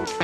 Welcome 0.00 0.14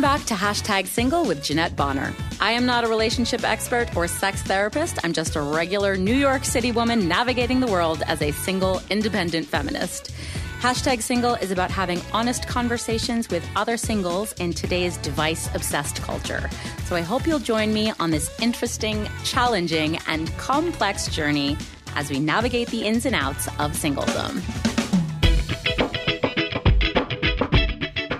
back 0.00 0.24
to 0.26 0.34
Hashtag 0.34 0.86
Single 0.86 1.24
with 1.24 1.42
Jeanette 1.42 1.74
Bonner. 1.74 2.14
I 2.40 2.52
am 2.52 2.64
not 2.64 2.84
a 2.84 2.88
relationship 2.88 3.42
expert 3.42 3.96
or 3.96 4.06
sex 4.06 4.40
therapist. 4.42 5.04
I'm 5.04 5.12
just 5.12 5.34
a 5.34 5.40
regular 5.40 5.96
New 5.96 6.14
York 6.14 6.44
City 6.44 6.70
woman 6.70 7.08
navigating 7.08 7.58
the 7.58 7.66
world 7.66 8.04
as 8.06 8.22
a 8.22 8.30
single, 8.30 8.80
independent 8.88 9.48
feminist. 9.48 10.12
Hashtag 10.60 11.02
Single 11.02 11.34
is 11.34 11.50
about 11.50 11.70
having 11.70 12.00
honest 12.14 12.48
conversations 12.48 13.28
with 13.28 13.46
other 13.56 13.76
singles 13.76 14.32
in 14.34 14.54
today's 14.54 14.96
device 14.96 15.54
obsessed 15.54 16.00
culture. 16.00 16.48
So 16.86 16.96
I 16.96 17.02
hope 17.02 17.26
you'll 17.26 17.38
join 17.38 17.74
me 17.74 17.92
on 18.00 18.10
this 18.10 18.34
interesting, 18.40 19.06
challenging, 19.22 19.98
and 20.08 20.34
complex 20.38 21.08
journey 21.08 21.58
as 21.94 22.10
we 22.10 22.18
navigate 22.18 22.68
the 22.68 22.84
ins 22.84 23.04
and 23.04 23.14
outs 23.14 23.48
of 23.58 23.72
singledom. 23.72 24.40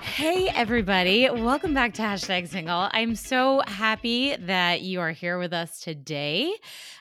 Hey, 0.03 0.49
everybody. 0.49 1.29
Welcome 1.29 1.73
back 1.73 1.95
to 1.95 2.03
Hashtag 2.03 2.47
Single. 2.49 2.87
I'm 2.91 3.15
so 3.15 3.63
happy 3.65 4.35
that 4.35 4.81
you 4.81 4.99
are 4.99 5.11
here 5.11 5.39
with 5.39 5.53
us 5.53 5.79
today. 5.79 6.53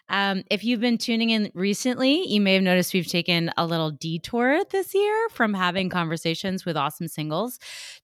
Um, 0.09 0.45
if 0.51 0.65
you've 0.65 0.81
been 0.81 0.99
tuning 0.99 1.31
in 1.31 1.51
recently, 1.55 2.27
you 2.29 2.41
may 2.41 2.55
have 2.55 2.63
noticed 2.63 2.95
we've 2.95 3.07
taken 3.07 3.51
a 3.57 3.67
little 3.67 3.91
detour 3.91 4.63
this 4.71 4.95
year 4.95 5.29
from 5.31 5.55
having 5.55 5.89
conversations 5.89 6.65
with 6.65 6.77
awesome 6.77 7.09
singles 7.09 7.59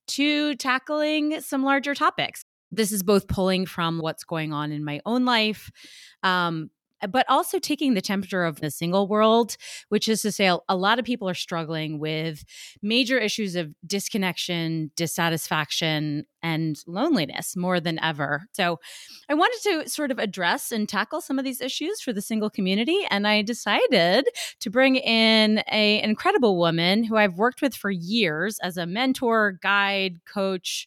to 0.09 0.55
tackling 0.57 1.41
some 1.41 1.63
larger 1.63 1.95
topics. 1.95 2.45
This 2.71 2.91
is 2.91 3.03
both 3.03 3.29
pulling 3.29 3.67
from 3.67 3.99
what's 3.99 4.25
going 4.25 4.53
on 4.53 4.73
in 4.73 4.85
my 4.85 5.01
own 5.05 5.25
life, 5.25 5.71
um, 6.23 6.71
Uh, 7.03 7.07
but 7.07 7.27
also 7.29 7.59
taking 7.59 7.95
the 7.95 8.01
temperature 8.01 8.45
of 8.45 8.61
the 8.61 8.71
single 8.71 9.09
world, 9.09 9.57
which 9.89 10.09
is 10.09 10.23
to 10.23 10.33
say, 10.33 10.47
a, 10.69 10.77
lot 10.77 10.99
of 10.99 11.05
people 11.05 11.29
are 11.29 11.35
struggling 11.35 11.99
with 11.99 12.45
major 12.83 13.19
issues 13.19 13.57
of 13.57 13.73
disconnection, 13.87 14.91
dissatisfaction, 14.97 16.25
and 16.43 16.83
loneliness 16.87 17.57
more 17.57 17.79
than 17.79 18.03
ever. 18.03 18.43
So 18.53 18.81
I 19.29 19.35
wanted 19.35 19.85
to 19.85 19.89
sort 19.89 20.11
of 20.11 20.19
address 20.19 20.73
and 20.73 20.89
tackle 20.89 21.21
some 21.21 21.39
of 21.39 21.45
these 21.45 21.61
issues 21.61 22.01
for 22.01 22.13
the 22.13 22.23
single 22.23 22.51
community. 22.51 23.07
And 23.11 23.27
I 23.27 23.43
decided 23.43 24.29
to 24.61 24.71
bring 24.71 24.97
in 24.97 25.59
a, 25.71 26.01
an 26.01 26.11
incredible 26.11 26.59
woman 26.59 27.05
who 27.05 27.17
I've 27.17 27.39
worked 27.39 27.63
with 27.63 27.75
for 27.75 27.91
years 27.91 28.59
as 28.63 28.77
a 28.77 28.87
mentor, 28.87 29.59
guide, 29.63 30.19
coach 30.27 30.87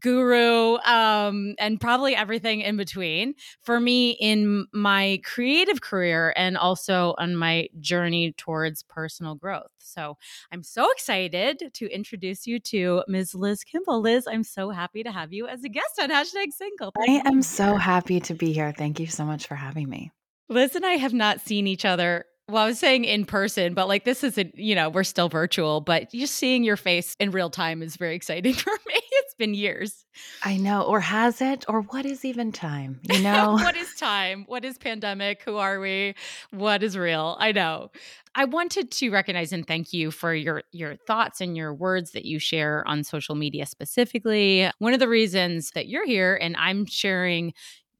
guru 0.00 0.76
um, 0.78 1.54
and 1.58 1.80
probably 1.80 2.14
everything 2.14 2.60
in 2.60 2.76
between 2.76 3.34
for 3.62 3.80
me 3.80 4.12
in 4.20 4.66
my 4.72 5.20
creative 5.24 5.80
career 5.80 6.32
and 6.36 6.56
also 6.56 7.14
on 7.18 7.36
my 7.36 7.68
journey 7.80 8.32
towards 8.36 8.82
personal 8.82 9.34
growth. 9.34 9.70
So 9.78 10.16
I'm 10.52 10.62
so 10.62 10.90
excited 10.92 11.70
to 11.74 11.86
introduce 11.86 12.46
you 12.46 12.58
to 12.60 13.02
Ms. 13.08 13.34
Liz 13.34 13.64
Kimball. 13.64 14.00
Liz, 14.00 14.26
I'm 14.30 14.44
so 14.44 14.70
happy 14.70 15.02
to 15.02 15.12
have 15.12 15.32
you 15.32 15.46
as 15.46 15.64
a 15.64 15.68
guest 15.68 16.00
on 16.00 16.10
Hashtag 16.10 16.52
Single. 16.52 16.92
Thank 16.98 17.26
I 17.26 17.28
am 17.28 17.42
so 17.42 17.76
happy 17.76 18.20
to 18.20 18.34
be 18.34 18.52
here. 18.52 18.72
Thank 18.76 18.98
you 18.98 19.06
so 19.06 19.24
much 19.24 19.46
for 19.46 19.54
having 19.54 19.88
me. 19.88 20.10
Liz 20.48 20.74
and 20.74 20.84
I 20.84 20.94
have 20.94 21.14
not 21.14 21.40
seen 21.40 21.66
each 21.66 21.84
other 21.84 22.26
well, 22.48 22.64
I 22.64 22.66
was 22.66 22.78
saying 22.78 23.04
in 23.04 23.24
person, 23.24 23.72
but 23.72 23.88
like 23.88 24.04
this 24.04 24.22
isn't, 24.22 24.56
you 24.58 24.74
know, 24.74 24.90
we're 24.90 25.04
still 25.04 25.30
virtual, 25.30 25.80
but 25.80 26.10
just 26.10 26.34
seeing 26.34 26.62
your 26.62 26.76
face 26.76 27.16
in 27.18 27.30
real 27.30 27.48
time 27.48 27.82
is 27.82 27.96
very 27.96 28.14
exciting 28.14 28.52
for 28.54 28.72
me. 28.86 29.00
It's 29.34 29.38
been 29.40 29.54
years. 29.54 30.04
I 30.44 30.58
know. 30.58 30.82
Or 30.82 31.00
has 31.00 31.40
it? 31.40 31.64
Or 31.68 31.80
what 31.82 32.06
is 32.06 32.24
even 32.24 32.52
time? 32.52 33.00
You 33.02 33.18
know? 33.22 33.54
what 33.54 33.76
is 33.76 33.92
time? 33.96 34.44
What 34.46 34.64
is 34.64 34.78
pandemic? 34.78 35.42
Who 35.42 35.56
are 35.56 35.80
we? 35.80 36.14
What 36.52 36.84
is 36.84 36.96
real? 36.96 37.36
I 37.40 37.50
know. 37.50 37.90
I 38.36 38.44
wanted 38.44 38.92
to 38.92 39.10
recognize 39.10 39.52
and 39.52 39.66
thank 39.66 39.92
you 39.92 40.12
for 40.12 40.32
your 40.32 40.62
your 40.70 40.94
thoughts 40.94 41.40
and 41.40 41.56
your 41.56 41.74
words 41.74 42.12
that 42.12 42.24
you 42.24 42.38
share 42.38 42.86
on 42.86 43.02
social 43.02 43.34
media 43.34 43.66
specifically. 43.66 44.70
One 44.78 44.94
of 44.94 45.00
the 45.00 45.08
reasons 45.08 45.72
that 45.74 45.88
you're 45.88 46.06
here 46.06 46.38
and 46.40 46.54
I'm 46.56 46.86
sharing 46.86 47.54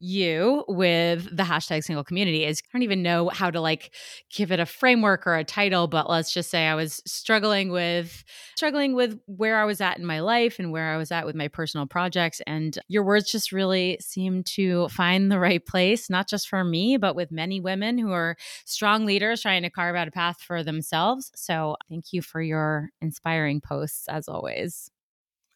you 0.05 0.65
with 0.69 1.35
the 1.35 1.43
hashtag 1.43 1.83
single 1.83 2.05
community 2.05 2.45
is 2.45 2.61
I 2.63 2.69
don't 2.73 2.83
even 2.83 3.03
know 3.03 3.31
how 3.31 3.51
to 3.51 3.61
like 3.61 3.95
give 4.31 4.53
it 4.53 4.61
a 4.61 4.67
framework 4.67 5.27
or 5.27 5.35
a 5.35 5.45
title, 5.45 5.89
but 5.89 6.11
let's 6.11 6.33
just 6.33 6.51
say 6.51 6.67
I 6.67 6.75
was 6.75 7.01
struggling 7.07 7.71
with 7.71 8.23
struggling 8.57 8.95
with 8.95 9.19
where 9.27 9.59
I 9.59 9.65
was 9.65 9.81
at 9.81 9.99
in 9.99 10.05
my 10.05 10.21
life 10.21 10.59
and 10.59 10.71
where 10.71 10.93
I 10.93 10.97
was 10.97 11.11
at 11.11 11.25
with 11.25 11.35
my 11.35 11.49
personal 11.49 11.87
projects. 11.87 12.41
And 12.47 12.79
your 12.89 13.05
words 13.05 13.31
just 13.31 13.51
really 13.51 13.99
seem 14.01 14.45
to 14.45 14.89
find 14.89 15.33
the 15.33 15.41
right 15.41 15.65
place, 15.65 16.11
not 16.11 16.29
just 16.29 16.49
for 16.49 16.65
me, 16.65 16.97
but 16.99 17.17
with 17.17 17.33
many 17.33 17.61
women 17.61 17.97
who 17.97 18.13
are 18.13 18.37
strong 18.67 19.07
leaders 19.07 19.41
trying 19.43 19.63
to 19.63 19.71
carve 19.71 19.97
out 19.97 20.09
a 20.09 20.13
path 20.13 20.41
for 20.41 20.63
themselves. 20.63 21.31
So 21.35 21.77
thank 21.89 22.13
you 22.13 22.21
for 22.21 22.43
your 22.43 22.91
inspiring 23.01 23.61
posts 23.61 24.07
as 24.09 24.29
always. 24.29 24.91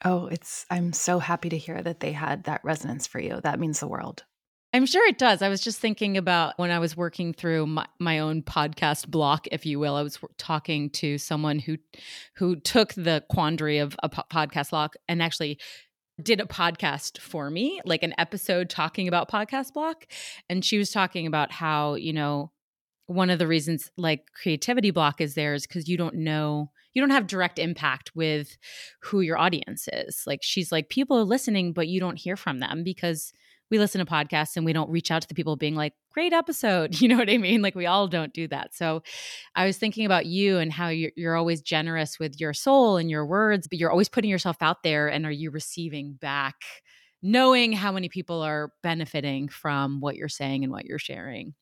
Oh, 0.05 0.27
it's 0.27 0.65
I'm 0.71 0.93
so 0.93 1.19
happy 1.19 1.49
to 1.49 1.59
hear 1.59 1.83
that 1.83 2.01
they 2.01 2.13
had 2.13 2.45
that 2.45 2.65
resonance 2.65 3.07
for 3.07 3.21
you. 3.21 3.41
That 3.43 3.59
means 3.61 3.81
the 3.81 3.89
world. 3.89 4.25
I'm 4.75 4.85
sure 4.85 5.07
it 5.07 5.17
does. 5.17 5.41
I 5.41 5.49
was 5.49 5.63
just 5.63 5.79
thinking 5.79 6.19
about 6.19 6.59
when 6.59 6.71
I 6.71 6.79
was 6.79 6.95
working 6.95 7.33
through 7.33 7.67
my, 7.67 7.87
my 7.99 8.19
own 8.19 8.43
podcast 8.43 9.09
block, 9.09 9.47
if 9.51 9.65
you 9.65 9.79
will. 9.79 9.97
I 9.97 10.03
was 10.03 10.19
talking 10.37 10.91
to 10.91 11.17
someone 11.17 11.59
who 11.59 11.79
who 12.37 12.57
took 12.57 12.93
the 12.93 13.25
quandary 13.31 13.79
of 13.79 13.97
a 14.03 14.11
po- 14.11 14.25
podcast 14.31 14.71
block 14.71 14.95
and 15.09 15.23
actually 15.23 15.59
did 16.23 16.41
a 16.41 16.45
podcast 16.45 17.19
for 17.19 17.49
me, 17.49 17.81
like 17.87 18.03
an 18.03 18.15
episode 18.19 18.69
talking 18.69 19.09
about 19.09 19.31
podcast 19.31 19.73
block. 19.73 20.07
And 20.51 20.63
she 20.63 20.77
was 20.77 20.91
talking 20.91 21.27
about 21.27 21.51
how, 21.51 21.95
you 21.95 22.13
know, 22.13 22.53
one 23.07 23.31
of 23.31 23.39
the 23.39 23.47
reasons 23.47 23.91
like 23.97 24.27
creativity 24.35 24.91
block 24.91 25.21
is 25.23 25.35
there 25.35 25.55
is 25.55 25.67
because 25.67 25.89
you 25.89 25.97
don't 25.97 26.15
know 26.15 26.71
you 26.93 27.01
don't 27.01 27.11
have 27.11 27.27
direct 27.27 27.59
impact 27.59 28.15
with 28.15 28.59
who 29.01 29.21
your 29.21 29.39
audience 29.39 29.89
is 29.95 30.25
like 30.27 30.41
she's 30.43 30.71
like 30.71 30.91
people 30.91 31.17
are 31.17 31.25
listening 31.25 31.73
but 31.73 31.89
you 31.89 32.01
don't 32.01 32.19
hear 32.19 32.37
from 32.37 32.61
them 32.61 32.83
because 32.85 33.33
we 33.71 33.79
listen 33.79 33.99
to 33.99 34.11
podcasts 34.11 34.57
and 34.57 34.65
we 34.65 34.73
don't 34.73 34.91
reach 34.91 35.11
out 35.11 35.23
to 35.23 35.29
the 35.29 35.35
people 35.35 35.57
being 35.57 35.75
like, 35.75 35.95
great 36.13 36.33
episode. 36.33 37.01
You 37.01 37.09
know 37.09 37.17
what 37.17 37.31
I 37.31 37.39
mean? 37.39 37.63
Like 37.63 37.75
we 37.75 37.87
all 37.87 38.09
don't 38.09 38.35
do 38.35 38.49
that. 38.49 38.75
So 38.75 39.03
I 39.55 39.67
was 39.67 39.79
thinking 39.79 40.05
about 40.05 40.27
you 40.27 40.59
and 40.59 40.73
how 40.73 40.89
you're, 40.89 41.13
you're 41.17 41.37
always 41.37 41.63
generous 41.63 42.19
with 42.19 42.41
your 42.41 42.53
soul 42.53 42.97
and 42.97 43.09
your 43.09 43.25
words, 43.25 43.69
but 43.69 43.79
you're 43.79 43.91
always 43.91 44.09
putting 44.09 44.31
yourself 44.31 44.57
out 44.61 44.83
there. 44.83 45.09
And 45.09 45.25
are 45.25 45.31
you 45.31 45.51
receiving 45.51 46.15
back, 46.15 46.57
knowing 47.23 47.73
how 47.73 47.93
many 47.93 48.09
people 48.09 48.43
are 48.43 48.73
benefiting 48.83 49.49
from 49.49 50.01
what 50.01 50.17
you're 50.17 50.29
saying 50.29 50.65
and 50.65 50.73
what 50.73 50.85
you're 50.85 50.99
sharing? 50.99 51.55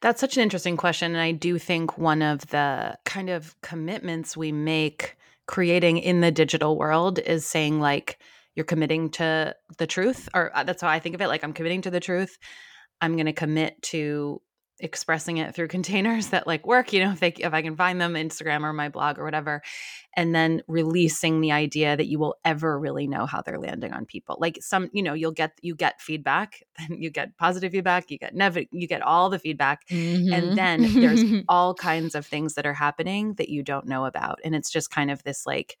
That's 0.00 0.20
such 0.20 0.36
an 0.36 0.42
interesting 0.42 0.76
question. 0.76 1.12
And 1.12 1.20
I 1.20 1.32
do 1.32 1.58
think 1.58 1.98
one 1.98 2.22
of 2.22 2.46
the 2.48 2.96
kind 3.04 3.28
of 3.28 3.60
commitments 3.60 4.36
we 4.36 4.52
make 4.52 5.16
creating 5.46 5.98
in 5.98 6.20
the 6.20 6.30
digital 6.30 6.78
world 6.78 7.18
is 7.18 7.44
saying, 7.44 7.80
like, 7.80 8.18
you're 8.54 8.64
committing 8.64 9.10
to 9.10 9.54
the 9.78 9.86
truth 9.86 10.28
or 10.34 10.56
uh, 10.56 10.64
that's 10.64 10.82
how 10.82 10.88
i 10.88 10.98
think 10.98 11.14
of 11.14 11.20
it 11.20 11.28
like 11.28 11.44
i'm 11.44 11.52
committing 11.52 11.82
to 11.82 11.90
the 11.90 12.00
truth 12.00 12.38
i'm 13.00 13.14
going 13.14 13.26
to 13.26 13.32
commit 13.32 13.80
to 13.82 14.40
expressing 14.80 15.36
it 15.36 15.54
through 15.54 15.68
containers 15.76 16.28
that 16.28 16.46
like 16.46 16.66
work 16.66 16.92
you 16.92 17.02
know 17.02 17.12
if 17.12 17.20
they 17.20 17.28
if 17.28 17.54
i 17.54 17.62
can 17.62 17.76
find 17.76 18.00
them 18.00 18.14
instagram 18.14 18.62
or 18.62 18.72
my 18.72 18.88
blog 18.88 19.18
or 19.18 19.24
whatever 19.24 19.62
and 20.16 20.34
then 20.34 20.62
releasing 20.66 21.40
the 21.40 21.52
idea 21.52 21.96
that 21.96 22.06
you 22.06 22.18
will 22.18 22.36
ever 22.44 22.78
really 22.78 23.06
know 23.06 23.24
how 23.24 23.40
they're 23.40 23.58
landing 23.58 23.92
on 23.92 24.04
people 24.04 24.36
like 24.40 24.58
some 24.60 24.90
you 24.92 25.02
know 25.02 25.14
you'll 25.14 25.32
get 25.32 25.52
you 25.62 25.76
get 25.76 26.00
feedback 26.00 26.62
then 26.78 27.00
you 27.00 27.08
get 27.08 27.36
positive 27.36 27.70
feedback 27.70 28.10
you 28.10 28.18
get 28.18 28.34
never 28.34 28.62
you 28.72 28.88
get 28.88 29.02
all 29.02 29.30
the 29.30 29.38
feedback 29.38 29.86
mm-hmm. 29.88 30.32
and 30.32 30.58
then 30.58 30.82
there's 30.94 31.22
all 31.48 31.74
kinds 31.74 32.16
of 32.16 32.26
things 32.26 32.54
that 32.54 32.66
are 32.66 32.74
happening 32.74 33.34
that 33.34 33.48
you 33.48 33.62
don't 33.62 33.86
know 33.86 34.04
about 34.04 34.40
and 34.44 34.54
it's 34.56 34.70
just 34.70 34.90
kind 34.90 35.10
of 35.10 35.22
this 35.22 35.46
like 35.46 35.78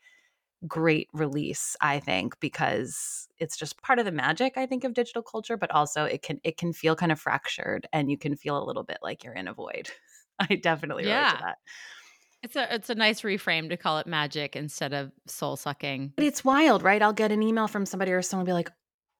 great 0.66 1.08
release 1.12 1.76
i 1.80 2.00
think 2.00 2.38
because 2.40 3.28
it's 3.38 3.56
just 3.56 3.80
part 3.82 3.98
of 3.98 4.04
the 4.04 4.12
magic 4.12 4.54
i 4.56 4.66
think 4.66 4.84
of 4.84 4.94
digital 4.94 5.22
culture 5.22 5.56
but 5.56 5.70
also 5.70 6.04
it 6.04 6.22
can 6.22 6.40
it 6.42 6.56
can 6.56 6.72
feel 6.72 6.96
kind 6.96 7.12
of 7.12 7.20
fractured 7.20 7.86
and 7.92 8.10
you 8.10 8.16
can 8.16 8.36
feel 8.36 8.62
a 8.62 8.64
little 8.64 8.84
bit 8.84 8.98
like 9.02 9.24
you're 9.24 9.34
in 9.34 9.48
a 9.48 9.52
void 9.52 9.90
i 10.38 10.54
definitely 10.54 11.04
yeah. 11.04 11.24
relate 11.24 11.36
to 11.36 11.44
that 11.44 11.58
it's 12.44 12.56
a 12.56 12.74
it's 12.74 12.90
a 12.90 12.94
nice 12.94 13.22
reframe 13.22 13.70
to 13.70 13.76
call 13.78 13.98
it 13.98 14.06
magic 14.06 14.54
instead 14.54 14.92
of 14.92 15.10
soul 15.26 15.56
sucking. 15.56 16.12
But 16.14 16.26
it's 16.26 16.44
wild, 16.44 16.82
right? 16.82 17.00
I'll 17.00 17.14
get 17.14 17.32
an 17.32 17.42
email 17.42 17.68
from 17.68 17.86
somebody 17.86 18.12
or 18.12 18.20
someone 18.20 18.44
be 18.44 18.52
like, 18.52 18.70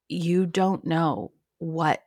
"You 0.09 0.45
don't 0.45 0.85
know 0.85 1.33
what 1.57 2.03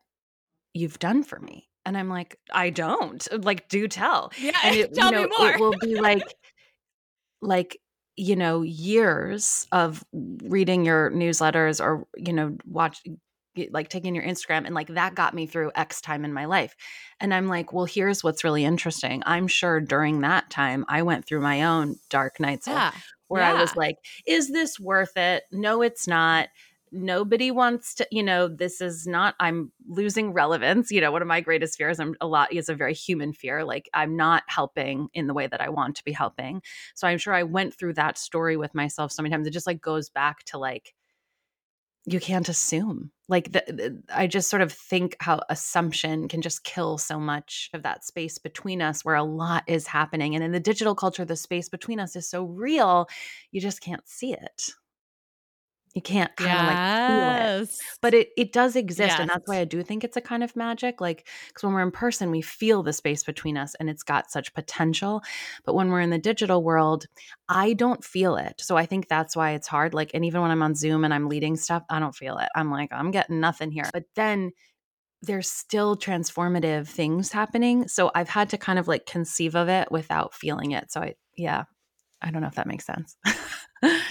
you've 0.75 0.99
done 0.99 1.23
for 1.23 1.39
me," 1.39 1.69
and 1.87 1.97
I'm 1.97 2.07
like, 2.07 2.37
"I 2.53 2.69
don't." 2.69 3.27
Like, 3.43 3.67
do 3.67 3.87
tell. 3.87 4.31
Yeah, 4.39 4.57
and 4.63 4.75
it, 4.75 4.93
tell 4.93 5.11
you 5.11 5.11
know, 5.11 5.23
me 5.23 5.29
more. 5.39 5.49
It 5.49 5.59
will 5.59 5.73
be 5.81 5.99
like, 5.99 6.35
like 7.41 7.79
you 8.17 8.35
know 8.35 8.63
years 8.63 9.67
of 9.71 10.03
reading 10.43 10.83
your 10.83 11.11
newsletters 11.11 11.79
or 11.79 12.05
you 12.17 12.33
know 12.33 12.57
watch 12.65 13.01
like 13.71 13.89
taking 13.89 14.13
your 14.13 14.23
Instagram 14.23 14.65
and 14.65 14.75
like 14.75 14.89
that 14.89 15.15
got 15.15 15.33
me 15.33 15.47
through 15.47 15.71
X 15.75 16.01
time 16.01 16.25
in 16.25 16.33
my 16.33 16.45
life. 16.45 16.75
And 17.19 17.33
I'm 17.33 17.47
like, 17.47 17.73
well, 17.73 17.85
here's 17.85 18.23
what's 18.23 18.43
really 18.43 18.63
interesting. 18.65 19.23
I'm 19.25 19.47
sure 19.47 19.79
during 19.79 20.21
that 20.21 20.49
time 20.49 20.85
I 20.87 21.01
went 21.01 21.25
through 21.25 21.41
my 21.41 21.63
own 21.63 21.95
dark 22.09 22.39
nights 22.39 22.67
yeah. 22.67 22.91
where 23.27 23.41
yeah. 23.41 23.53
I 23.53 23.61
was 23.61 23.75
like, 23.75 23.97
is 24.25 24.51
this 24.51 24.79
worth 24.79 25.17
it? 25.17 25.43
No, 25.51 25.81
it's 25.81 26.07
not. 26.07 26.49
Nobody 26.91 27.51
wants 27.51 27.93
to 27.95 28.07
you 28.11 28.23
know 28.23 28.47
this 28.47 28.81
is 28.81 29.07
not 29.07 29.35
i'm 29.39 29.71
losing 29.87 30.33
relevance. 30.33 30.91
You 30.91 31.01
know 31.01 31.11
one 31.11 31.21
of 31.21 31.27
my 31.27 31.41
greatest 31.41 31.77
fears 31.77 31.99
i'm 31.99 32.15
a 32.21 32.27
lot 32.27 32.53
is 32.53 32.69
a 32.69 32.75
very 32.75 32.93
human 32.93 33.33
fear 33.33 33.63
like 33.63 33.89
i'm 33.93 34.15
not 34.15 34.43
helping 34.47 35.09
in 35.13 35.27
the 35.27 35.33
way 35.33 35.47
that 35.47 35.61
i 35.61 35.69
want 35.69 35.95
to 35.97 36.03
be 36.03 36.11
helping. 36.11 36.61
So 36.95 37.07
i'm 37.07 37.17
sure 37.17 37.33
i 37.33 37.43
went 37.43 37.73
through 37.73 37.93
that 37.93 38.17
story 38.17 38.57
with 38.57 38.75
myself 38.75 39.11
so 39.11 39.21
many 39.21 39.33
times 39.33 39.47
it 39.47 39.51
just 39.51 39.67
like 39.67 39.81
goes 39.81 40.09
back 40.09 40.43
to 40.45 40.57
like 40.57 40.93
you 42.09 42.21
can't 42.21 42.47
assume. 42.47 43.11
Like 43.27 43.51
the, 43.51 43.63
the, 43.67 44.03
i 44.15 44.27
just 44.27 44.49
sort 44.49 44.61
of 44.61 44.71
think 44.71 45.17
how 45.19 45.41
assumption 45.49 46.29
can 46.29 46.41
just 46.41 46.63
kill 46.63 46.97
so 46.97 47.19
much 47.19 47.69
of 47.73 47.83
that 47.83 48.05
space 48.05 48.37
between 48.37 48.81
us 48.81 49.03
where 49.03 49.15
a 49.15 49.23
lot 49.23 49.65
is 49.67 49.87
happening. 49.87 50.33
And 50.33 50.43
in 50.43 50.53
the 50.53 50.59
digital 50.59 50.95
culture 50.95 51.25
the 51.25 51.35
space 51.35 51.67
between 51.67 51.99
us 51.99 52.15
is 52.15 52.29
so 52.29 52.45
real 52.45 53.07
you 53.51 53.59
just 53.59 53.81
can't 53.81 54.07
see 54.07 54.33
it 54.33 54.71
you 55.93 56.01
can't 56.01 56.35
kind 56.35 56.59
of 56.59 56.67
like 56.67 57.07
feel 57.07 57.63
it. 57.63 57.69
But 58.01 58.13
it 58.13 58.29
it 58.37 58.53
does 58.53 58.75
exist. 58.75 59.09
Yes. 59.09 59.19
And 59.19 59.29
that's 59.29 59.47
why 59.47 59.57
I 59.57 59.65
do 59.65 59.81
think 59.83 60.03
it's 60.03 60.17
a 60.17 60.21
kind 60.21 60.43
of 60.43 60.55
magic. 60.55 61.01
Like, 61.01 61.27
because 61.47 61.63
when 61.63 61.73
we're 61.73 61.81
in 61.81 61.91
person, 61.91 62.29
we 62.31 62.41
feel 62.41 62.83
the 62.83 62.93
space 62.93 63.23
between 63.23 63.57
us 63.57 63.75
and 63.75 63.89
it's 63.89 64.03
got 64.03 64.31
such 64.31 64.53
potential. 64.53 65.21
But 65.65 65.73
when 65.73 65.89
we're 65.89 66.01
in 66.01 66.09
the 66.09 66.17
digital 66.19 66.63
world, 66.63 67.07
I 67.49 67.73
don't 67.73 68.03
feel 68.03 68.35
it. 68.35 68.61
So 68.61 68.77
I 68.77 68.85
think 68.85 69.07
that's 69.07 69.35
why 69.35 69.51
it's 69.51 69.67
hard. 69.67 69.93
Like, 69.93 70.11
and 70.13 70.23
even 70.25 70.41
when 70.41 70.51
I'm 70.51 70.61
on 70.61 70.75
Zoom 70.75 71.03
and 71.03 71.13
I'm 71.13 71.29
leading 71.29 71.55
stuff, 71.55 71.83
I 71.89 71.99
don't 71.99 72.15
feel 72.15 72.37
it. 72.37 72.49
I'm 72.55 72.71
like, 72.71 72.89
I'm 72.91 73.11
getting 73.11 73.39
nothing 73.39 73.71
here. 73.71 73.89
But 73.91 74.03
then 74.15 74.51
there's 75.23 75.49
still 75.49 75.97
transformative 75.97 76.87
things 76.87 77.31
happening. 77.31 77.87
So 77.87 78.11
I've 78.13 78.29
had 78.29 78.49
to 78.49 78.57
kind 78.57 78.77
of 78.77 78.87
like 78.87 79.05
conceive 79.05 79.55
of 79.55 79.67
it 79.67 79.91
without 79.91 80.33
feeling 80.33 80.71
it. 80.71 80.91
So 80.91 81.01
I, 81.01 81.15
yeah, 81.35 81.63
I 82.21 82.31
don't 82.31 82.41
know 82.41 82.47
if 82.47 82.55
that 82.55 82.67
makes 82.67 82.85
sense. 82.85 83.17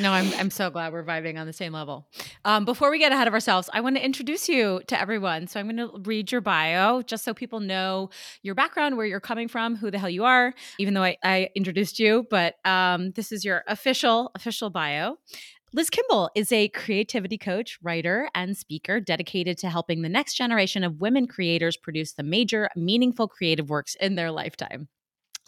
no, 0.00 0.12
I'm 0.12 0.32
I'm 0.34 0.50
so 0.50 0.70
glad 0.70 0.92
we're 0.92 1.04
vibing 1.04 1.38
on 1.38 1.46
the 1.46 1.52
same 1.52 1.72
level. 1.72 2.06
Um, 2.44 2.64
before 2.64 2.90
we 2.90 2.98
get 2.98 3.12
ahead 3.12 3.26
of 3.26 3.34
ourselves, 3.34 3.68
I 3.72 3.80
want 3.80 3.96
to 3.96 4.04
introduce 4.04 4.48
you 4.48 4.80
to 4.86 5.00
everyone. 5.00 5.46
So 5.48 5.58
I'm 5.58 5.68
going 5.68 5.76
to 5.76 5.98
read 6.08 6.30
your 6.30 6.40
bio 6.40 7.02
just 7.02 7.24
so 7.24 7.34
people 7.34 7.60
know 7.60 8.10
your 8.42 8.54
background, 8.54 8.96
where 8.96 9.06
you're 9.06 9.20
coming 9.20 9.48
from, 9.48 9.76
who 9.76 9.90
the 9.90 9.98
hell 9.98 10.10
you 10.10 10.24
are. 10.24 10.54
Even 10.78 10.94
though 10.94 11.02
I, 11.02 11.16
I 11.24 11.48
introduced 11.54 11.98
you, 11.98 12.26
but 12.30 12.54
um, 12.64 13.10
this 13.12 13.32
is 13.32 13.44
your 13.44 13.64
official 13.66 14.30
official 14.34 14.70
bio. 14.70 15.16
Liz 15.72 15.90
Kimball 15.90 16.30
is 16.34 16.52
a 16.52 16.68
creativity 16.68 17.36
coach, 17.36 17.78
writer, 17.82 18.30
and 18.34 18.56
speaker 18.56 19.00
dedicated 19.00 19.58
to 19.58 19.68
helping 19.68 20.02
the 20.02 20.08
next 20.08 20.34
generation 20.34 20.84
of 20.84 21.00
women 21.00 21.26
creators 21.26 21.76
produce 21.76 22.12
the 22.12 22.22
major, 22.22 22.70
meaningful 22.76 23.28
creative 23.28 23.68
works 23.68 23.96
in 24.00 24.14
their 24.14 24.30
lifetime. 24.30 24.88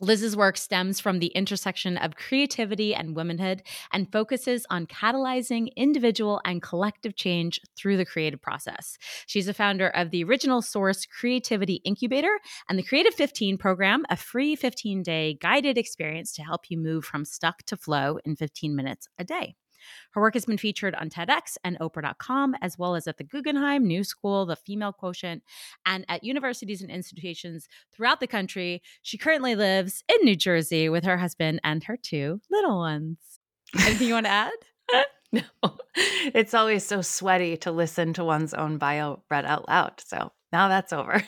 Liz's 0.00 0.36
work 0.36 0.56
stems 0.56 1.00
from 1.00 1.18
the 1.18 1.28
intersection 1.28 1.96
of 1.96 2.14
creativity 2.14 2.94
and 2.94 3.16
womanhood 3.16 3.62
and 3.92 4.10
focuses 4.12 4.64
on 4.70 4.86
catalyzing 4.86 5.74
individual 5.76 6.40
and 6.44 6.62
collective 6.62 7.16
change 7.16 7.60
through 7.76 7.96
the 7.96 8.04
creative 8.04 8.40
process. 8.40 8.96
She's 9.26 9.48
a 9.48 9.54
founder 9.54 9.88
of 9.88 10.10
the 10.10 10.22
Original 10.22 10.62
Source 10.62 11.04
Creativity 11.04 11.80
Incubator 11.84 12.38
and 12.68 12.78
the 12.78 12.84
Creative 12.84 13.14
15 13.14 13.58
program, 13.58 14.04
a 14.08 14.16
free 14.16 14.54
15 14.54 15.02
day 15.02 15.36
guided 15.40 15.76
experience 15.76 16.32
to 16.34 16.42
help 16.42 16.70
you 16.70 16.78
move 16.78 17.04
from 17.04 17.24
stuck 17.24 17.64
to 17.64 17.76
flow 17.76 18.18
in 18.24 18.36
15 18.36 18.76
minutes 18.76 19.08
a 19.18 19.24
day. 19.24 19.56
Her 20.12 20.20
work 20.20 20.34
has 20.34 20.44
been 20.44 20.58
featured 20.58 20.94
on 20.94 21.10
TEDx 21.10 21.56
and 21.64 21.78
Oprah.com, 21.78 22.54
as 22.60 22.78
well 22.78 22.94
as 22.94 23.06
at 23.06 23.18
the 23.18 23.24
Guggenheim, 23.24 23.86
New 23.86 24.04
School, 24.04 24.46
the 24.46 24.56
Female 24.56 24.92
Quotient, 24.92 25.42
and 25.86 26.04
at 26.08 26.24
universities 26.24 26.82
and 26.82 26.90
institutions 26.90 27.68
throughout 27.92 28.20
the 28.20 28.26
country. 28.26 28.82
She 29.02 29.18
currently 29.18 29.54
lives 29.54 30.02
in 30.08 30.24
New 30.24 30.36
Jersey 30.36 30.88
with 30.88 31.04
her 31.04 31.18
husband 31.18 31.60
and 31.64 31.84
her 31.84 31.96
two 31.96 32.40
little 32.50 32.78
ones. 32.78 33.18
Anything 33.78 34.08
you 34.08 34.14
want 34.14 34.26
to 34.26 34.30
add? 34.30 34.52
no. 35.32 35.42
It's 35.94 36.54
always 36.54 36.84
so 36.84 37.02
sweaty 37.02 37.56
to 37.58 37.72
listen 37.72 38.12
to 38.14 38.24
one's 38.24 38.54
own 38.54 38.78
bio 38.78 39.22
read 39.30 39.44
out 39.44 39.68
loud. 39.68 40.00
So 40.04 40.32
now 40.52 40.68
that's 40.68 40.92
over. 40.92 41.22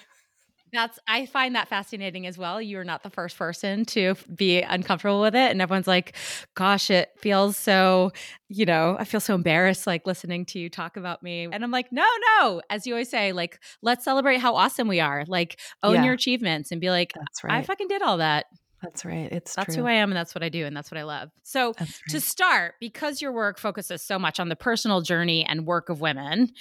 That's 0.73 0.99
I 1.07 1.27
find 1.27 1.55
that 1.57 1.69
fascinating 1.69 2.27
as 2.27 2.39
well. 2.39 2.61
You're 2.61 2.85
not 2.85 3.03
the 3.03 3.11
first 3.11 3.37
person 3.37 3.85
to 3.87 4.15
be 4.35 4.61
uncomfortable 4.61 5.21
with 5.21 5.35
it 5.35 5.51
and 5.51 5.61
everyone's 5.61 5.87
like, 5.87 6.15
"Gosh, 6.55 6.91
it 6.91 7.11
feels 7.19 7.57
so, 7.57 8.13
you 8.49 8.65
know, 8.65 8.97
I 8.99 9.05
feel 9.05 9.21
so 9.21 9.35
embarrassed 9.35 9.87
like 9.87 10.07
listening 10.07 10.45
to 10.47 10.59
you 10.59 10.71
talk 10.71 10.97
about 10.97 11.23
me." 11.23 11.49
And 11.51 11.65
I'm 11.65 11.71
like, 11.71 11.93
"No, 11.93 12.07
no." 12.39 12.63
As 12.71 12.87
you 12.87 12.95
always 12.95 13.11
say, 13.11 13.33
like, 13.33 13.61
let's 13.83 14.05
celebrate 14.05 14.39
how 14.39 14.55
awesome 14.55 14.89
we 14.89 15.01
are. 15.01 15.25
Like, 15.27 15.59
own 15.83 15.97
yeah. 15.97 16.05
your 16.05 16.15
achievements 16.15 16.73
and 16.73 16.81
be 16.81 16.91
like, 16.91 17.13
"That's 17.15 17.45
right. 17.45 17.55
I 17.55 17.63
fucking 17.63 17.89
did 17.89 18.03
all 18.03 18.19
that." 18.19 18.47
That's 18.83 19.05
right. 19.05 19.31
It's 19.31 19.55
that's 19.55 19.75
true. 19.75 19.85
who 19.85 19.89
I 19.89 19.95
am, 19.95 20.11
and 20.11 20.17
that's 20.17 20.35
what 20.35 20.43
I 20.43 20.49
do, 20.49 20.65
and 20.65 20.75
that's 20.75 20.91
what 20.91 20.99
I 20.99 21.03
love. 21.03 21.31
So, 21.43 21.75
right. 21.79 21.91
to 22.09 22.21
start, 22.21 22.77
because 22.81 23.21
your 23.21 23.33
work 23.33 23.59
focuses 23.59 24.03
so 24.03 24.19
much 24.19 24.41
on 24.41 24.49
the 24.49 24.57
personal 24.57 25.03
journey 25.03 25.45
and 25.45 25.67
work 25.67 25.91
of 25.91 26.01
women, 26.01 26.53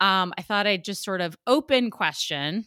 um, 0.00 0.34
I 0.36 0.42
thought 0.42 0.66
I'd 0.66 0.84
just 0.84 1.04
sort 1.04 1.20
of 1.20 1.36
open 1.46 1.90
question 1.90 2.66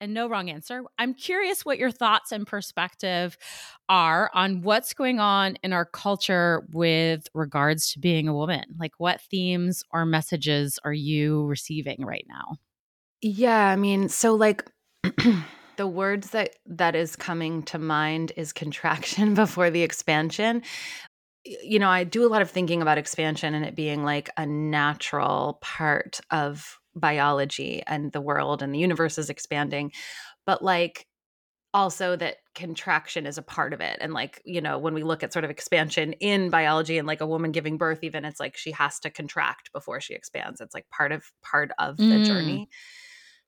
and 0.00 0.14
no 0.14 0.28
wrong 0.28 0.50
answer. 0.50 0.82
I'm 0.98 1.14
curious 1.14 1.64
what 1.64 1.78
your 1.78 1.90
thoughts 1.90 2.32
and 2.32 2.46
perspective 2.46 3.36
are 3.88 4.30
on 4.34 4.62
what's 4.62 4.94
going 4.94 5.20
on 5.20 5.56
in 5.62 5.72
our 5.72 5.84
culture 5.84 6.66
with 6.72 7.28
regards 7.34 7.92
to 7.92 7.98
being 7.98 8.28
a 8.28 8.34
woman. 8.34 8.64
Like, 8.78 8.92
what 8.98 9.20
themes 9.20 9.82
or 9.92 10.04
messages 10.04 10.78
are 10.84 10.92
you 10.92 11.44
receiving 11.46 12.04
right 12.04 12.26
now? 12.28 12.56
Yeah, 13.22 13.68
I 13.68 13.76
mean, 13.76 14.08
so 14.08 14.34
like 14.34 14.64
the 15.76 15.86
words 15.86 16.30
that 16.30 16.50
that 16.66 16.94
is 16.94 17.16
coming 17.16 17.62
to 17.64 17.78
mind 17.78 18.32
is 18.36 18.52
contraction 18.52 19.34
before 19.34 19.70
the 19.70 19.82
expansion 19.82 20.62
you 21.62 21.78
know, 21.78 21.88
I 21.88 22.04
do 22.04 22.26
a 22.26 22.28
lot 22.28 22.42
of 22.42 22.50
thinking 22.50 22.82
about 22.82 22.98
expansion 22.98 23.54
and 23.54 23.64
it 23.64 23.76
being 23.76 24.04
like 24.04 24.30
a 24.36 24.46
natural 24.46 25.58
part 25.62 26.20
of 26.30 26.78
biology 26.96 27.82
and 27.86 28.10
the 28.12 28.20
world 28.20 28.62
and 28.62 28.74
the 28.74 28.78
universe 28.78 29.18
is 29.18 29.30
expanding 29.30 29.92
but 30.46 30.62
like 30.62 31.06
also 31.76 32.16
that 32.16 32.38
contraction 32.54 33.26
is 33.26 33.36
a 33.36 33.42
part 33.42 33.74
of 33.74 33.82
it 33.82 33.98
and 34.00 34.14
like 34.14 34.40
you 34.46 34.62
know 34.62 34.78
when 34.78 34.94
we 34.94 35.02
look 35.02 35.22
at 35.22 35.30
sort 35.30 35.44
of 35.44 35.50
expansion 35.50 36.14
in 36.14 36.48
biology 36.48 36.96
and 36.96 37.06
like 37.06 37.20
a 37.20 37.26
woman 37.26 37.52
giving 37.52 37.76
birth 37.76 37.98
even 38.02 38.24
it's 38.24 38.40
like 38.40 38.56
she 38.56 38.70
has 38.70 38.98
to 38.98 39.10
contract 39.10 39.70
before 39.74 40.00
she 40.00 40.14
expands 40.14 40.62
it's 40.62 40.74
like 40.74 40.88
part 40.88 41.12
of 41.12 41.30
part 41.42 41.70
of 41.78 41.98
the 41.98 42.04
mm. 42.04 42.24
journey. 42.24 42.68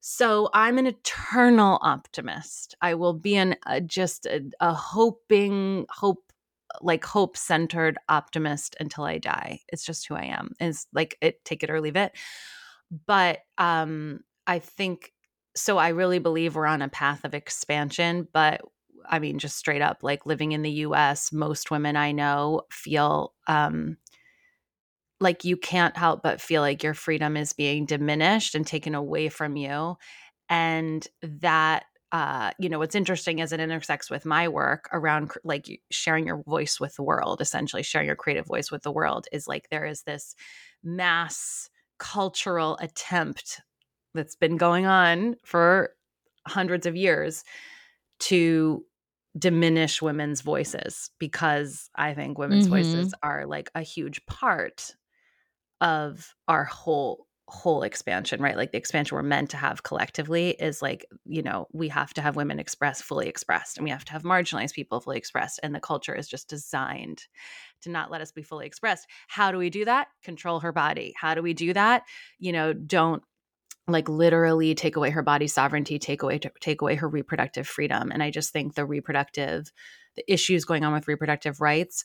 So 0.00 0.50
i'm 0.52 0.76
an 0.76 0.86
eternal 0.86 1.78
optimist. 1.80 2.74
I 2.82 2.94
will 2.94 3.14
be 3.14 3.34
an 3.36 3.56
uh, 3.66 3.80
just 3.80 4.26
a, 4.26 4.42
a 4.60 4.74
hoping 4.74 5.86
hope 5.88 6.30
like 6.82 7.06
hope 7.06 7.34
centered 7.34 7.96
optimist 8.10 8.76
until 8.78 9.04
i 9.04 9.16
die. 9.16 9.60
It's 9.68 9.86
just 9.86 10.06
who 10.06 10.14
i 10.16 10.24
am. 10.24 10.52
Is 10.60 10.86
like 10.92 11.16
it 11.22 11.42
take 11.46 11.62
it 11.62 11.70
or 11.70 11.80
leave 11.80 11.96
it 11.96 12.12
but 13.06 13.40
um 13.58 14.20
i 14.46 14.58
think 14.58 15.12
so 15.54 15.78
i 15.78 15.88
really 15.88 16.18
believe 16.18 16.54
we're 16.54 16.66
on 16.66 16.82
a 16.82 16.88
path 16.88 17.24
of 17.24 17.34
expansion 17.34 18.26
but 18.32 18.60
i 19.08 19.18
mean 19.18 19.38
just 19.38 19.56
straight 19.56 19.82
up 19.82 19.98
like 20.02 20.26
living 20.26 20.52
in 20.52 20.62
the 20.62 20.70
us 20.70 21.32
most 21.32 21.70
women 21.70 21.96
i 21.96 22.12
know 22.12 22.62
feel 22.70 23.34
um 23.46 23.96
like 25.20 25.44
you 25.44 25.56
can't 25.56 25.96
help 25.96 26.22
but 26.22 26.40
feel 26.40 26.62
like 26.62 26.82
your 26.82 26.94
freedom 26.94 27.36
is 27.36 27.52
being 27.52 27.86
diminished 27.86 28.54
and 28.54 28.66
taken 28.66 28.94
away 28.94 29.28
from 29.28 29.56
you 29.56 29.96
and 30.48 31.06
that 31.22 31.84
uh, 32.10 32.52
you 32.58 32.70
know, 32.70 32.78
what's 32.78 32.94
interesting 32.94 33.40
as 33.40 33.52
it 33.52 33.60
intersects 33.60 34.10
with 34.10 34.24
my 34.24 34.48
work 34.48 34.88
around 34.92 35.30
like 35.44 35.80
sharing 35.90 36.26
your 36.26 36.42
voice 36.44 36.80
with 36.80 36.94
the 36.96 37.02
world, 37.02 37.40
essentially 37.40 37.82
sharing 37.82 38.06
your 38.06 38.16
creative 38.16 38.46
voice 38.46 38.70
with 38.70 38.82
the 38.82 38.90
world, 38.90 39.26
is 39.30 39.46
like 39.46 39.68
there 39.70 39.84
is 39.84 40.02
this 40.02 40.34
mass 40.82 41.68
cultural 41.98 42.76
attempt 42.80 43.60
that's 44.14 44.36
been 44.36 44.56
going 44.56 44.86
on 44.86 45.36
for 45.44 45.90
hundreds 46.46 46.86
of 46.86 46.96
years 46.96 47.44
to 48.18 48.84
diminish 49.38 50.02
women's 50.02 50.40
voices 50.40 51.10
because 51.18 51.90
I 51.94 52.14
think 52.14 52.38
women's 52.38 52.64
mm-hmm. 52.64 52.74
voices 52.74 53.14
are 53.22 53.46
like 53.46 53.70
a 53.74 53.82
huge 53.82 54.24
part 54.26 54.94
of 55.80 56.34
our 56.48 56.64
whole 56.64 57.27
whole 57.48 57.82
expansion, 57.82 58.42
right? 58.42 58.56
Like 58.56 58.72
the 58.72 58.78
expansion 58.78 59.16
we're 59.16 59.22
meant 59.22 59.50
to 59.50 59.56
have 59.56 59.82
collectively 59.82 60.50
is 60.50 60.82
like, 60.82 61.06
you 61.24 61.42
know, 61.42 61.66
we 61.72 61.88
have 61.88 62.12
to 62.14 62.22
have 62.22 62.36
women 62.36 62.58
express 62.58 63.00
fully 63.00 63.26
expressed 63.26 63.78
and 63.78 63.84
we 63.84 63.90
have 63.90 64.04
to 64.04 64.12
have 64.12 64.22
marginalized 64.22 64.74
people 64.74 65.00
fully 65.00 65.16
expressed. 65.16 65.58
And 65.62 65.74
the 65.74 65.80
culture 65.80 66.14
is 66.14 66.28
just 66.28 66.48
designed 66.48 67.22
to 67.82 67.90
not 67.90 68.10
let 68.10 68.20
us 68.20 68.32
be 68.32 68.42
fully 68.42 68.66
expressed. 68.66 69.08
How 69.28 69.50
do 69.50 69.58
we 69.58 69.70
do 69.70 69.86
that? 69.86 70.08
Control 70.22 70.60
her 70.60 70.72
body. 70.72 71.14
How 71.16 71.34
do 71.34 71.42
we 71.42 71.54
do 71.54 71.72
that? 71.72 72.02
You 72.38 72.52
know, 72.52 72.74
don't 72.74 73.22
like 73.86 74.08
literally 74.10 74.74
take 74.74 74.96
away 74.96 75.08
her 75.10 75.22
body 75.22 75.46
sovereignty, 75.46 75.98
take 75.98 76.22
away 76.22 76.38
take 76.60 76.82
away 76.82 76.96
her 76.96 77.08
reproductive 77.08 77.66
freedom. 77.66 78.12
And 78.12 78.22
I 78.22 78.30
just 78.30 78.52
think 78.52 78.74
the 78.74 78.84
reproductive 78.84 79.72
the 80.16 80.32
issues 80.32 80.64
going 80.64 80.84
on 80.84 80.92
with 80.92 81.08
reproductive 81.08 81.60
rights 81.60 82.04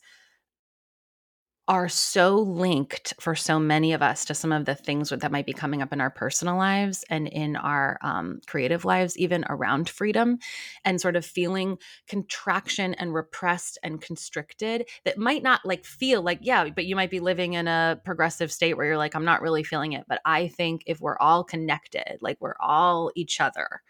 are 1.68 1.88
so 1.88 2.36
linked 2.36 3.14
for 3.22 3.36
so 3.36 3.58
many 3.58 3.94
of 3.94 4.02
us 4.02 4.26
to 4.26 4.34
some 4.34 4.52
of 4.52 4.66
the 4.66 4.76
things 4.76 5.10
that 5.10 5.32
might 5.32 5.46
be 5.46 5.54
coming 5.54 5.82
up 5.82 5.94
in 5.94 6.02
our 6.02 6.10
personal 6.10 6.58
lives 6.58 7.06
and 7.10 7.28
in 7.28 7.56
our 7.56 7.98
um, 8.02 8.42
creative 8.48 8.84
lives, 8.84 9.18
even 9.18 9.46
around 9.48 9.90
freedom, 9.90 10.38
and 10.84 11.00
sort 11.00 11.16
of 11.16 11.26
feeling 11.26 11.78
contraction 12.08 12.94
and 12.96 13.14
repressed 13.14 13.78
and 13.82 14.02
constricted 14.02 14.90
that 15.06 15.18
might 15.18 15.42
not 15.42 15.62
like 15.64 15.86
feel 15.86 16.22
like, 16.22 16.40
yeah, 16.42 16.68
but 16.70 16.86
you 16.86 16.98
might 16.98 17.12
be 17.12 17.22
living 17.22 17.54
in 17.54 17.68
a 17.70 17.98
progressive 18.04 18.52
state 18.52 18.76
where 18.76 18.86
you're 18.86 18.98
like, 18.98 19.16
I'm 19.16 19.26
not 19.26 19.42
really 19.42 19.64
feeling 19.64 19.94
it. 19.94 20.04
But 20.08 20.20
I 20.26 20.50
think 20.50 20.84
if 20.86 21.00
we're 21.00 21.18
all 21.20 21.46
connected, 21.46 22.18
like 22.20 22.38
we're 22.42 22.58
all 22.60 23.10
each 23.16 23.40
other, 23.40 23.82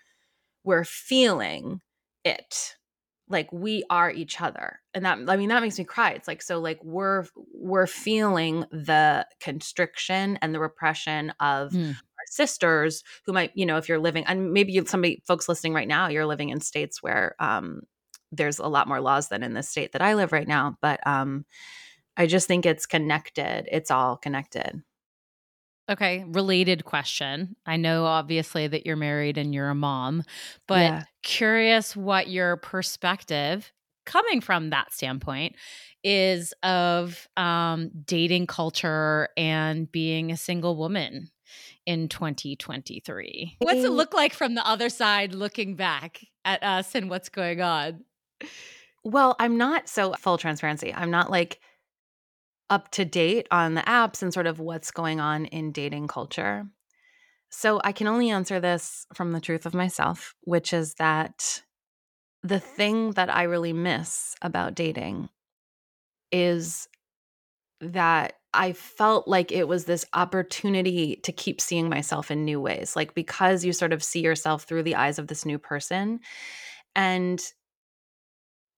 we're 0.63 0.85
feeling 0.85 1.81
it 2.23 2.75
like 3.29 3.51
we 3.51 3.83
are 3.89 4.11
each 4.11 4.41
other 4.41 4.79
and 4.93 5.05
that 5.05 5.17
i 5.27 5.37
mean 5.37 5.49
that 5.49 5.61
makes 5.61 5.77
me 5.77 5.85
cry 5.85 6.11
it's 6.11 6.27
like 6.27 6.41
so 6.41 6.59
like 6.59 6.83
we're 6.83 7.25
we're 7.53 7.87
feeling 7.87 8.65
the 8.71 9.25
constriction 9.39 10.37
and 10.41 10.53
the 10.53 10.59
repression 10.59 11.31
of 11.39 11.71
mm. 11.71 11.89
our 11.89 12.25
sisters 12.27 13.03
who 13.25 13.33
might 13.33 13.51
you 13.55 13.65
know 13.65 13.77
if 13.77 13.87
you're 13.87 13.99
living 13.99 14.25
and 14.25 14.51
maybe 14.51 14.73
you, 14.73 14.85
somebody 14.85 15.21
folks 15.25 15.47
listening 15.47 15.73
right 15.73 15.87
now 15.87 16.07
you're 16.07 16.25
living 16.25 16.49
in 16.49 16.59
states 16.59 17.01
where 17.01 17.35
um 17.39 17.81
there's 18.31 18.59
a 18.59 18.67
lot 18.67 18.87
more 18.87 18.99
laws 18.99 19.29
than 19.29 19.43
in 19.43 19.53
the 19.53 19.63
state 19.63 19.93
that 19.93 20.01
i 20.01 20.13
live 20.15 20.31
right 20.31 20.47
now 20.47 20.75
but 20.81 21.05
um 21.07 21.45
i 22.17 22.25
just 22.25 22.47
think 22.47 22.65
it's 22.65 22.85
connected 22.85 23.67
it's 23.71 23.91
all 23.91 24.17
connected 24.17 24.83
Okay, 25.91 26.23
related 26.29 26.85
question. 26.85 27.57
I 27.65 27.75
know 27.75 28.05
obviously 28.05 28.67
that 28.67 28.85
you're 28.85 28.95
married 28.95 29.37
and 29.37 29.53
you're 29.53 29.69
a 29.69 29.75
mom, 29.75 30.23
but 30.65 30.79
yeah. 30.79 31.03
Curious 31.23 31.95
what 31.95 32.27
your 32.29 32.57
perspective 32.57 33.71
coming 34.05 34.41
from 34.41 34.69
that 34.71 34.93
standpoint 34.93 35.55
is 36.03 36.53
of 36.63 37.27
um, 37.37 37.89
dating 38.05 38.47
culture 38.47 39.29
and 39.37 39.91
being 39.91 40.31
a 40.31 40.37
single 40.37 40.75
woman 40.75 41.29
in 41.85 42.09
2023. 42.09 43.57
What's 43.59 43.83
it 43.83 43.91
look 43.91 44.13
like 44.13 44.33
from 44.33 44.55
the 44.55 44.67
other 44.67 44.89
side 44.89 45.33
looking 45.33 45.75
back 45.75 46.25
at 46.45 46.63
us 46.63 46.95
and 46.95 47.09
what's 47.09 47.29
going 47.29 47.61
on? 47.61 48.03
Well, 49.03 49.35
I'm 49.39 49.57
not 49.57 49.89
so 49.89 50.13
full 50.13 50.37
transparency. 50.37 50.93
I'm 50.93 51.11
not 51.11 51.29
like 51.29 51.59
up 52.69 52.89
to 52.91 53.05
date 53.05 53.47
on 53.51 53.73
the 53.73 53.81
apps 53.81 54.21
and 54.21 54.33
sort 54.33 54.47
of 54.47 54.59
what's 54.59 54.91
going 54.91 55.19
on 55.19 55.45
in 55.45 55.71
dating 55.71 56.07
culture. 56.07 56.67
So 57.55 57.79
I 57.83 57.91
can 57.91 58.07
only 58.07 58.31
answer 58.31 58.59
this 58.59 59.05
from 59.13 59.31
the 59.31 59.39
truth 59.39 59.67
of 59.67 59.75
myself, 59.75 60.33
which 60.41 60.73
is 60.73 60.95
that 60.95 61.61
the 62.41 62.59
thing 62.59 63.11
that 63.11 63.33
I 63.33 63.43
really 63.43 63.73
miss 63.73 64.35
about 64.41 64.73
dating 64.73 65.29
is 66.31 66.87
that 67.79 68.33
I 68.55 68.73
felt 68.73 69.27
like 69.27 69.51
it 69.51 69.67
was 69.67 69.85
this 69.85 70.03
opportunity 70.13 71.17
to 71.17 71.31
keep 71.31 71.61
seeing 71.61 71.89
myself 71.89 72.31
in 72.31 72.43
new 72.43 72.59
ways. 72.59 72.95
Like, 72.95 73.13
because 73.13 73.63
you 73.63 73.71
sort 73.71 73.93
of 73.93 74.03
see 74.03 74.21
yourself 74.21 74.63
through 74.63 74.83
the 74.83 74.95
eyes 74.95 75.19
of 75.19 75.27
this 75.27 75.45
new 75.45 75.59
person. 75.59 76.21
And 76.95 77.39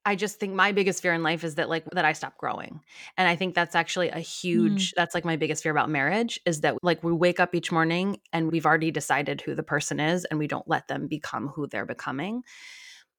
I 0.05 0.15
just 0.15 0.39
think 0.39 0.53
my 0.53 0.71
biggest 0.71 1.01
fear 1.01 1.13
in 1.13 1.24
life 1.24 1.43
is 1.43 1.55
that 1.55 1.67
like 1.67 1.83
that 1.91 2.05
I 2.05 2.13
stop 2.13 2.38
growing. 2.38 2.81
And 3.17 3.27
I 3.27 3.35
think 3.35 3.55
that's 3.55 3.75
actually 3.75 4.09
a 4.09 4.19
huge 4.19 4.91
mm. 4.91 4.93
that's 4.95 5.15
like 5.15 5.25
my 5.25 5.35
biggest 5.35 5.63
fear 5.63 5.71
about 5.71 5.89
marriage 5.89 6.39
is 6.45 6.62
that 6.62 6.77
like 6.83 7.03
we 7.03 7.12
wake 7.12 7.39
up 7.39 7.55
each 7.55 7.71
morning 7.71 8.19
and 8.31 8.51
we've 8.51 8.67
already 8.67 8.91
decided 8.91 9.41
who 9.41 9.55
the 9.55 9.63
person 9.63 10.00
is 10.00 10.24
and 10.25 10.38
we 10.38 10.47
don't 10.47 10.67
let 10.67 10.88
them 10.88 11.07
become 11.07 11.47
who 11.47 11.65
they're 11.65 11.88
becoming. 11.88 12.43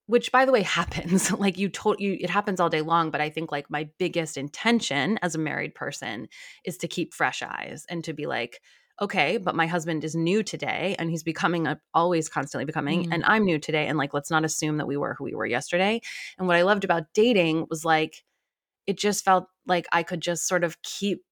Which 0.07 0.31
by 0.31 0.45
the 0.45 0.53
way 0.53 0.63
happens. 0.81 1.33
like 1.33 1.59
you 1.59 1.69
told 1.69 1.99
you 1.99 2.17
it 2.21 2.31
happens 2.31 2.61
all 2.61 2.71
day 2.71 2.83
long, 2.83 3.11
but 3.11 3.21
I 3.21 3.31
think 3.31 3.51
like 3.51 3.69
my 3.69 3.89
biggest 3.99 4.37
intention 4.37 5.19
as 5.23 5.35
a 5.35 5.39
married 5.39 5.75
person 5.75 6.29
is 6.65 6.79
to 6.79 6.89
keep 6.89 7.13
fresh 7.13 7.43
eyes 7.43 7.85
and 7.89 8.05
to 8.05 8.13
be 8.13 8.27
like 8.27 8.61
okay, 9.01 9.37
but 9.37 9.55
my 9.55 9.67
husband 9.67 10.05
is 10.05 10.15
new 10.15 10.43
today 10.43 10.97
and 10.99 11.11
he's 11.11 11.23
becoming 11.23 11.67
a, 11.67 11.79
always 11.93 12.29
constantly 12.29 12.65
becoming, 12.65 13.05
mm. 13.05 13.09
and 13.13 13.25
I'm 13.25 13.45
new 13.45 13.59
today. 13.59 13.87
And 13.87 13.99
like, 13.99 14.15
let's 14.15 14.31
not 14.31 14.45
assume 14.45 14.79
that 14.79 14.87
we 14.87 14.97
were 14.97 15.15
who 15.15 15.25
we 15.25 15.35
were 15.35 15.47
yesterday. 15.47 16.01
And 16.39 16.47
what 16.47 16.57
I 16.57 16.63
loved 16.63 16.85
about 16.85 17.13
dating 17.15 17.67
was 17.69 17.85
like, 17.85 18.25
it 18.87 18.99
just 18.99 19.25
felt 19.25 19.49
like 19.67 19.87
I 19.93 20.03
could 20.03 20.21
just 20.21 20.47
sort 20.47 20.65
of 20.65 20.81
keep 20.83 21.23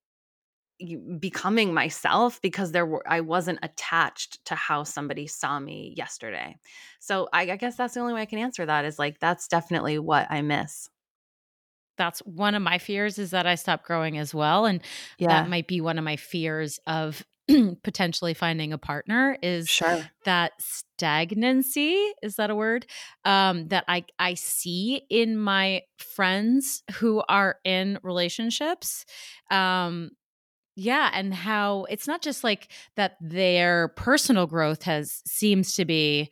becoming 1.21 1.73
myself 1.73 2.41
because 2.43 2.73
there 2.73 2.85
were 2.85 3.05
I 3.09 3.21
wasn't 3.21 3.61
attached 3.63 4.45
to 4.47 4.57
how 4.57 4.83
somebody 4.83 5.29
saw 5.29 5.61
me 5.61 5.95
yesterday. 5.97 6.57
So 6.99 7.29
I, 7.33 7.43
I 7.43 7.57
guess 7.57 7.77
that's 7.77 7.95
the 7.95 8.01
only 8.01 8.13
way 8.13 8.23
I 8.23 8.27
can 8.27 8.41
answer 8.41 8.67
that 8.67 8.85
is 8.85 8.99
like 8.99 9.21
that's 9.21 9.47
definitely 9.47 9.99
what 10.01 10.27
I 10.31 10.43
miss 10.43 10.89
that's 11.97 12.19
one 12.21 12.55
of 12.55 12.63
my 12.63 12.79
fears 12.79 13.19
is 13.19 13.31
that 13.31 13.47
I 13.47 13.55
stop 13.55 13.85
growing 13.85 14.19
as 14.19 14.35
well. 14.35 14.67
And 14.67 14.81
yeah. 15.19 15.29
that 15.29 15.49
might 15.49 15.69
be 15.69 15.81
one 15.81 15.99
of 15.99 16.05
my 16.05 16.17
fears 16.17 16.81
of 16.87 17.25
potentially 17.83 18.35
finding 18.35 18.73
a 18.73 18.79
partner 18.79 19.37
is 19.43 19.69
sure. 19.69 20.09
that 20.25 20.53
stagnancy 20.59 22.13
is 22.23 22.37
that 22.37 22.51
a 22.51 22.55
word 22.55 22.87
um, 23.25 23.69
that 23.69 23.85
i 23.89 24.05
i 24.19 24.35
see 24.35 25.03
in 25.11 25.37
my 25.37 25.83
friends 25.99 26.83
who 26.95 27.23
are 27.29 27.57
in 27.65 27.99
relationships 28.03 29.05
um, 29.51 30.11
yeah 30.77 31.11
and 31.13 31.35
how 31.35 31.85
it's 31.91 32.07
not 32.07 32.23
just 32.23 32.45
like 32.45 32.69
that 32.97 33.17
their 33.21 33.89
personal 33.89 34.47
growth 34.47 34.83
has 34.83 35.23
seems 35.27 35.75
to 35.75 35.85
be 35.85 36.31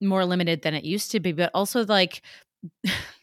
more 0.00 0.24
limited 0.24 0.62
than 0.62 0.74
it 0.74 0.84
used 0.84 1.10
to 1.10 1.20
be 1.20 1.32
but 1.32 1.50
also 1.54 1.84
like 1.84 2.22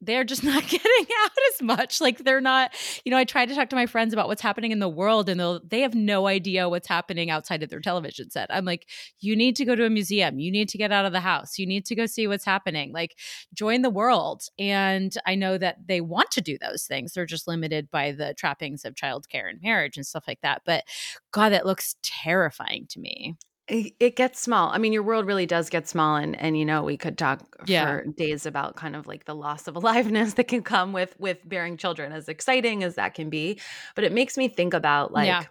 they're 0.00 0.24
just 0.24 0.44
not 0.44 0.66
getting 0.66 1.06
out 1.22 1.30
as 1.54 1.62
much. 1.62 2.00
Like 2.00 2.18
they're 2.18 2.40
not, 2.40 2.72
you 3.04 3.10
know, 3.10 3.16
I 3.16 3.24
try 3.24 3.46
to 3.46 3.54
talk 3.54 3.70
to 3.70 3.76
my 3.76 3.86
friends 3.86 4.12
about 4.12 4.28
what's 4.28 4.42
happening 4.42 4.72
in 4.72 4.78
the 4.78 4.88
world 4.88 5.28
and 5.28 5.38
they'll 5.40 5.60
they 5.66 5.80
have 5.80 5.94
no 5.94 6.26
idea 6.26 6.68
what's 6.68 6.88
happening 6.88 7.30
outside 7.30 7.62
of 7.62 7.70
their 7.70 7.80
television 7.80 8.30
set. 8.30 8.48
I'm 8.50 8.64
like, 8.64 8.88
you 9.20 9.36
need 9.36 9.56
to 9.56 9.64
go 9.64 9.74
to 9.74 9.84
a 9.84 9.90
museum. 9.90 10.38
You 10.38 10.50
need 10.50 10.68
to 10.70 10.78
get 10.78 10.92
out 10.92 11.06
of 11.06 11.12
the 11.12 11.20
house. 11.20 11.58
You 11.58 11.66
need 11.66 11.84
to 11.86 11.94
go 11.94 12.06
see 12.06 12.26
what's 12.26 12.44
happening. 12.44 12.92
Like 12.92 13.16
join 13.54 13.82
the 13.82 13.90
world. 13.90 14.44
And 14.58 15.14
I 15.26 15.34
know 15.34 15.58
that 15.58 15.78
they 15.86 16.00
want 16.00 16.30
to 16.32 16.40
do 16.40 16.58
those 16.58 16.84
things. 16.84 17.12
They're 17.12 17.26
just 17.26 17.48
limited 17.48 17.90
by 17.90 18.12
the 18.12 18.34
trappings 18.34 18.84
of 18.84 18.94
childcare 18.94 19.48
and 19.48 19.60
marriage 19.62 19.96
and 19.96 20.06
stuff 20.06 20.24
like 20.28 20.40
that. 20.42 20.62
But 20.64 20.84
God, 21.32 21.50
that 21.50 21.66
looks 21.66 21.96
terrifying 22.02 22.86
to 22.90 23.00
me 23.00 23.36
it 23.68 24.16
gets 24.16 24.40
small. 24.40 24.70
I 24.70 24.78
mean, 24.78 24.92
your 24.92 25.02
world 25.02 25.26
really 25.26 25.46
does 25.46 25.70
get 25.70 25.88
small, 25.88 26.16
and 26.16 26.38
and 26.40 26.56
you 26.56 26.64
know 26.64 26.84
we 26.84 26.96
could 26.96 27.18
talk 27.18 27.40
yeah. 27.66 27.84
for 27.86 28.04
days 28.04 28.46
about 28.46 28.76
kind 28.76 28.94
of 28.94 29.06
like 29.06 29.24
the 29.24 29.34
loss 29.34 29.66
of 29.66 29.76
aliveness 29.76 30.34
that 30.34 30.48
can 30.48 30.62
come 30.62 30.92
with 30.92 31.14
with 31.18 31.38
bearing 31.48 31.76
children, 31.76 32.12
as 32.12 32.28
exciting 32.28 32.84
as 32.84 32.94
that 32.94 33.14
can 33.14 33.28
be. 33.28 33.60
But 33.94 34.04
it 34.04 34.12
makes 34.12 34.36
me 34.36 34.48
think 34.48 34.74
about 34.74 35.12
like 35.12 35.26
yeah. 35.26 35.44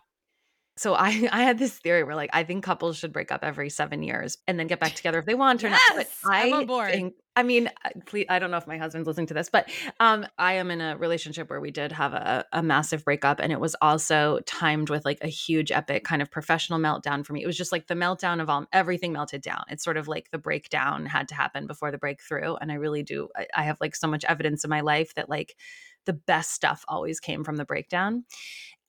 So 0.77 0.93
I 0.93 1.27
I 1.31 1.43
had 1.43 1.57
this 1.57 1.77
theory 1.77 2.03
where 2.03 2.15
like 2.15 2.29
I 2.33 2.43
think 2.43 2.63
couples 2.63 2.97
should 2.97 3.13
break 3.13 3.31
up 3.31 3.43
every 3.43 3.69
seven 3.69 4.03
years 4.03 4.37
and 4.47 4.59
then 4.59 4.67
get 4.67 4.79
back 4.79 4.93
together 4.93 5.19
if 5.19 5.25
they 5.25 5.35
want 5.35 5.63
or 5.63 5.69
yes, 5.69 5.81
not. 5.89 6.05
But 6.23 6.31
I 6.31 6.47
I'm 6.47 6.53
on 6.53 6.91
think 6.91 7.15
I 7.37 7.43
mean, 7.43 7.67
uh, 7.83 7.89
please, 8.05 8.27
I 8.29 8.39
don't 8.39 8.49
know 8.49 8.57
if 8.57 8.67
my 8.67 8.77
husband's 8.77 9.07
listening 9.07 9.27
to 9.27 9.33
this, 9.33 9.49
but 9.49 9.69
um, 9.99 10.25
I 10.37 10.53
am 10.53 10.71
in 10.71 10.79
a 10.79 10.95
relationship 10.95 11.49
where 11.49 11.59
we 11.59 11.69
did 11.69 11.91
have 11.91 12.13
a, 12.13 12.45
a 12.53 12.63
massive 12.63 13.03
breakup, 13.03 13.41
and 13.41 13.51
it 13.51 13.59
was 13.59 13.75
also 13.81 14.39
timed 14.45 14.89
with 14.89 15.03
like 15.03 15.17
a 15.21 15.27
huge, 15.27 15.69
epic 15.69 16.05
kind 16.05 16.21
of 16.21 16.31
professional 16.31 16.79
meltdown 16.79 17.25
for 17.25 17.33
me. 17.33 17.43
It 17.43 17.45
was 17.45 17.57
just 17.57 17.73
like 17.73 17.87
the 17.87 17.93
meltdown 17.93 18.41
of 18.41 18.49
all 18.49 18.65
everything 18.71 19.11
melted 19.11 19.41
down. 19.41 19.63
It's 19.69 19.83
sort 19.83 19.97
of 19.97 20.07
like 20.07 20.31
the 20.31 20.37
breakdown 20.37 21.05
had 21.05 21.27
to 21.27 21.35
happen 21.35 21.67
before 21.67 21.91
the 21.91 21.97
breakthrough, 21.97 22.55
and 22.55 22.71
I 22.71 22.75
really 22.75 23.03
do. 23.03 23.27
I, 23.35 23.47
I 23.53 23.63
have 23.63 23.77
like 23.81 23.97
so 23.97 24.07
much 24.07 24.23
evidence 24.23 24.63
in 24.63 24.69
my 24.69 24.81
life 24.81 25.13
that 25.15 25.29
like 25.29 25.57
the 26.05 26.13
best 26.13 26.51
stuff 26.51 26.85
always 26.87 27.19
came 27.19 27.43
from 27.43 27.57
the 27.57 27.65
breakdown, 27.65 28.23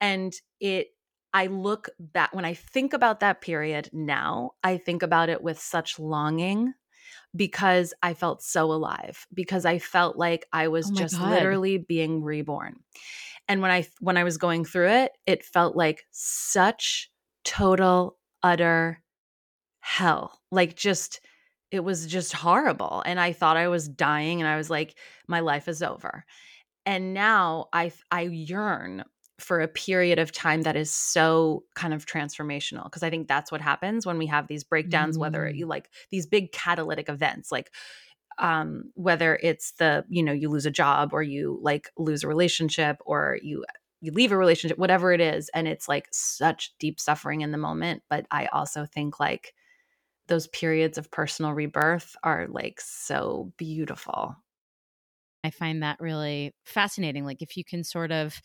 and 0.00 0.32
it 0.60 0.88
I 1.32 1.46
look 1.46 1.88
back 1.98 2.34
when 2.34 2.44
I 2.44 2.54
think 2.54 2.92
about 2.92 3.20
that 3.20 3.40
period 3.40 3.90
now, 3.92 4.52
I 4.64 4.78
think 4.78 5.02
about 5.02 5.28
it 5.28 5.42
with 5.42 5.58
such 5.58 5.98
longing 5.98 6.72
because 7.34 7.92
I 8.02 8.14
felt 8.14 8.42
so 8.42 8.72
alive 8.72 9.26
because 9.32 9.66
I 9.66 9.78
felt 9.78 10.16
like 10.16 10.46
I 10.52 10.68
was 10.68 10.90
oh 10.90 10.94
just 10.94 11.18
God. 11.18 11.30
literally 11.30 11.78
being 11.78 12.22
reborn. 12.22 12.80
And 13.48 13.62
when 13.62 13.70
I 13.70 13.86
when 14.00 14.16
I 14.16 14.24
was 14.24 14.38
going 14.38 14.64
through 14.64 14.88
it, 14.88 15.12
it 15.26 15.44
felt 15.44 15.76
like 15.76 16.04
such 16.10 17.10
total 17.44 18.16
utter 18.42 19.02
hell. 19.80 20.40
Like 20.50 20.74
just 20.76 21.20
it 21.70 21.80
was 21.80 22.06
just 22.06 22.32
horrible 22.32 23.02
and 23.04 23.20
I 23.20 23.32
thought 23.32 23.56
I 23.56 23.68
was 23.68 23.88
dying 23.88 24.40
and 24.40 24.48
I 24.48 24.56
was 24.56 24.70
like 24.70 24.96
my 25.28 25.40
life 25.40 25.68
is 25.68 25.82
over. 25.82 26.24
And 26.84 27.14
now 27.14 27.66
I 27.72 27.92
I 28.10 28.22
yearn 28.22 29.04
for 29.38 29.60
a 29.60 29.68
period 29.68 30.18
of 30.18 30.32
time 30.32 30.62
that 30.62 30.76
is 30.76 30.90
so 30.90 31.62
kind 31.74 31.92
of 31.92 32.06
transformational 32.06 32.84
because 32.84 33.02
i 33.02 33.10
think 33.10 33.28
that's 33.28 33.52
what 33.52 33.60
happens 33.60 34.06
when 34.06 34.18
we 34.18 34.26
have 34.26 34.46
these 34.46 34.64
breakdowns 34.64 35.16
mm. 35.16 35.20
whether 35.20 35.48
you 35.48 35.66
like 35.66 35.90
these 36.10 36.26
big 36.26 36.52
catalytic 36.52 37.08
events 37.08 37.52
like 37.52 37.70
um 38.38 38.84
whether 38.94 39.38
it's 39.42 39.72
the 39.72 40.04
you 40.08 40.22
know 40.22 40.32
you 40.32 40.48
lose 40.48 40.66
a 40.66 40.70
job 40.70 41.10
or 41.12 41.22
you 41.22 41.58
like 41.62 41.90
lose 41.98 42.24
a 42.24 42.28
relationship 42.28 42.96
or 43.04 43.38
you 43.42 43.64
you 44.00 44.12
leave 44.12 44.32
a 44.32 44.36
relationship 44.36 44.78
whatever 44.78 45.12
it 45.12 45.20
is 45.20 45.50
and 45.54 45.68
it's 45.68 45.88
like 45.88 46.06
such 46.12 46.74
deep 46.78 46.98
suffering 46.98 47.42
in 47.42 47.52
the 47.52 47.58
moment 47.58 48.02
but 48.08 48.26
i 48.30 48.46
also 48.46 48.86
think 48.86 49.20
like 49.20 49.54
those 50.28 50.48
periods 50.48 50.98
of 50.98 51.10
personal 51.10 51.52
rebirth 51.52 52.16
are 52.22 52.46
like 52.48 52.80
so 52.80 53.52
beautiful 53.56 54.34
I 55.44 55.50
find 55.50 55.84
that 55.84 56.00
really 56.00 56.56
fascinating. 56.64 57.24
Like, 57.24 57.40
if 57.40 57.56
you 57.56 57.62
can 57.62 57.84
sort 57.84 58.10
of 58.10 58.40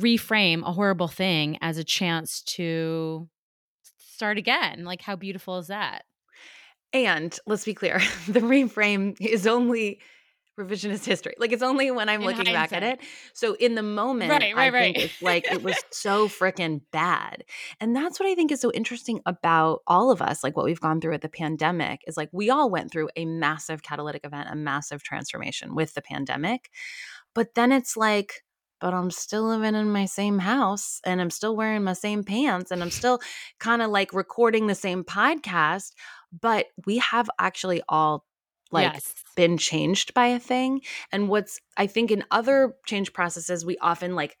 reframe 0.00 0.66
a 0.66 0.72
horrible 0.72 1.08
thing 1.08 1.58
as 1.60 1.78
a 1.78 1.84
chance 1.84 2.42
to 2.42 3.28
start 3.98 4.38
again. 4.38 4.84
Like, 4.84 5.02
how 5.02 5.16
beautiful 5.16 5.58
is 5.58 5.68
that? 5.68 6.04
And 6.92 7.36
let's 7.46 7.64
be 7.64 7.74
clear, 7.74 7.98
the 8.28 8.40
reframe 8.40 9.16
is 9.20 9.46
only 9.46 10.00
revisionist 10.60 11.06
history. 11.06 11.34
Like 11.38 11.52
it's 11.52 11.62
only 11.62 11.90
when 11.90 12.08
I'm 12.08 12.20
In 12.20 12.26
looking 12.26 12.44
back 12.52 12.72
at 12.72 12.82
it. 12.82 13.00
So 13.32 13.54
in 13.54 13.74
the 13.74 13.82
moment, 13.82 14.30
Right, 14.30 14.54
I 14.54 14.68
right, 14.68 14.72
think 14.72 14.96
right. 14.96 15.04
it's 15.06 15.22
like 15.22 15.50
it 15.50 15.62
was 15.62 15.76
so 15.90 16.28
freaking 16.28 16.82
bad. 16.92 17.44
And 17.80 17.96
that's 17.96 18.20
what 18.20 18.28
I 18.28 18.34
think 18.34 18.52
is 18.52 18.60
so 18.60 18.70
interesting 18.72 19.20
about 19.24 19.80
all 19.86 20.10
of 20.10 20.20
us, 20.20 20.44
like 20.44 20.54
what 20.54 20.66
we've 20.66 20.80
gone 20.80 21.00
through 21.00 21.12
with 21.12 21.22
the 21.22 21.28
pandemic, 21.30 22.02
is 22.06 22.18
like 22.18 22.28
we 22.32 22.50
all 22.50 22.70
went 22.70 22.92
through 22.92 23.08
a 23.16 23.24
massive 23.24 23.82
catalytic 23.82 24.24
event, 24.24 24.48
a 24.50 24.56
massive 24.56 25.02
transformation 25.02 25.74
with 25.74 25.94
the 25.94 26.02
pandemic. 26.02 26.70
But 27.34 27.54
then 27.54 27.72
it's 27.72 27.96
like, 27.96 28.44
but 28.82 28.92
I'm 28.92 29.12
still 29.12 29.44
living 29.44 29.76
in 29.76 29.92
my 29.92 30.06
same 30.06 30.40
house 30.40 31.00
and 31.06 31.20
I'm 31.20 31.30
still 31.30 31.54
wearing 31.54 31.84
my 31.84 31.92
same 31.92 32.24
pants 32.24 32.72
and 32.72 32.82
I'm 32.82 32.90
still 32.90 33.20
kind 33.60 33.80
of 33.80 33.90
like 33.90 34.12
recording 34.12 34.66
the 34.66 34.74
same 34.74 35.04
podcast. 35.04 35.92
But 36.32 36.66
we 36.84 36.98
have 36.98 37.30
actually 37.38 37.80
all 37.88 38.26
like 38.72 38.92
yes. 38.92 39.14
been 39.36 39.56
changed 39.56 40.14
by 40.14 40.26
a 40.26 40.40
thing. 40.40 40.80
And 41.12 41.28
what's, 41.28 41.60
I 41.76 41.86
think, 41.86 42.10
in 42.10 42.24
other 42.32 42.74
change 42.84 43.12
processes, 43.12 43.64
we 43.64 43.78
often 43.78 44.16
like 44.16 44.36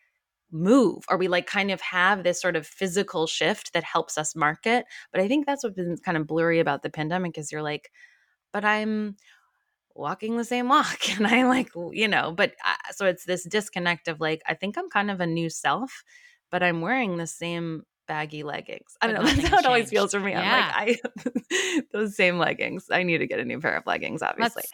move 0.50 1.04
or 1.08 1.16
we 1.18 1.28
like 1.28 1.46
kind 1.46 1.70
of 1.70 1.80
have 1.80 2.24
this 2.24 2.40
sort 2.40 2.56
of 2.56 2.66
physical 2.66 3.28
shift 3.28 3.72
that 3.74 3.84
helps 3.84 4.18
us 4.18 4.34
market. 4.34 4.86
But 5.12 5.20
I 5.20 5.28
think 5.28 5.46
that's 5.46 5.62
what's 5.62 5.76
been 5.76 5.98
kind 6.04 6.16
of 6.16 6.26
blurry 6.26 6.58
about 6.58 6.82
the 6.82 6.90
pandemic 6.90 7.38
is 7.38 7.52
you're 7.52 7.62
like, 7.62 7.92
but 8.52 8.64
I'm 8.64 9.14
walking 9.94 10.36
the 10.36 10.44
same 10.44 10.68
walk 10.68 11.08
and 11.16 11.26
I 11.26 11.44
like, 11.44 11.70
you 11.92 12.08
know, 12.08 12.32
but 12.32 12.54
uh, 12.64 12.92
so 12.92 13.06
it's 13.06 13.24
this 13.24 13.44
disconnect 13.44 14.08
of 14.08 14.20
like, 14.20 14.42
I 14.46 14.54
think 14.54 14.76
I'm 14.78 14.90
kind 14.90 15.10
of 15.10 15.20
a 15.20 15.26
new 15.26 15.50
self, 15.50 16.02
but 16.50 16.62
I'm 16.62 16.80
wearing 16.80 17.16
the 17.16 17.26
same 17.26 17.82
baggy 18.08 18.42
leggings. 18.42 18.96
I 19.00 19.06
don't 19.06 19.16
know. 19.16 19.22
That's 19.32 19.48
how 19.48 19.58
it 19.58 19.66
always 19.66 19.90
feels 19.90 20.12
for 20.12 20.20
me. 20.20 20.34
I'm 20.34 20.50
like, 20.50 20.98
I, 21.54 21.82
those 21.92 22.16
same 22.16 22.38
leggings. 22.38 22.86
I 22.90 23.02
need 23.02 23.18
to 23.18 23.26
get 23.26 23.38
a 23.40 23.44
new 23.44 23.60
pair 23.60 23.76
of 23.76 23.86
leggings, 23.86 24.22
obviously. 24.22 24.62
That's 24.62 24.72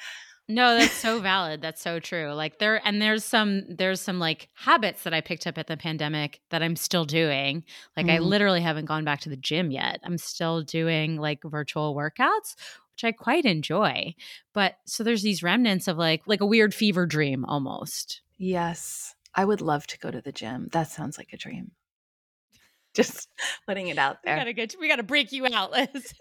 no, 0.50 0.78
that's 0.78 0.94
so 0.94 1.20
valid. 1.20 1.60
That's 1.60 1.82
so 1.82 2.00
true. 2.00 2.32
Like 2.32 2.58
there 2.58 2.80
and 2.86 3.02
there's 3.02 3.22
some 3.22 3.64
there's 3.68 4.00
some 4.00 4.18
like 4.18 4.48
habits 4.54 5.02
that 5.02 5.12
I 5.12 5.20
picked 5.20 5.46
up 5.46 5.58
at 5.58 5.66
the 5.66 5.76
pandemic 5.76 6.40
that 6.48 6.62
I'm 6.62 6.74
still 6.74 7.04
doing. 7.04 7.64
Like 7.98 8.08
I 8.08 8.16
Mm. 8.16 8.24
literally 8.24 8.62
haven't 8.62 8.86
gone 8.86 9.04
back 9.04 9.20
to 9.20 9.28
the 9.28 9.36
gym 9.36 9.70
yet. 9.70 10.00
I'm 10.04 10.16
still 10.16 10.62
doing 10.62 11.16
like 11.16 11.42
virtual 11.44 11.94
workouts, 11.94 12.54
which 12.98 13.08
I 13.08 13.12
quite 13.12 13.44
enjoy. 13.44 14.14
But 14.52 14.74
so 14.84 15.04
there's 15.04 15.22
these 15.22 15.42
remnants 15.42 15.86
of 15.86 15.96
like 15.96 16.22
like 16.26 16.40
a 16.40 16.46
weird 16.46 16.74
fever 16.74 17.06
dream 17.06 17.44
almost. 17.44 18.22
Yes. 18.36 19.14
I 19.34 19.44
would 19.44 19.60
love 19.60 19.86
to 19.88 19.98
go 19.98 20.10
to 20.10 20.20
the 20.20 20.32
gym. 20.32 20.68
That 20.72 20.88
sounds 20.88 21.16
like 21.16 21.32
a 21.32 21.36
dream. 21.36 21.70
Just 22.94 23.28
putting 23.68 23.86
it 23.88 23.98
out 23.98 24.16
We 24.24 24.28
there. 24.30 24.36
gotta 24.38 24.52
get 24.52 24.74
we 24.80 24.88
gotta 24.88 25.04
break 25.04 25.30
you 25.30 25.46
out, 25.46 25.70
Liz. 25.70 26.12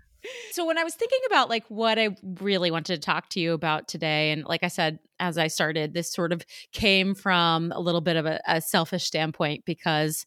so 0.52 0.66
when 0.66 0.78
I 0.78 0.84
was 0.84 0.94
thinking 0.94 1.18
about 1.26 1.50
like 1.50 1.64
what 1.68 1.98
I 1.98 2.16
really 2.40 2.70
wanted 2.70 2.94
to 2.94 3.04
talk 3.04 3.28
to 3.30 3.40
you 3.40 3.52
about 3.52 3.88
today, 3.88 4.30
and 4.30 4.44
like 4.44 4.62
I 4.62 4.68
said, 4.68 5.00
as 5.20 5.36
I 5.36 5.48
started, 5.48 5.92
this 5.92 6.10
sort 6.10 6.32
of 6.32 6.46
came 6.72 7.14
from 7.14 7.72
a 7.72 7.80
little 7.80 8.00
bit 8.00 8.16
of 8.16 8.24
a, 8.24 8.40
a 8.46 8.62
selfish 8.62 9.04
standpoint 9.04 9.64
because 9.66 10.24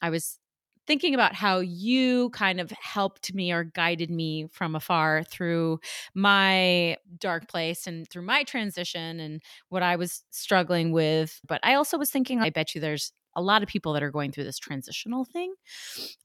I 0.00 0.08
was 0.08 0.38
thinking 0.86 1.14
about 1.14 1.34
how 1.34 1.60
you 1.60 2.30
kind 2.30 2.60
of 2.60 2.70
helped 2.70 3.34
me 3.34 3.52
or 3.52 3.64
guided 3.64 4.10
me 4.10 4.48
from 4.50 4.74
afar 4.74 5.22
through 5.24 5.80
my 6.14 6.96
dark 7.18 7.48
place 7.48 7.86
and 7.86 8.08
through 8.08 8.22
my 8.22 8.42
transition 8.44 9.20
and 9.20 9.42
what 9.68 9.82
I 9.82 9.96
was 9.96 10.24
struggling 10.30 10.92
with. 10.92 11.40
But 11.46 11.60
I 11.62 11.74
also 11.74 11.98
was 11.98 12.10
thinking, 12.10 12.40
I 12.40 12.50
bet 12.50 12.74
you 12.74 12.80
there's 12.80 13.12
a 13.34 13.42
lot 13.42 13.62
of 13.62 13.68
people 13.68 13.92
that 13.94 14.02
are 14.02 14.10
going 14.10 14.30
through 14.30 14.44
this 14.44 14.58
transitional 14.58 15.24
thing. 15.24 15.54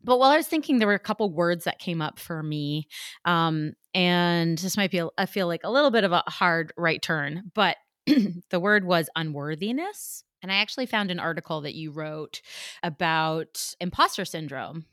But 0.03 0.19
while 0.19 0.31
I 0.31 0.37
was 0.37 0.47
thinking, 0.47 0.79
there 0.79 0.87
were 0.87 0.93
a 0.93 0.99
couple 0.99 1.31
words 1.31 1.63
that 1.63 1.79
came 1.79 2.01
up 2.01 2.19
for 2.19 2.43
me. 2.43 2.87
Um, 3.25 3.73
and 3.93 4.57
this 4.57 4.77
might 4.77 4.91
be, 4.91 5.01
I 5.17 5.25
feel 5.25 5.47
like 5.47 5.61
a 5.63 5.71
little 5.71 5.91
bit 5.91 6.03
of 6.03 6.11
a 6.11 6.23
hard 6.27 6.73
right 6.77 7.01
turn, 7.01 7.51
but 7.53 7.77
the 8.49 8.59
word 8.59 8.83
was 8.83 9.09
unworthiness. 9.15 10.23
And 10.47 10.53
I 10.53 10.61
actually 10.61 10.85
found 10.85 11.11
an 11.11 11.19
article 11.19 11.59
that 11.59 11.75
you 11.75 11.91
wrote 11.91 12.41
about 12.81 13.75
imposter 13.81 14.23
syndrome. 14.23 14.85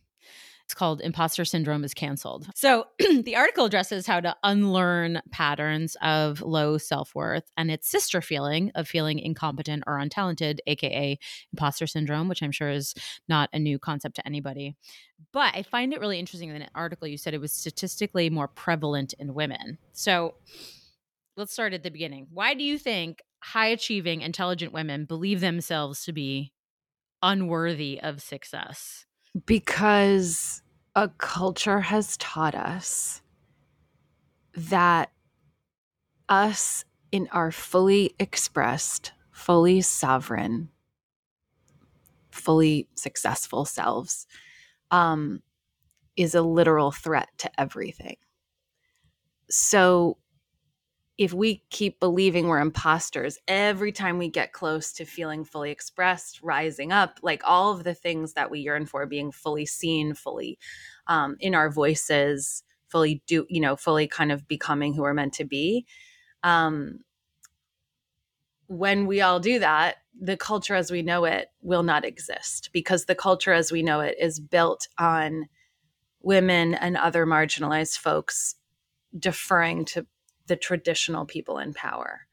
It's 0.65 0.75
called 0.75 1.01
Imposter 1.01 1.45
Syndrome 1.45 1.85
is 1.85 1.95
Canceled. 1.95 2.49
So 2.57 2.87
the 2.99 3.37
article 3.37 3.67
addresses 3.67 4.05
how 4.05 4.19
to 4.19 4.35
unlearn 4.43 5.21
patterns 5.31 5.97
of 6.03 6.41
low 6.41 6.77
self 6.77 7.15
worth 7.15 7.45
and 7.57 7.71
its 7.71 7.89
sister 7.89 8.21
feeling 8.21 8.73
of 8.75 8.89
feeling 8.89 9.21
incompetent 9.21 9.85
or 9.87 10.01
untalented, 10.01 10.59
AKA 10.67 11.21
imposter 11.53 11.87
syndrome, 11.87 12.27
which 12.27 12.43
I'm 12.43 12.51
sure 12.51 12.71
is 12.71 12.95
not 13.29 13.49
a 13.53 13.61
new 13.61 13.79
concept 13.79 14.17
to 14.17 14.27
anybody. 14.27 14.75
But 15.33 15.55
I 15.55 15.62
find 15.62 15.93
it 15.93 16.01
really 16.01 16.19
interesting 16.19 16.49
that 16.49 16.57
in 16.57 16.62
an 16.62 16.71
article 16.75 17.07
you 17.07 17.19
said 17.19 17.33
it 17.33 17.40
was 17.40 17.53
statistically 17.53 18.29
more 18.29 18.49
prevalent 18.49 19.14
in 19.21 19.35
women. 19.35 19.79
So 19.93 20.35
let's 21.37 21.53
start 21.53 21.75
at 21.75 21.85
the 21.85 21.90
beginning. 21.90 22.27
Why 22.33 22.55
do 22.55 22.64
you 22.64 22.79
think 22.79 23.23
high 23.44 23.66
achieving, 23.66 24.22
intelligent 24.22 24.72
women 24.72 25.04
believe 25.04 25.40
themselves 25.40 26.04
to 26.07 26.12
be 26.12 26.52
unworthy 27.22 28.00
of 28.02 28.22
success? 28.22 29.04
Because 29.44 30.62
a 30.94 31.09
culture 31.18 31.80
has 31.80 32.16
taught 32.16 32.54
us 32.54 33.20
that 34.54 35.11
us 36.28 36.87
in 37.12 37.28
our 37.33 37.52
fully 37.52 38.14
expressed, 38.18 39.12
fully 39.30 39.83
sovereign, 39.83 40.70
fully 42.30 42.88
successful 42.94 43.66
selves 43.66 44.26
um, 44.90 45.42
is 46.16 46.35
a 46.35 46.40
literal 46.40 46.90
threat 46.92 47.28
to 47.38 47.61
everything. 47.61 48.16
So 49.50 50.16
if 51.16 51.33
we 51.33 51.62
keep 51.70 52.00
believing 52.00 52.48
we're 52.48 52.61
imposters 52.61 53.38
every 53.46 53.92
time 53.92 54.18
we 54.18 54.29
get 54.29 54.53
close 54.53 54.92
to 54.92 55.05
feeling 55.05 55.44
fully 55.44 55.70
expressed, 55.70 56.42
rising 56.42 56.92
up, 56.92 57.20
like 57.22 57.42
all 57.44 57.72
of 57.72 57.85
the 57.85 57.94
things 57.94 58.33
that 58.33 58.50
we 58.50 58.61
yearn 58.61 58.85
for, 58.85 59.07
being 59.07 59.31
fully 59.31 59.64
seen, 59.64 60.14
fully 60.14 60.59
um, 61.07 61.37
in 61.38 61.55
our 61.55 61.70
voices, 61.70 62.64
fully 62.88 63.22
do, 63.27 63.46
you 63.48 63.61
know, 63.61 63.77
fully 63.77 64.09
kind 64.09 64.33
of 64.33 64.48
becoming 64.48 64.92
who 64.92 65.03
we're 65.03 65.14
meant 65.14 65.35
to 65.35 65.44
be. 65.44 65.87
Um, 66.42 67.00
when 68.66 69.07
we 69.07 69.20
all 69.20 69.38
do 69.38 69.61
that, 69.61 69.96
the 70.20 70.37
culture 70.37 70.74
as 70.74 70.90
we 70.90 71.03
know 71.03 71.24
it 71.24 71.48
will 71.61 71.83
not 71.83 72.05
exist 72.05 72.70
because 72.72 73.05
the 73.05 73.14
culture 73.14 73.53
as 73.53 73.70
we 73.70 73.83
know 73.83 74.00
it 74.00 74.16
is 74.20 74.40
built 74.40 74.88
on 74.98 75.46
women 76.22 76.74
and 76.74 76.96
other 76.96 77.27
marginalized 77.27 77.98
folks 77.98 78.57
deferring 79.18 79.85
to 79.85 80.07
the 80.46 80.57
traditional 80.57 81.24
people 81.24 81.59
in 81.59 81.74
power. 81.74 82.26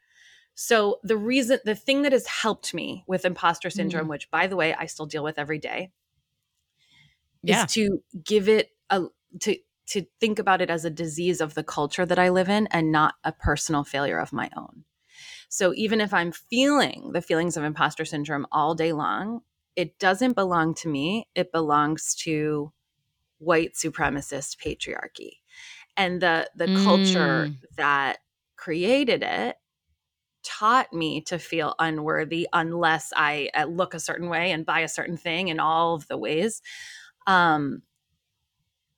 So 0.53 0.99
the 1.03 1.17
reason 1.17 1.59
the 1.65 1.75
thing 1.75 2.01
that 2.03 2.11
has 2.11 2.27
helped 2.27 2.73
me 2.73 3.03
with 3.07 3.25
imposter 3.25 3.69
mm. 3.69 3.73
syndrome, 3.73 4.07
which 4.07 4.29
by 4.29 4.47
the 4.47 4.55
way 4.55 4.73
I 4.73 4.85
still 4.85 5.05
deal 5.05 5.23
with 5.23 5.39
every 5.39 5.59
day, 5.59 5.91
Yeah. 7.41 7.65
is 7.65 7.73
to 7.73 8.03
give 8.23 8.47
it 8.47 8.69
a 8.89 9.05
to 9.39 9.57
to 9.87 10.05
think 10.19 10.39
about 10.39 10.61
it 10.61 10.69
as 10.69 10.85
a 10.85 10.89
disease 10.89 11.41
of 11.41 11.53
the 11.53 11.63
culture 11.63 12.05
that 12.05 12.19
I 12.19 12.29
live 12.29 12.47
in 12.47 12.67
and 12.67 12.91
not 12.91 13.15
a 13.23 13.31
personal 13.31 13.83
failure 13.83 14.19
of 14.19 14.31
my 14.31 14.49
own. 14.55 14.85
So 15.49 15.73
even 15.75 15.99
if 15.99 16.13
I'm 16.13 16.31
feeling 16.31 17.11
the 17.11 17.21
feelings 17.21 17.57
of 17.57 17.63
imposter 17.65 18.05
syndrome 18.05 18.47
all 18.53 18.73
day 18.73 18.93
long, 18.93 19.41
it 19.75 19.99
doesn't 19.99 20.33
belong 20.33 20.75
to 20.75 20.87
me. 20.87 21.27
It 21.35 21.51
belongs 21.51 22.15
to 22.23 22.71
white 23.37 23.73
supremacist 23.73 24.57
patriarchy. 24.63 25.40
And 26.01 26.21
the 26.21 26.49
the 26.55 26.67
culture 26.69 27.51
Mm. 27.51 27.75
that 27.77 28.19
created 28.57 29.23
it 29.23 29.57
taught 30.43 30.91
me 30.93 31.21
to 31.21 31.39
feel 31.39 31.75
unworthy 31.79 32.47
unless 32.53 33.13
I 33.15 33.49
uh, 33.55 33.65
look 33.65 33.93
a 33.93 33.99
certain 33.99 34.29
way 34.29 34.51
and 34.51 34.65
buy 34.65 34.81
a 34.81 34.87
certain 34.87 35.17
thing 35.17 35.49
in 35.49 35.59
all 35.59 35.95
of 35.95 36.07
the 36.07 36.17
ways. 36.17 36.61
Um, 37.27 37.83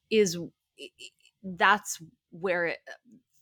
is 0.10 0.38
that's 1.44 2.02
where 2.32 2.68
it 2.68 2.80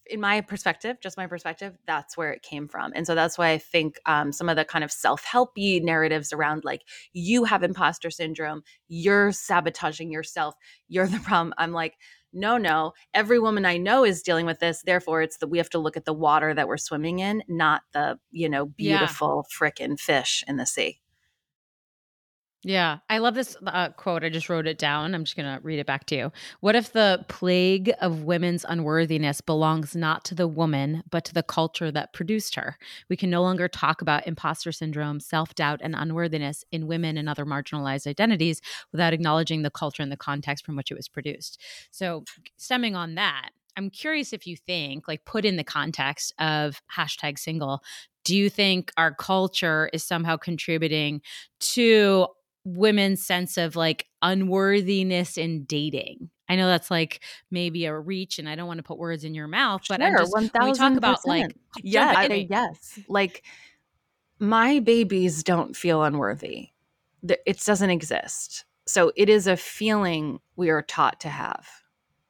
in 0.08 0.20
my 0.20 0.42
perspective, 0.42 0.98
just 1.02 1.18
my 1.18 1.28
perspective, 1.28 1.78
that's 1.88 2.18
where 2.18 2.34
it 2.34 2.42
came 2.44 2.68
from. 2.68 2.92
And 2.96 3.08
so 3.08 3.16
that's 3.16 3.38
why 3.38 3.52
I 3.52 3.58
think 3.58 4.00
um, 4.06 4.34
some 4.34 4.50
of 4.50 4.58
the 4.58 4.66
kind 4.66 4.84
of 4.84 4.92
self 4.92 5.24
helpy 5.26 5.82
narratives 5.82 6.34
around 6.34 6.66
like, 6.66 6.82
you 7.14 7.46
have 7.46 7.64
imposter 7.64 8.10
syndrome, 8.12 8.64
you're 8.90 9.32
sabotaging 9.32 10.12
yourself, 10.12 10.56
you're 10.90 11.08
the 11.08 11.20
problem. 11.20 11.54
I'm 11.58 11.72
like, 11.72 11.96
no, 12.34 12.58
no, 12.58 12.94
every 13.14 13.40
woman 13.40 13.66
I 13.66 13.78
know 13.78 14.04
is 14.06 14.22
dealing 14.24 14.46
with 14.46 14.60
this. 14.60 14.82
Therefore, 14.84 15.22
it's 15.22 15.38
that 15.38 15.48
we 15.48 15.58
have 15.58 15.70
to 15.72 15.80
look 15.80 15.98
at 15.98 16.06
the 16.06 16.14
water 16.14 16.54
that 16.54 16.68
we're 16.68 16.78
swimming 16.78 17.20
in, 17.20 17.44
not 17.48 17.84
the, 17.94 18.20
you 18.32 18.50
know, 18.50 18.66
Yeah. 18.78 18.98
beautiful 19.00 19.46
frickin' 19.58 20.00
fish 20.00 20.44
in 20.48 20.58
the 20.58 20.66
sea. 20.66 21.00
Yeah, 22.64 23.00
I 23.10 23.18
love 23.18 23.34
this 23.34 23.58
uh, 23.66 23.90
quote. 23.90 24.24
I 24.24 24.30
just 24.30 24.48
wrote 24.48 24.68
it 24.68 24.78
down. 24.78 25.16
I'm 25.16 25.24
just 25.24 25.36
going 25.36 25.52
to 25.52 25.60
read 25.64 25.80
it 25.80 25.88
back 25.88 26.06
to 26.08 26.16
you. 26.16 26.32
What 26.60 26.76
if 26.76 26.94
the 26.94 27.26
plague 27.28 27.92
of 28.02 28.22
women's 28.24 28.66
unworthiness 28.70 29.42
belongs 29.42 29.96
not 29.96 30.24
to 30.26 30.36
the 30.36 30.48
woman, 30.48 31.02
but 31.10 31.26
to 31.26 31.34
the 31.34 31.42
culture 31.42 31.90
that 31.92 32.14
produced 32.14 32.54
her? 32.54 32.78
We 33.10 33.18
can 33.18 33.32
no 33.32 33.42
longer 33.42 33.68
talk 33.68 34.04
about 34.04 34.28
imposter 34.28 34.72
syndrome, 34.72 35.20
self 35.20 35.56
doubt, 35.56 35.82
and 35.84 35.96
unworthiness 35.96 36.64
in 36.72 36.86
women 36.86 37.18
and 37.18 37.28
other 37.28 37.46
marginalized 37.46 38.06
identities 38.06 38.62
without 38.92 39.14
acknowledging 39.14 39.64
the 39.64 39.72
culture 39.72 40.04
and 40.04 40.12
the 40.12 40.18
context 40.18 40.64
from 40.64 40.76
which 40.76 40.92
it 40.92 40.96
was 40.96 41.08
produced. 41.08 41.60
So, 41.90 42.26
stemming 42.58 42.96
on 42.96 43.16
that, 43.16 43.50
I'm 43.76 43.90
curious 43.90 44.34
if 44.34 44.46
you 44.46 44.56
think, 44.56 45.08
like, 45.08 45.26
put 45.26 45.46
in 45.46 45.56
the 45.56 45.64
context 45.64 46.32
of 46.38 46.80
hashtag 46.96 47.40
single, 47.40 47.82
do 48.24 48.36
you 48.38 48.50
think 48.52 48.92
our 48.98 49.14
culture 49.16 49.90
is 49.94 50.04
somehow 50.04 50.38
contributing 50.38 51.22
to 51.60 52.28
women's 52.64 53.24
sense 53.24 53.58
of 53.58 53.76
like 53.76 54.08
unworthiness 54.22 55.38
in 55.38 55.64
dating. 55.66 56.30
I 56.50 56.56
know 56.56 56.68
that's 56.68 56.92
like 56.92 57.24
maybe 57.50 57.86
a 57.86 57.98
reach, 57.98 58.38
and 58.38 58.50
I 58.50 58.56
don't 58.56 58.68
want 58.68 58.80
to 58.80 58.84
put 58.84 58.98
words 58.98 59.24
in 59.24 59.34
your 59.34 59.48
mouth, 59.48 59.84
but 59.88 60.02
sure, 60.02 60.08
I'm 60.08 60.18
just 60.18 60.34
1000%. 60.34 60.66
we 60.66 60.74
talk 60.74 60.98
about 60.98 61.26
like 61.26 61.56
yeah, 61.82 62.14
I, 62.16 62.48
yes, 62.50 63.00
like 63.08 63.44
my 64.40 64.80
babies 64.80 65.44
don't 65.44 65.76
feel 65.76 66.04
unworthy. 66.04 66.70
It 67.24 67.64
doesn't 67.64 67.90
exist. 67.90 68.66
So 68.88 69.12
it 69.16 69.30
is 69.30 69.48
a 69.48 69.56
feeling 69.56 70.40
we 70.56 70.70
are 70.70 70.82
taught 70.82 71.20
to 71.22 71.30
have. 71.30 71.68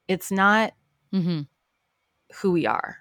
It's 0.08 0.32
not 0.32 0.74
mm-hmm. 1.14 1.42
who 2.36 2.52
we 2.52 2.66
are. 2.66 2.98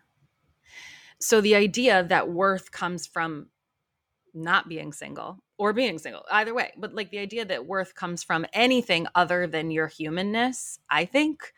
So 1.20 1.40
the 1.40 1.56
idea 1.56 2.04
that 2.04 2.30
worth 2.30 2.70
comes 2.70 3.06
from 3.06 3.48
not 4.34 4.68
being 4.68 4.92
single 4.92 5.38
or 5.58 5.72
being 5.72 5.98
single, 5.98 6.24
either 6.30 6.54
way. 6.54 6.72
But 6.76 6.94
like 6.94 7.10
the 7.10 7.18
idea 7.18 7.44
that 7.44 7.66
worth 7.66 7.94
comes 7.94 8.22
from 8.22 8.46
anything 8.52 9.06
other 9.14 9.46
than 9.46 9.70
your 9.70 9.86
humanness, 9.86 10.78
I 10.88 11.04
think 11.04 11.52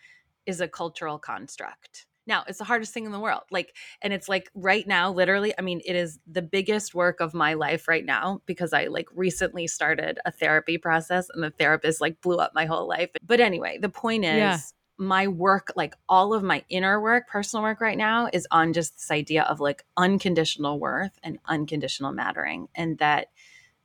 is 0.46 0.60
a 0.60 0.68
cultural 0.68 1.18
construct. 1.18 2.06
Now, 2.26 2.44
it's 2.46 2.58
the 2.58 2.64
hardest 2.64 2.94
thing 2.94 3.04
in 3.04 3.10
the 3.10 3.18
world. 3.18 3.42
Like, 3.50 3.74
and 4.00 4.12
it's 4.12 4.28
like 4.28 4.48
right 4.54 4.86
now, 4.86 5.12
literally, 5.12 5.52
I 5.58 5.62
mean, 5.62 5.80
it 5.84 5.96
is 5.96 6.20
the 6.30 6.42
biggest 6.42 6.94
work 6.94 7.20
of 7.20 7.34
my 7.34 7.54
life 7.54 7.88
right 7.88 8.04
now 8.04 8.42
because 8.46 8.72
I 8.72 8.86
like 8.86 9.08
recently 9.14 9.66
started 9.66 10.20
a 10.24 10.30
therapy 10.30 10.78
process 10.78 11.26
and 11.34 11.42
the 11.42 11.50
therapist 11.50 12.00
like 12.00 12.20
blew 12.20 12.36
up 12.36 12.52
my 12.54 12.64
whole 12.64 12.86
life. 12.86 13.10
But 13.26 13.40
anyway, 13.40 13.78
the 13.80 13.88
point 13.88 14.24
is, 14.24 14.38
yeah 14.38 14.58
my 15.02 15.28
work, 15.28 15.72
like 15.76 15.94
all 16.08 16.32
of 16.32 16.42
my 16.42 16.64
inner 16.68 17.00
work, 17.00 17.28
personal 17.28 17.62
work 17.62 17.80
right 17.80 17.98
now, 17.98 18.28
is 18.32 18.46
on 18.50 18.72
just 18.72 18.94
this 18.94 19.10
idea 19.10 19.42
of 19.42 19.60
like 19.60 19.84
unconditional 19.96 20.78
worth 20.78 21.18
and 21.22 21.38
unconditional 21.46 22.12
mattering. 22.12 22.68
And 22.74 22.98
that 22.98 23.28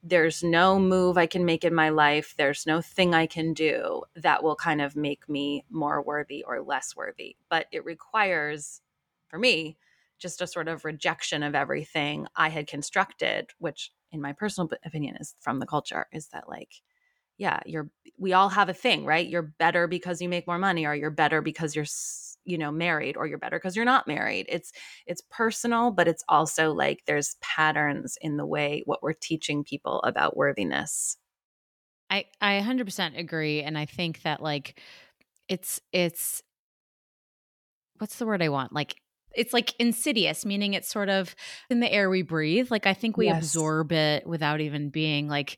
there's 0.03 0.43
no 0.43 0.79
move 0.79 1.17
I 1.17 1.25
can 1.25 1.43
make 1.43 1.65
in 1.65 1.73
my 1.73 1.89
life, 1.89 2.35
there's 2.37 2.65
no 2.65 2.81
thing 2.81 3.13
I 3.13 3.25
can 3.25 3.53
do 3.53 4.03
that 4.15 4.43
will 4.43 4.55
kind 4.55 4.81
of 4.81 4.95
make 4.95 5.27
me 5.27 5.65
more 5.69 6.01
worthy 6.01 6.43
or 6.47 6.61
less 6.61 6.95
worthy. 6.95 7.35
But 7.49 7.65
it 7.71 7.83
requires, 7.83 8.81
for 9.27 9.39
me, 9.39 9.77
just 10.19 10.41
a 10.41 10.47
sort 10.47 10.67
of 10.67 10.85
rejection 10.85 11.43
of 11.43 11.55
everything 11.55 12.27
I 12.35 12.49
had 12.49 12.67
constructed, 12.67 13.49
which 13.59 13.91
in 14.11 14.21
my 14.21 14.33
personal 14.33 14.69
opinion 14.85 15.17
is 15.19 15.35
from 15.39 15.59
the 15.59 15.65
culture, 15.65 16.07
is 16.13 16.27
that 16.27 16.47
like, 16.47 16.81
yeah 17.37 17.59
you're 17.65 17.89
we 18.17 18.33
all 18.33 18.49
have 18.49 18.69
a 18.69 18.73
thing 18.73 19.05
right? 19.05 19.27
You're 19.27 19.53
better 19.59 19.87
because 19.87 20.21
you 20.21 20.29
make 20.29 20.47
more 20.47 20.57
money 20.57 20.85
or 20.85 20.95
you're 20.95 21.11
better 21.11 21.41
because 21.41 21.75
you're 21.75 21.85
you 22.45 22.57
know 22.57 22.71
married 22.71 23.17
or 23.17 23.27
you're 23.27 23.37
better 23.37 23.57
because 23.57 23.75
you're 23.75 23.85
not 23.85 24.07
married. 24.07 24.47
It's 24.49 24.71
it's 25.05 25.21
personal 25.29 25.91
but 25.91 26.07
it's 26.07 26.23
also 26.27 26.73
like 26.73 27.03
there's 27.05 27.35
patterns 27.41 28.17
in 28.21 28.37
the 28.37 28.45
way 28.45 28.83
what 28.85 29.03
we're 29.03 29.13
teaching 29.13 29.63
people 29.63 30.01
about 30.03 30.35
worthiness. 30.35 31.17
I 32.09 32.25
i 32.41 32.59
100% 32.59 33.19
agree 33.19 33.61
and 33.61 33.77
i 33.77 33.85
think 33.85 34.21
that 34.21 34.41
like 34.41 34.79
it's 35.49 35.81
it's 35.91 36.41
what's 37.99 38.17
the 38.17 38.25
word 38.25 38.41
i 38.41 38.49
want? 38.49 38.73
Like 38.73 38.95
it's 39.35 39.53
like 39.53 39.75
insidious 39.77 40.45
meaning 40.45 40.73
it's 40.73 40.89
sort 40.89 41.09
of 41.09 41.35
in 41.69 41.81
the 41.81 41.91
air 41.91 42.09
we 42.09 42.21
breathe. 42.23 42.71
Like 42.71 42.87
i 42.87 42.93
think 42.93 43.17
we 43.17 43.27
yes. 43.27 43.43
absorb 43.43 43.91
it 43.91 44.25
without 44.25 44.61
even 44.61 44.89
being 44.89 45.27
like 45.27 45.57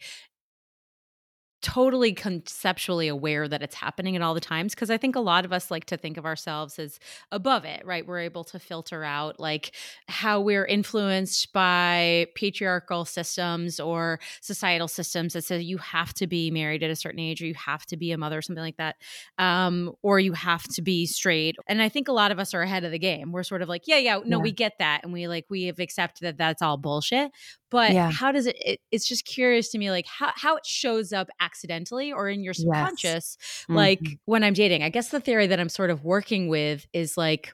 totally 1.62 2.13
conceptually 2.13 3.08
aware 3.08 3.48
that 3.48 3.62
it's 3.62 3.76
happening 3.76 4.15
at 4.15 4.22
all 4.22 4.34
the 4.34 4.39
times 4.39 4.74
because 4.74 4.89
I 4.89 4.98
think 4.98 5.15
a 5.15 5.19
lot 5.19 5.43
of 5.43 5.52
us 5.52 5.69
like 5.69 5.86
to 5.86 5.98
think 5.98 6.17
of 6.17 6.26
ourselves 6.26 6.80
as 6.80 7.00
above 7.32 7.65
it, 7.65 7.86
right? 7.86 8.06
We're 8.06 8.19
able 8.19 8.45
to 8.45 8.60
filter 8.60 9.04
out 9.04 9.39
like 9.39 9.76
how 10.08 10.39
we're 10.39 10.65
influenced 10.65 11.52
by 11.52 12.28
patriarchal 12.36 13.04
systems 13.04 13.80
or 13.80 14.19
societal 14.41 14.88
systems 14.88 15.34
that 15.34 15.43
say 15.43 15.60
you 15.60 15.78
have 15.80 16.13
to 16.15 16.28
be 16.28 16.50
married 16.50 16.82
at 16.82 16.91
a 16.91 16.95
certain 16.95 17.19
age 17.19 17.41
or 17.41 17.45
you 17.45 17.56
have 17.56 17.86
to 17.88 17.98
be 17.98 18.12
a 18.12 18.17
mother 18.17 18.38
or 18.38 18.41
something 18.41 18.63
like 18.63 18.78
that. 18.78 18.95
Um, 19.38 19.93
or 20.02 20.19
you 20.19 20.34
have 20.34 20.63
to 20.63 20.82
be 20.82 21.06
straight. 21.06 21.58
And 21.67 21.82
I 21.82 21.89
think 21.89 22.08
a 22.08 22.13
lot 22.13 22.32
of 22.32 22.39
us 22.39 22.54
are 22.54 22.62
ahead 22.62 22.86
of 22.86 22.91
the 22.91 23.00
game. 23.00 23.34
We're 23.34 23.43
sort 23.43 23.62
of 23.62 23.67
like, 23.67 23.84
yeah, 23.86 23.98
yeah, 23.98 24.19
no, 24.26 24.38
yeah. 24.38 24.43
we 24.43 24.52
get 24.54 24.74
that. 24.80 25.02
And 25.04 25.12
we 25.12 25.28
like, 25.28 25.45
we 25.50 25.65
have 25.65 25.80
accepted 25.80 26.26
that 26.26 26.38
that's 26.38 26.62
all 26.62 26.78
bullshit 26.78 27.32
but 27.69 27.91
yeah. 27.91 28.12
how 28.12 28.32
does 28.32 28.48
it, 28.48 28.58
it, 28.60 28.80
it's 28.91 29.08
just 29.08 29.26
curious 29.26 29.69
to 29.69 29.78
me 29.78 29.91
like 29.91 30.08
how, 30.08 30.32
how 30.36 30.56
it 30.56 30.65
shows 30.65 31.13
up 31.13 31.30
accidentally 31.50 32.12
or 32.12 32.30
in 32.30 32.44
your 32.44 32.54
subconscious 32.54 33.38
yes. 33.40 33.66
like 33.68 34.00
mm-hmm. 34.02 34.14
when 34.26 34.44
i'm 34.44 34.54
dating 34.54 34.84
i 34.84 34.90
guess 34.90 35.10
the 35.10 35.20
theory 35.20 35.48
that 35.48 35.60
i'm 35.60 35.70
sort 35.70 35.90
of 35.90 36.04
working 36.04 36.48
with 36.48 36.86
is 36.94 37.18
like 37.18 37.54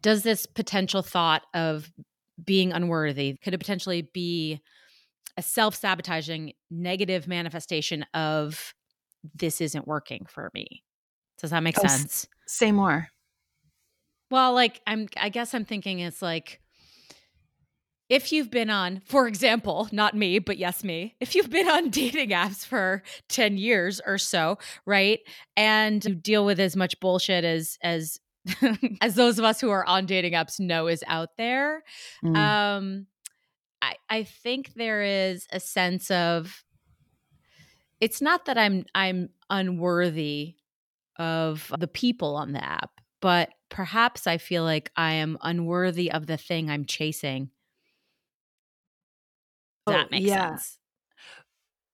does 0.00 0.22
this 0.22 0.46
potential 0.46 1.02
thought 1.02 1.42
of 1.52 1.92
being 2.42 2.72
unworthy 2.72 3.36
could 3.42 3.52
it 3.52 3.58
potentially 3.58 4.08
be 4.14 4.60
a 5.36 5.42
self-sabotaging 5.42 6.52
negative 6.70 7.28
manifestation 7.28 8.04
of 8.14 8.74
this 9.34 9.60
isn't 9.60 9.86
working 9.86 10.26
for 10.28 10.50
me 10.54 10.82
does 11.38 11.50
that 11.50 11.62
make 11.62 11.78
oh, 11.78 11.86
sense 11.86 12.26
say 12.46 12.72
more 12.72 13.08
well 14.30 14.54
like 14.54 14.80
i'm 14.86 15.08
i 15.18 15.28
guess 15.28 15.52
i'm 15.52 15.64
thinking 15.66 15.98
it's 15.98 16.22
like 16.22 16.60
if 18.08 18.32
you've 18.32 18.50
been 18.50 18.70
on, 18.70 19.02
for 19.04 19.26
example, 19.26 19.88
not 19.92 20.16
me, 20.16 20.38
but 20.38 20.58
yes, 20.58 20.82
me, 20.82 21.14
if 21.20 21.34
you've 21.34 21.50
been 21.50 21.68
on 21.68 21.90
dating 21.90 22.30
apps 22.30 22.64
for 22.64 23.02
10 23.28 23.58
years 23.58 24.00
or 24.06 24.18
so, 24.18 24.58
right? 24.86 25.20
And 25.56 26.04
you 26.04 26.14
deal 26.14 26.44
with 26.44 26.58
as 26.58 26.74
much 26.76 26.98
bullshit 27.00 27.44
as, 27.44 27.78
as, 27.82 28.18
as 29.00 29.14
those 29.14 29.38
of 29.38 29.44
us 29.44 29.60
who 29.60 29.70
are 29.70 29.84
on 29.84 30.06
dating 30.06 30.32
apps 30.32 30.58
know 30.58 30.86
is 30.86 31.04
out 31.06 31.36
there. 31.36 31.82
Mm. 32.24 32.36
Um, 32.36 33.06
I, 33.82 33.94
I 34.08 34.22
think 34.24 34.74
there 34.74 35.02
is 35.02 35.46
a 35.52 35.60
sense 35.60 36.10
of 36.10 36.64
it's 38.00 38.22
not 38.22 38.44
that 38.46 38.56
I'm 38.56 38.84
I'm 38.94 39.30
unworthy 39.50 40.54
of 41.16 41.72
the 41.78 41.88
people 41.88 42.36
on 42.36 42.52
the 42.52 42.64
app, 42.64 42.90
but 43.20 43.50
perhaps 43.70 44.26
I 44.26 44.38
feel 44.38 44.62
like 44.62 44.90
I 44.96 45.14
am 45.14 45.36
unworthy 45.42 46.10
of 46.10 46.26
the 46.26 46.36
thing 46.36 46.70
I'm 46.70 46.84
chasing 46.84 47.50
that 49.90 50.06
oh, 50.06 50.08
makes 50.10 50.26
yeah. 50.26 50.48
sense. 50.50 50.78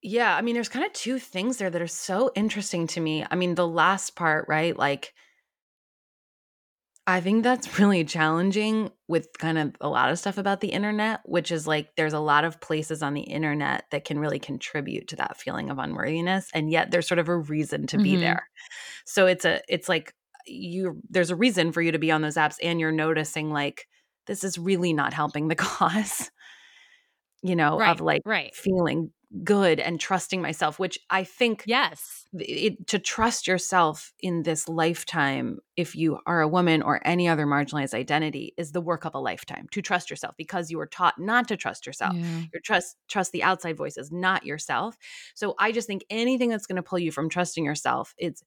Yeah, 0.07 0.37
I 0.37 0.43
mean, 0.43 0.55
there's 0.55 0.69
kind 0.69 0.85
of 0.85 0.93
two 0.93 1.19
things 1.19 1.57
there 1.57 1.71
that 1.71 1.81
are 1.81 1.87
so 1.87 2.31
interesting 2.35 2.87
to 2.89 3.01
me. 3.01 3.25
I 3.31 3.37
mean, 3.37 3.55
the 3.55 3.67
last 3.67 4.15
part, 4.15 4.47
right? 4.49 4.77
Like, 4.77 5.15
I 7.07 7.21
think 7.21 7.43
that's 7.43 7.79
really 7.79 8.05
challenging 8.05 8.91
with 9.09 9.29
kind 9.39 9.59
of 9.59 9.75
a 9.81 9.89
lot 9.89 10.11
of 10.11 10.19
stuff 10.19 10.39
about 10.39 10.61
the 10.61 10.69
internet, 10.69 11.21
which 11.25 11.51
is 11.51 11.67
like 11.67 11.97
there's 11.97 12.13
a 12.13 12.21
lot 12.21 12.45
of 12.45 12.61
places 12.61 13.03
on 13.03 13.15
the 13.15 13.23
internet 13.23 13.85
that 13.91 14.05
can 14.05 14.19
really 14.19 14.39
contribute 14.39 15.09
to 15.09 15.17
that 15.17 15.39
feeling 15.39 15.71
of 15.71 15.79
unworthiness, 15.79 16.51
and 16.55 16.71
yet 16.71 16.91
there's 16.91 17.09
sort 17.09 17.19
of 17.19 17.29
a 17.29 17.37
reason 17.37 17.87
to 17.89 17.97
mm-hmm. 17.97 18.05
be 18.05 18.17
there. 18.17 18.49
So 19.07 19.27
it's 19.27 19.45
a, 19.45 19.61
it's 19.69 19.89
like 19.89 20.15
you, 20.47 21.01
there's 21.09 21.31
a 21.31 21.37
reason 21.37 21.73
for 21.73 21.81
you 21.81 21.93
to 21.93 21.99
be 21.99 22.11
on 22.11 22.23
those 22.23 22.37
apps, 22.37 22.57
and 22.63 22.81
you're 22.81 22.93
noticing 22.93 23.51
like 23.51 23.87
this 24.27 24.45
is 24.45 24.59
really 24.59 24.93
not 24.93 25.13
helping 25.13 25.49
the 25.49 25.55
cause 25.55 26.31
you 27.45 27.55
know, 27.55 27.79
right, 27.79 27.91
of 27.91 28.01
like 28.01 28.23
right. 28.25 28.55
feeling 28.55 29.11
good 29.43 29.79
and 29.79 30.01
trusting 30.01 30.41
myself, 30.41 30.79
which 30.79 30.99
I 31.11 31.25
think 31.25 31.65
yes, 31.67 32.25
it, 32.33 32.87
to 32.87 32.99
trust 32.99 33.47
yourself 33.47 34.13
in 34.21 34.45
this 34.45 34.67
lifetime, 34.69 35.59
if 35.77 35.95
you 35.95 36.19
are 36.25 36.41
a 36.41 36.49
woman 36.49 36.83
or 36.83 37.01
any 37.05 37.29
other 37.29 37.45
marginalized 37.45 37.93
identity, 37.93 38.55
is 38.57 38.73
the 38.73 38.81
work 38.81 39.05
of 39.05 39.15
a 39.15 39.19
lifetime. 39.19 39.67
To 39.73 39.83
trust 39.83 40.09
yourself 40.09 40.35
because 40.39 40.71
you 40.71 40.79
were 40.79 40.87
taught 40.87 41.19
not 41.19 41.49
to 41.49 41.57
trust 41.57 41.87
yourself. 41.87 42.15
Yeah. 42.15 42.41
You 42.53 42.61
trust 42.65 42.97
trust 43.09 43.33
the 43.33 43.43
outside 43.43 43.77
voices, 43.77 44.11
not 44.11 44.47
yourself. 44.47 44.97
So 45.35 45.55
I 45.59 45.73
just 45.73 45.87
think 45.87 46.05
anything 46.09 46.49
that's 46.49 46.67
going 46.67 46.77
to 46.77 46.83
pull 46.83 46.99
you 46.99 47.13
from 47.13 47.29
trusting 47.29 47.65
yourself, 47.65 48.15
it's 48.17 48.43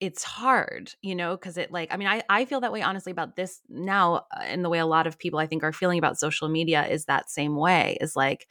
it's 0.00 0.22
hard 0.22 0.92
you 1.02 1.14
know 1.14 1.36
because 1.36 1.56
it 1.56 1.70
like 1.70 1.92
i 1.92 1.96
mean 1.96 2.08
I, 2.08 2.22
I 2.28 2.44
feel 2.44 2.60
that 2.60 2.72
way 2.72 2.82
honestly 2.82 3.12
about 3.12 3.36
this 3.36 3.60
now 3.68 4.26
uh, 4.36 4.40
and 4.42 4.64
the 4.64 4.68
way 4.68 4.78
a 4.78 4.86
lot 4.86 5.06
of 5.06 5.18
people 5.18 5.38
i 5.38 5.46
think 5.46 5.62
are 5.62 5.72
feeling 5.72 5.98
about 5.98 6.18
social 6.18 6.48
media 6.48 6.86
is 6.86 7.04
that 7.04 7.30
same 7.30 7.56
way 7.56 7.96
is 8.00 8.16
like 8.16 8.46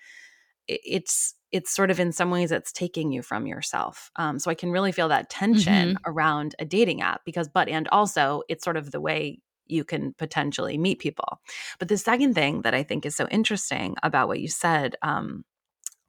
it, 0.67 0.79
it's 0.83 1.35
it's 1.51 1.73
sort 1.73 1.91
of 1.91 1.99
in 1.99 2.11
some 2.11 2.31
ways 2.31 2.51
it's 2.51 2.71
taking 2.71 3.11
you 3.11 3.21
from 3.21 3.45
yourself 3.45 4.09
um, 4.15 4.39
so 4.39 4.49
i 4.49 4.55
can 4.55 4.71
really 4.71 4.91
feel 4.91 5.09
that 5.09 5.29
tension 5.29 5.89
mm-hmm. 5.89 6.11
around 6.11 6.55
a 6.59 6.65
dating 6.65 7.01
app 7.01 7.21
because 7.25 7.49
but 7.49 7.67
and 7.67 7.87
also 7.89 8.43
it's 8.47 8.63
sort 8.63 8.77
of 8.77 8.91
the 8.91 9.01
way 9.01 9.39
you 9.67 9.83
can 9.83 10.13
potentially 10.13 10.77
meet 10.77 10.99
people 10.99 11.39
but 11.79 11.87
the 11.87 11.97
second 11.97 12.33
thing 12.33 12.61
that 12.61 12.73
i 12.73 12.83
think 12.83 13.05
is 13.05 13.15
so 13.15 13.27
interesting 13.27 13.95
about 14.01 14.27
what 14.27 14.39
you 14.39 14.47
said 14.47 14.95
um, 15.01 15.43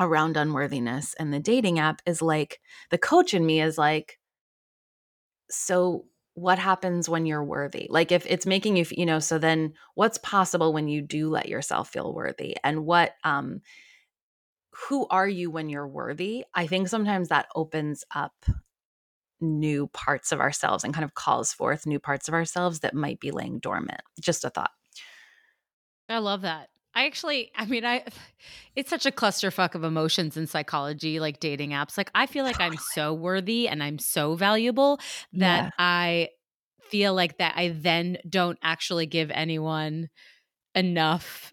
around 0.00 0.36
unworthiness 0.36 1.14
and 1.18 1.32
the 1.32 1.40
dating 1.40 1.78
app 1.78 2.00
is 2.06 2.22
like 2.22 2.60
the 2.90 2.98
coach 2.98 3.34
in 3.34 3.44
me 3.44 3.60
is 3.60 3.78
like 3.78 4.18
so 5.50 6.06
what 6.34 6.58
happens 6.58 7.08
when 7.08 7.26
you're 7.26 7.44
worthy? 7.44 7.86
Like 7.88 8.10
if 8.10 8.26
it's 8.26 8.46
making 8.46 8.76
you 8.76 8.84
you 8.90 9.06
know 9.06 9.20
so 9.20 9.38
then 9.38 9.74
what's 9.94 10.18
possible 10.18 10.72
when 10.72 10.88
you 10.88 11.00
do 11.00 11.28
let 11.30 11.48
yourself 11.48 11.90
feel 11.90 12.12
worthy? 12.12 12.56
And 12.64 12.84
what 12.84 13.14
um 13.24 13.60
who 14.88 15.06
are 15.08 15.28
you 15.28 15.50
when 15.50 15.68
you're 15.68 15.86
worthy? 15.86 16.44
I 16.54 16.66
think 16.66 16.88
sometimes 16.88 17.28
that 17.28 17.46
opens 17.54 18.04
up 18.14 18.34
new 19.40 19.86
parts 19.88 20.32
of 20.32 20.40
ourselves 20.40 20.84
and 20.84 20.94
kind 20.94 21.04
of 21.04 21.14
calls 21.14 21.52
forth 21.52 21.86
new 21.86 22.00
parts 22.00 22.28
of 22.28 22.34
ourselves 22.34 22.80
that 22.80 22.94
might 22.94 23.20
be 23.20 23.30
laying 23.30 23.58
dormant. 23.58 24.00
Just 24.20 24.44
a 24.44 24.50
thought. 24.50 24.72
I 26.08 26.18
love 26.18 26.42
that 26.42 26.70
I 26.94 27.06
actually, 27.06 27.50
I 27.56 27.66
mean, 27.66 27.84
I, 27.84 28.04
it's 28.76 28.90
such 28.90 29.06
a 29.06 29.10
clusterfuck 29.10 29.74
of 29.74 29.84
emotions 29.84 30.36
in 30.36 30.46
psychology, 30.46 31.20
like 31.20 31.40
dating 31.40 31.70
apps. 31.70 31.96
Like, 31.96 32.10
I 32.14 32.26
feel 32.26 32.44
like 32.44 32.60
I'm 32.60 32.76
so 32.76 33.12
worthy 33.12 33.68
and 33.68 33.82
I'm 33.82 33.98
so 33.98 34.34
valuable 34.34 35.00
that 35.34 35.64
yeah. 35.64 35.70
I 35.78 36.28
feel 36.90 37.14
like 37.14 37.38
that 37.38 37.54
I 37.56 37.68
then 37.70 38.18
don't 38.28 38.58
actually 38.62 39.06
give 39.06 39.30
anyone 39.32 40.08
enough 40.74 41.52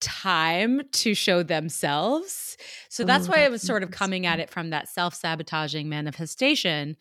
time 0.00 0.82
to 0.92 1.14
show 1.14 1.42
themselves. 1.42 2.56
So 2.88 3.04
that's 3.04 3.28
why 3.28 3.44
I 3.44 3.48
was 3.48 3.62
sort 3.62 3.82
of 3.82 3.90
coming 3.90 4.26
at 4.26 4.40
it 4.40 4.50
from 4.50 4.70
that 4.70 4.88
self 4.88 5.14
sabotaging 5.14 5.88
manifestation 5.88 6.96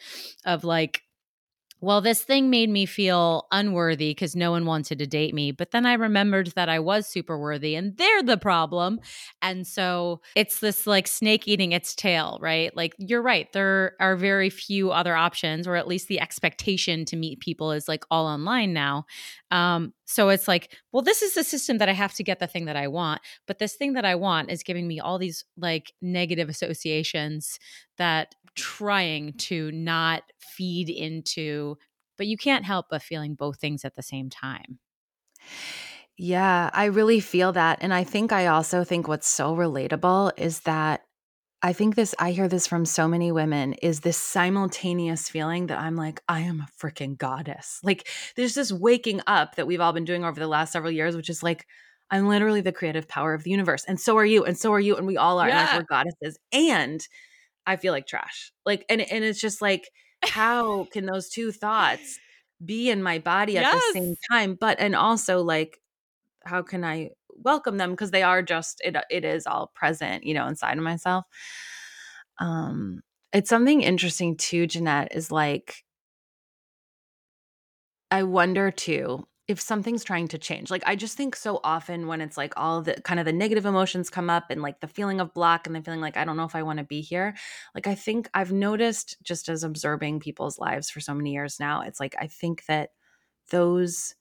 of 0.45 0.63
like, 0.63 1.01
well, 1.81 1.99
this 1.99 2.21
thing 2.21 2.51
made 2.51 2.69
me 2.69 2.85
feel 2.85 3.47
unworthy 3.51 4.11
because 4.11 4.35
no 4.35 4.51
one 4.51 4.67
wanted 4.67 4.99
to 4.99 5.07
date 5.07 5.33
me. 5.33 5.51
But 5.51 5.71
then 5.71 5.85
I 5.87 5.93
remembered 5.93 6.47
that 6.55 6.69
I 6.69 6.79
was 6.79 7.07
super 7.07 7.39
worthy 7.39 7.73
and 7.73 7.97
they're 7.97 8.21
the 8.21 8.37
problem. 8.37 8.99
And 9.41 9.65
so 9.65 10.21
it's 10.35 10.59
this 10.59 10.85
like 10.85 11.07
snake 11.07 11.47
eating 11.47 11.71
its 11.71 11.95
tail, 11.95 12.37
right? 12.39 12.75
Like 12.77 12.93
you're 12.99 13.23
right. 13.23 13.51
There 13.51 13.95
are 13.99 14.15
very 14.15 14.51
few 14.51 14.91
other 14.91 15.15
options, 15.15 15.67
or 15.67 15.75
at 15.75 15.87
least 15.87 16.07
the 16.07 16.19
expectation 16.19 17.03
to 17.05 17.17
meet 17.17 17.39
people 17.39 17.71
is 17.71 17.87
like 17.87 18.03
all 18.11 18.27
online 18.27 18.73
now. 18.73 19.05
Um, 19.49 19.93
so 20.05 20.29
it's 20.29 20.47
like, 20.47 20.77
well, 20.91 21.01
this 21.01 21.21
is 21.21 21.33
the 21.33 21.43
system 21.43 21.79
that 21.79 21.89
I 21.89 21.93
have 21.93 22.13
to 22.15 22.23
get 22.23 22.39
the 22.39 22.47
thing 22.47 22.65
that 22.65 22.75
I 22.75 22.89
want. 22.89 23.21
But 23.47 23.59
this 23.59 23.75
thing 23.75 23.93
that 23.93 24.05
I 24.05 24.15
want 24.15 24.51
is 24.51 24.61
giving 24.61 24.87
me 24.87 24.99
all 24.99 25.17
these 25.17 25.45
like 25.57 25.93
negative 26.01 26.47
associations 26.47 27.57
that 27.97 28.35
trying 28.55 29.33
to 29.33 29.71
not 29.71 30.23
feed 30.39 30.89
into, 30.89 31.77
but 32.17 32.27
you 32.27 32.37
can't 32.37 32.65
help 32.65 32.87
but 32.89 33.01
feeling 33.01 33.35
both 33.35 33.59
things 33.59 33.85
at 33.85 33.95
the 33.95 34.03
same 34.03 34.29
time. 34.29 34.79
Yeah, 36.17 36.69
I 36.73 36.85
really 36.85 37.19
feel 37.19 37.51
that. 37.53 37.79
And 37.81 37.93
I 37.93 38.03
think 38.03 38.31
I 38.31 38.47
also 38.47 38.83
think 38.83 39.07
what's 39.07 39.27
so 39.27 39.55
relatable 39.55 40.33
is 40.37 40.59
that 40.61 41.01
I 41.63 41.73
think 41.73 41.95
this, 41.95 42.13
I 42.17 42.31
hear 42.31 42.47
this 42.47 42.67
from 42.67 42.85
so 42.85 43.07
many 43.07 43.31
women, 43.31 43.73
is 43.73 43.99
this 43.99 44.17
simultaneous 44.17 45.29
feeling 45.29 45.67
that 45.67 45.79
I'm 45.79 45.95
like, 45.95 46.21
I 46.27 46.41
am 46.41 46.59
a 46.61 46.67
freaking 46.83 47.17
goddess. 47.17 47.79
Like, 47.83 48.07
there's 48.35 48.55
this 48.55 48.71
waking 48.71 49.21
up 49.27 49.55
that 49.55 49.67
we've 49.67 49.81
all 49.81 49.93
been 49.93 50.05
doing 50.05 50.25
over 50.25 50.39
the 50.39 50.47
last 50.47 50.73
several 50.73 50.91
years, 50.91 51.15
which 51.15 51.29
is 51.29 51.43
like, 51.43 51.67
I'm 52.09 52.27
literally 52.27 52.61
the 52.61 52.71
creative 52.71 53.07
power 53.07 53.33
of 53.33 53.43
the 53.43 53.51
universe. 53.51 53.85
And 53.87 53.99
so 53.99 54.17
are 54.17 54.25
you. 54.25 54.43
And 54.43 54.57
so 54.57 54.73
are 54.73 54.79
you. 54.79 54.97
And 54.97 55.07
we 55.07 55.17
all 55.17 55.39
are. 55.39 55.47
Yeah. 55.47 55.59
And 55.59 55.69
like, 55.69 55.79
we're 55.79 55.95
goddesses. 55.95 56.39
And 56.51 57.07
I 57.65 57.75
feel 57.77 57.93
like 57.93 58.07
trash. 58.07 58.51
Like, 58.65 58.85
and 58.89 59.01
and 59.01 59.23
it's 59.23 59.39
just 59.39 59.61
like, 59.61 59.89
how 60.23 60.85
can 60.91 61.05
those 61.05 61.29
two 61.29 61.51
thoughts 61.51 62.19
be 62.63 62.89
in 62.89 63.01
my 63.01 63.19
body 63.19 63.57
at 63.57 63.63
yes. 63.63 63.83
the 63.93 63.99
same 63.99 64.15
time? 64.31 64.57
But 64.59 64.79
and 64.79 64.95
also 64.95 65.41
like, 65.41 65.79
how 66.43 66.61
can 66.61 66.83
I 66.83 67.11
welcome 67.43 67.77
them 67.77 67.91
because 67.91 68.11
they 68.11 68.23
are 68.23 68.41
just 68.41 68.81
it. 68.83 68.95
It 69.09 69.25
is 69.25 69.47
all 69.47 69.71
present, 69.73 70.23
you 70.23 70.33
know, 70.33 70.47
inside 70.47 70.77
of 70.77 70.83
myself. 70.83 71.25
Um, 72.39 73.01
it's 73.33 73.49
something 73.49 73.81
interesting 73.81 74.37
too, 74.37 74.67
Jeanette. 74.67 75.15
Is 75.15 75.31
like, 75.31 75.83
I 78.09 78.23
wonder 78.23 78.71
too 78.71 79.25
if 79.47 79.59
something's 79.59 80.03
trying 80.03 80.27
to 80.29 80.37
change. 80.37 80.71
Like 80.71 80.83
I 80.85 80.95
just 80.95 81.17
think 81.17 81.35
so 81.35 81.59
often 81.63 82.07
when 82.07 82.21
it's 82.21 82.37
like 82.37 82.53
all 82.57 82.81
the 82.81 82.95
kind 83.03 83.19
of 83.19 83.25
the 83.25 83.33
negative 83.33 83.65
emotions 83.65 84.09
come 84.09 84.29
up 84.29 84.45
and 84.49 84.61
like 84.61 84.79
the 84.79 84.87
feeling 84.87 85.19
of 85.19 85.33
block 85.33 85.67
and 85.67 85.75
the 85.75 85.81
feeling 85.81 85.99
like 85.99 86.15
I 86.15 86.23
don't 86.25 86.37
know 86.37 86.45
if 86.45 86.55
I 86.55 86.63
want 86.63 86.79
to 86.79 86.85
be 86.85 87.01
here. 87.01 87.35
Like 87.75 87.87
I 87.87 87.95
think 87.95 88.29
I've 88.33 88.51
noticed 88.51 89.17
just 89.23 89.49
as 89.49 89.63
observing 89.63 90.19
people's 90.21 90.59
lives 90.59 90.89
for 90.89 90.99
so 90.99 91.13
many 91.13 91.33
years 91.33 91.59
now, 91.59 91.81
it's 91.81 91.99
like 91.99 92.15
I 92.19 92.27
think 92.27 92.65
that 92.67 92.91
those 93.49 94.15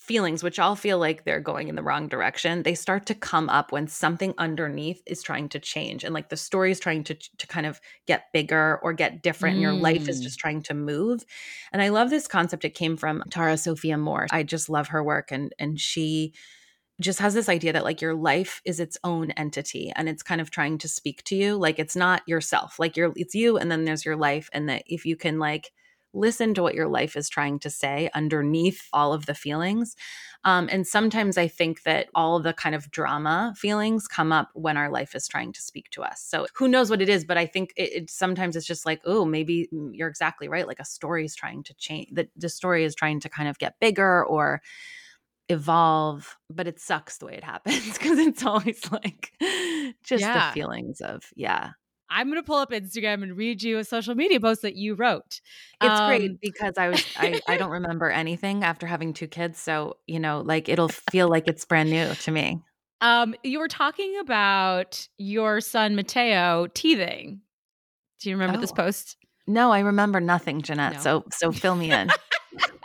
feelings, 0.00 0.42
which 0.42 0.58
all 0.58 0.74
feel 0.74 0.98
like 0.98 1.24
they're 1.24 1.40
going 1.40 1.68
in 1.68 1.74
the 1.74 1.82
wrong 1.82 2.08
direction, 2.08 2.62
they 2.62 2.74
start 2.74 3.04
to 3.04 3.14
come 3.14 3.50
up 3.50 3.70
when 3.70 3.86
something 3.86 4.32
underneath 4.38 5.02
is 5.06 5.22
trying 5.22 5.46
to 5.46 5.60
change. 5.60 6.04
And 6.04 6.14
like 6.14 6.30
the 6.30 6.38
story 6.38 6.70
is 6.70 6.80
trying 6.80 7.04
to, 7.04 7.14
to 7.14 7.46
kind 7.46 7.66
of 7.66 7.80
get 8.06 8.32
bigger 8.32 8.80
or 8.82 8.94
get 8.94 9.22
different. 9.22 9.52
Mm. 9.52 9.56
And 9.56 9.62
your 9.62 9.72
life 9.74 10.08
is 10.08 10.20
just 10.20 10.38
mm. 10.38 10.40
trying 10.40 10.62
to 10.62 10.74
move. 10.74 11.22
And 11.70 11.82
I 11.82 11.90
love 11.90 12.08
this 12.08 12.26
concept. 12.26 12.64
It 12.64 12.70
came 12.70 12.96
from 12.96 13.22
Tara 13.30 13.58
Sophia 13.58 13.96
Mohr. 13.96 14.26
I 14.32 14.42
just 14.42 14.70
love 14.70 14.88
her 14.88 15.04
work. 15.04 15.30
And, 15.30 15.54
and 15.58 15.78
she, 15.78 16.32
just 16.98 17.20
has 17.20 17.32
this 17.32 17.48
idea 17.48 17.72
that 17.72 17.84
like 17.84 18.02
your 18.02 18.14
life 18.14 18.60
is 18.66 18.78
its 18.78 18.98
own 19.04 19.30
entity 19.30 19.90
and 19.96 20.06
it's 20.06 20.22
kind 20.22 20.38
of 20.38 20.50
trying 20.50 20.76
to 20.76 20.86
speak 20.86 21.24
to 21.24 21.34
you 21.34 21.56
like 21.56 21.78
it's 21.78 21.96
not 21.96 22.20
yourself 22.28 22.78
like 22.78 22.94
you're 22.94 23.10
it's 23.16 23.34
you 23.34 23.56
and 23.56 23.70
then 23.70 23.86
there's 23.86 24.04
your 24.04 24.16
life 24.16 24.50
and 24.52 24.68
that 24.68 24.82
if 24.86 25.06
you 25.06 25.16
can 25.16 25.38
like 25.38 25.72
listen 26.12 26.54
to 26.54 26.62
what 26.62 26.74
your 26.74 26.88
life 26.88 27.16
is 27.16 27.28
trying 27.28 27.58
to 27.60 27.70
say 27.70 28.10
underneath 28.14 28.88
all 28.92 29.12
of 29.12 29.26
the 29.26 29.34
feelings. 29.34 29.96
Um, 30.44 30.68
and 30.72 30.86
sometimes 30.86 31.36
I 31.36 31.48
think 31.48 31.82
that 31.82 32.08
all 32.14 32.40
the 32.40 32.52
kind 32.52 32.74
of 32.74 32.90
drama 32.90 33.54
feelings 33.56 34.08
come 34.08 34.32
up 34.32 34.48
when 34.54 34.76
our 34.76 34.90
life 34.90 35.14
is 35.14 35.28
trying 35.28 35.52
to 35.52 35.60
speak 35.60 35.90
to 35.90 36.02
us. 36.02 36.22
So 36.22 36.46
who 36.54 36.66
knows 36.66 36.90
what 36.90 37.02
it 37.02 37.08
is, 37.08 37.24
but 37.24 37.36
I 37.36 37.46
think 37.46 37.72
it, 37.76 37.92
it 37.92 38.10
sometimes 38.10 38.56
it's 38.56 38.66
just 38.66 38.86
like, 38.86 39.02
oh, 39.04 39.24
maybe 39.24 39.68
you're 39.92 40.08
exactly 40.08 40.48
right. 40.48 40.66
Like 40.66 40.80
a 40.80 40.84
story 40.84 41.24
is 41.24 41.36
trying 41.36 41.62
to 41.64 41.74
change. 41.74 42.08
The, 42.12 42.28
the 42.36 42.48
story 42.48 42.84
is 42.84 42.94
trying 42.94 43.20
to 43.20 43.28
kind 43.28 43.48
of 43.48 43.58
get 43.58 43.78
bigger 43.80 44.24
or 44.24 44.62
evolve, 45.50 46.38
but 46.48 46.66
it 46.66 46.80
sucks 46.80 47.18
the 47.18 47.26
way 47.26 47.34
it 47.34 47.44
happens 47.52 47.98
because 47.98 48.18
it's 48.18 48.44
always 48.44 48.80
like 48.90 49.32
just 50.02 50.22
yeah. 50.22 50.48
the 50.48 50.54
feelings 50.54 51.02
of, 51.02 51.24
yeah, 51.36 51.72
I'm 52.10 52.26
going 52.26 52.38
to 52.38 52.46
pull 52.46 52.58
up 52.58 52.70
Instagram 52.72 53.22
and 53.22 53.36
read 53.36 53.62
you 53.62 53.78
a 53.78 53.84
social 53.84 54.14
media 54.14 54.40
post 54.40 54.62
that 54.62 54.74
you 54.74 54.94
wrote. 54.94 55.40
It's 55.80 56.00
um, 56.00 56.08
great 56.08 56.40
because 56.40 56.74
I 56.76 56.88
was 56.88 57.04
I, 57.16 57.40
I 57.46 57.56
don't 57.56 57.70
remember 57.80 58.10
anything 58.10 58.64
after 58.64 58.86
having 58.86 59.12
two 59.12 59.28
kids, 59.28 59.58
so 59.58 59.96
you 60.06 60.18
know, 60.18 60.42
like 60.44 60.68
it'll 60.68 60.88
feel 60.88 61.28
like 61.28 61.46
it's 61.46 61.64
brand 61.64 61.90
new 61.90 62.12
to 62.12 62.30
me. 62.30 62.60
Um, 63.00 63.34
you 63.42 63.60
were 63.60 63.68
talking 63.68 64.18
about 64.20 65.08
your 65.16 65.60
son 65.60 65.94
Mateo 65.94 66.66
teething. 66.74 67.40
Do 68.20 68.28
you 68.28 68.36
remember 68.36 68.58
oh. 68.58 68.60
this 68.60 68.72
post? 68.72 69.16
No, 69.46 69.72
I 69.72 69.80
remember 69.80 70.20
nothing, 70.20 70.62
Jeanette. 70.62 70.94
No. 70.94 70.98
So 70.98 71.24
so 71.32 71.52
fill 71.52 71.76
me 71.76 71.92
in. 71.92 72.10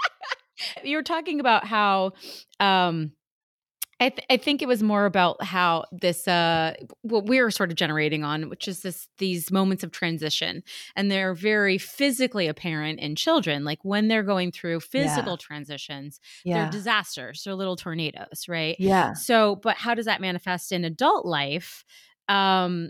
you 0.84 0.98
were 0.98 1.04
talking 1.04 1.40
about 1.40 1.66
how 1.66 2.14
um 2.60 3.12
I, 4.01 4.10
th- 4.10 4.25
I 4.29 4.36
think 4.36 4.62
it 4.62 4.67
was 4.67 4.84
more 4.84 5.05
about 5.05 5.41
how 5.41 5.86
this 5.91 6.27
uh 6.27 6.73
what 7.01 7.25
we're 7.25 7.49
sort 7.49 7.69
of 7.69 7.77
generating 7.77 8.25
on 8.25 8.49
which 8.49 8.67
is 8.67 8.81
this 8.81 9.08
these 9.19 9.51
moments 9.51 9.84
of 9.84 9.91
transition 9.91 10.63
and 10.97 11.10
they're 11.10 11.34
very 11.34 11.77
physically 11.77 12.47
apparent 12.47 12.99
in 12.99 13.15
children 13.15 13.63
like 13.63 13.79
when 13.84 14.10
they're 14.10 14.23
going 14.23 14.51
through 14.51 14.81
physical 14.81 15.34
yeah. 15.34 15.38
transitions 15.39 16.19
yeah. 16.43 16.63
they're 16.63 16.71
disasters 16.71 17.43
they're 17.43 17.55
little 17.55 17.77
tornadoes 17.77 18.47
right 18.49 18.75
yeah 18.79 19.13
so 19.13 19.55
but 19.55 19.77
how 19.77 19.95
does 19.95 20.05
that 20.05 20.19
manifest 20.19 20.73
in 20.73 20.84
adult 20.84 21.25
life 21.25 21.86
um 22.27 22.89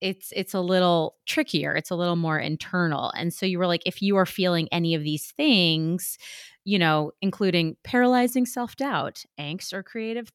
it's 0.00 0.32
it's 0.36 0.54
a 0.54 0.60
little 0.60 1.16
trickier 1.26 1.74
it's 1.74 1.90
a 1.90 1.96
little 1.96 2.16
more 2.16 2.38
internal 2.38 3.10
and 3.16 3.34
so 3.34 3.44
you 3.44 3.58
were 3.58 3.66
like 3.66 3.82
if 3.86 4.00
you 4.00 4.16
are 4.16 4.26
feeling 4.26 4.68
any 4.70 4.94
of 4.94 5.02
these 5.02 5.32
things 5.32 6.16
you 6.64 6.78
know 6.78 7.10
including 7.20 7.76
paralyzing 7.82 8.46
self-doubt 8.46 9.24
angst 9.40 9.72
or 9.72 9.82
creative 9.82 10.30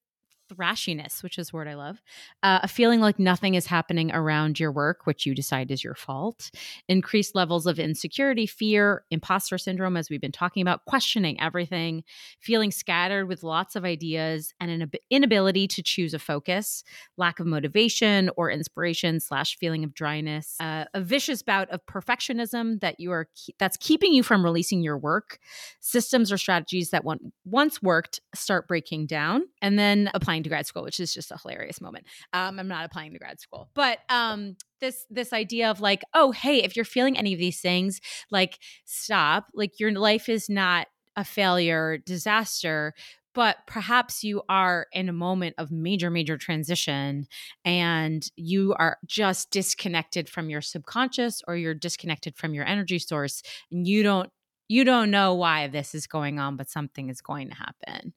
thrashiness, 0.50 1.24
which 1.24 1.38
is 1.38 1.52
a 1.52 1.56
word 1.56 1.68
I 1.68 1.76
love, 1.76 2.02
uh, 2.44 2.60
a 2.64 2.68
feeling 2.68 3.00
like 3.00 3.20
nothing 3.20 3.56
is 3.56 3.68
happening 3.68 4.12
around 4.12 4.60
your 4.60 4.72
work, 4.72 5.06
which 5.06 5.26
you 5.26 5.36
decide 5.36 5.72
is 5.72 5.84
your 5.84 5.96
fault, 5.96 6.52
increased 6.88 7.36
levels 7.36 7.68
of 7.68 7.80
insecurity, 7.80 8.46
fear, 8.46 9.04
imposter 9.12 9.58
syndrome, 9.58 9.96
as 9.96 10.10
we've 10.10 10.22
been 10.22 10.32
talking 10.32 10.62
about, 10.62 10.86
questioning 10.86 11.40
everything, 11.40 12.04
feeling 12.40 12.72
scattered 12.72 13.28
with 13.28 13.44
lots 13.44 13.76
of 13.76 13.86
ideas, 13.86 14.54
and 14.60 14.72
an 14.72 14.92
inability 15.10 15.68
to 15.68 15.84
choose 15.84 16.14
a 16.14 16.20
focus, 16.20 16.84
lack 17.18 17.40
of 17.40 17.46
motivation 17.46 18.30
or 18.36 18.50
inspiration, 18.50 19.20
slash 19.20 19.58
feeling 19.58 19.84
of 19.84 19.94
dryness, 19.94 20.56
uh, 20.60 20.86
a 20.94 21.02
vicious 21.02 21.42
bout 21.42 21.70
of 21.70 21.86
perfectionism 21.86 22.80
that 22.80 23.00
you 23.00 23.12
are 23.12 23.28
that's 23.60 23.78
keeping 23.78 24.14
you 24.14 24.24
from 24.24 24.44
releasing 24.44 24.82
your 24.82 24.98
work, 24.98 25.40
systems 25.80 26.32
or 26.32 26.38
strategies 26.38 26.90
that 26.90 27.04
once 27.46 27.82
worked 27.82 28.20
start 28.34 28.68
breaking 28.68 29.06
down, 29.06 29.44
and 29.62 29.78
then 29.78 30.10
applying 30.14 30.38
applying 30.39 30.43
to 30.43 30.49
grad 30.49 30.65
school, 30.65 30.84
which 30.84 30.99
is 30.99 31.13
just 31.13 31.32
a 31.32 31.38
hilarious 31.38 31.82
moment. 31.82 32.06
Um, 32.34 32.60
I'm 32.60 32.67
not 32.67 32.86
applying 32.86 33.13
to 33.13 33.19
grad 33.19 33.39
school, 33.39 33.69
but 33.73 33.99
um, 34.10 34.56
this 34.80 35.06
this 35.10 35.34
idea 35.34 35.69
of 35.69 35.82
like, 35.82 36.04
oh, 36.13 36.32
hey, 36.32 36.63
if 36.63 36.75
you're 36.75 36.86
feeling 36.86 37.17
any 37.17 37.34
of 37.34 37.39
these 37.39 37.62
things, 37.62 37.99
like 38.32 38.60
stop. 38.86 39.47
Like 39.54 39.80
your 39.80 39.91
life 39.91 40.30
is 40.30 40.49
not 40.49 40.88
a 41.15 41.23
failure, 41.23 41.97
disaster, 41.97 42.93
but 43.36 43.58
perhaps 43.67 44.23
you 44.23 44.41
are 44.49 44.88
in 44.91 45.10
a 45.10 45.13
moment 45.13 45.56
of 45.58 45.71
major 45.71 46.10
major 46.10 46.38
transition 46.38 47.28
and 47.65 48.23
you 48.36 48.73
are 48.80 48.97
just 49.06 49.52
disconnected 49.52 50.30
from 50.30 50.49
your 50.49 50.62
subconscious 50.62 51.41
or 51.47 51.56
you're 51.56 51.75
disconnected 51.75 52.36
from 52.36 52.54
your 52.54 52.65
energy 52.65 52.99
source 52.99 53.41
and 53.71 53.88
you 53.88 54.04
don't 54.04 54.30
you 54.67 54.84
don't 54.84 55.10
know 55.10 55.34
why 55.36 55.67
this 55.67 55.93
is 55.95 56.08
going 56.08 56.39
on 56.39 56.56
but 56.56 56.69
something 56.69 57.10
is 57.10 57.21
going 57.21 57.49
to 57.49 57.56
happen 57.56 58.13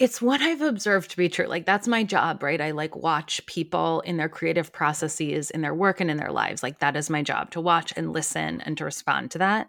it's 0.00 0.22
what 0.22 0.40
I've 0.40 0.62
observed 0.62 1.10
to 1.10 1.16
be 1.18 1.28
true. 1.28 1.44
Like 1.44 1.66
that's 1.66 1.86
my 1.86 2.02
job, 2.02 2.42
right? 2.42 2.60
I 2.60 2.70
like 2.70 2.96
watch 2.96 3.44
people 3.44 4.00
in 4.00 4.16
their 4.16 4.30
creative 4.30 4.72
processes, 4.72 5.50
in 5.50 5.60
their 5.60 5.74
work 5.74 6.00
and 6.00 6.10
in 6.10 6.16
their 6.16 6.32
lives. 6.32 6.62
Like 6.62 6.78
that 6.78 6.96
is 6.96 7.10
my 7.10 7.22
job 7.22 7.50
to 7.50 7.60
watch 7.60 7.92
and 7.96 8.10
listen 8.10 8.62
and 8.62 8.78
to 8.78 8.86
respond 8.86 9.30
to 9.32 9.38
that. 9.38 9.68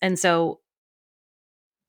And 0.00 0.16
so 0.16 0.60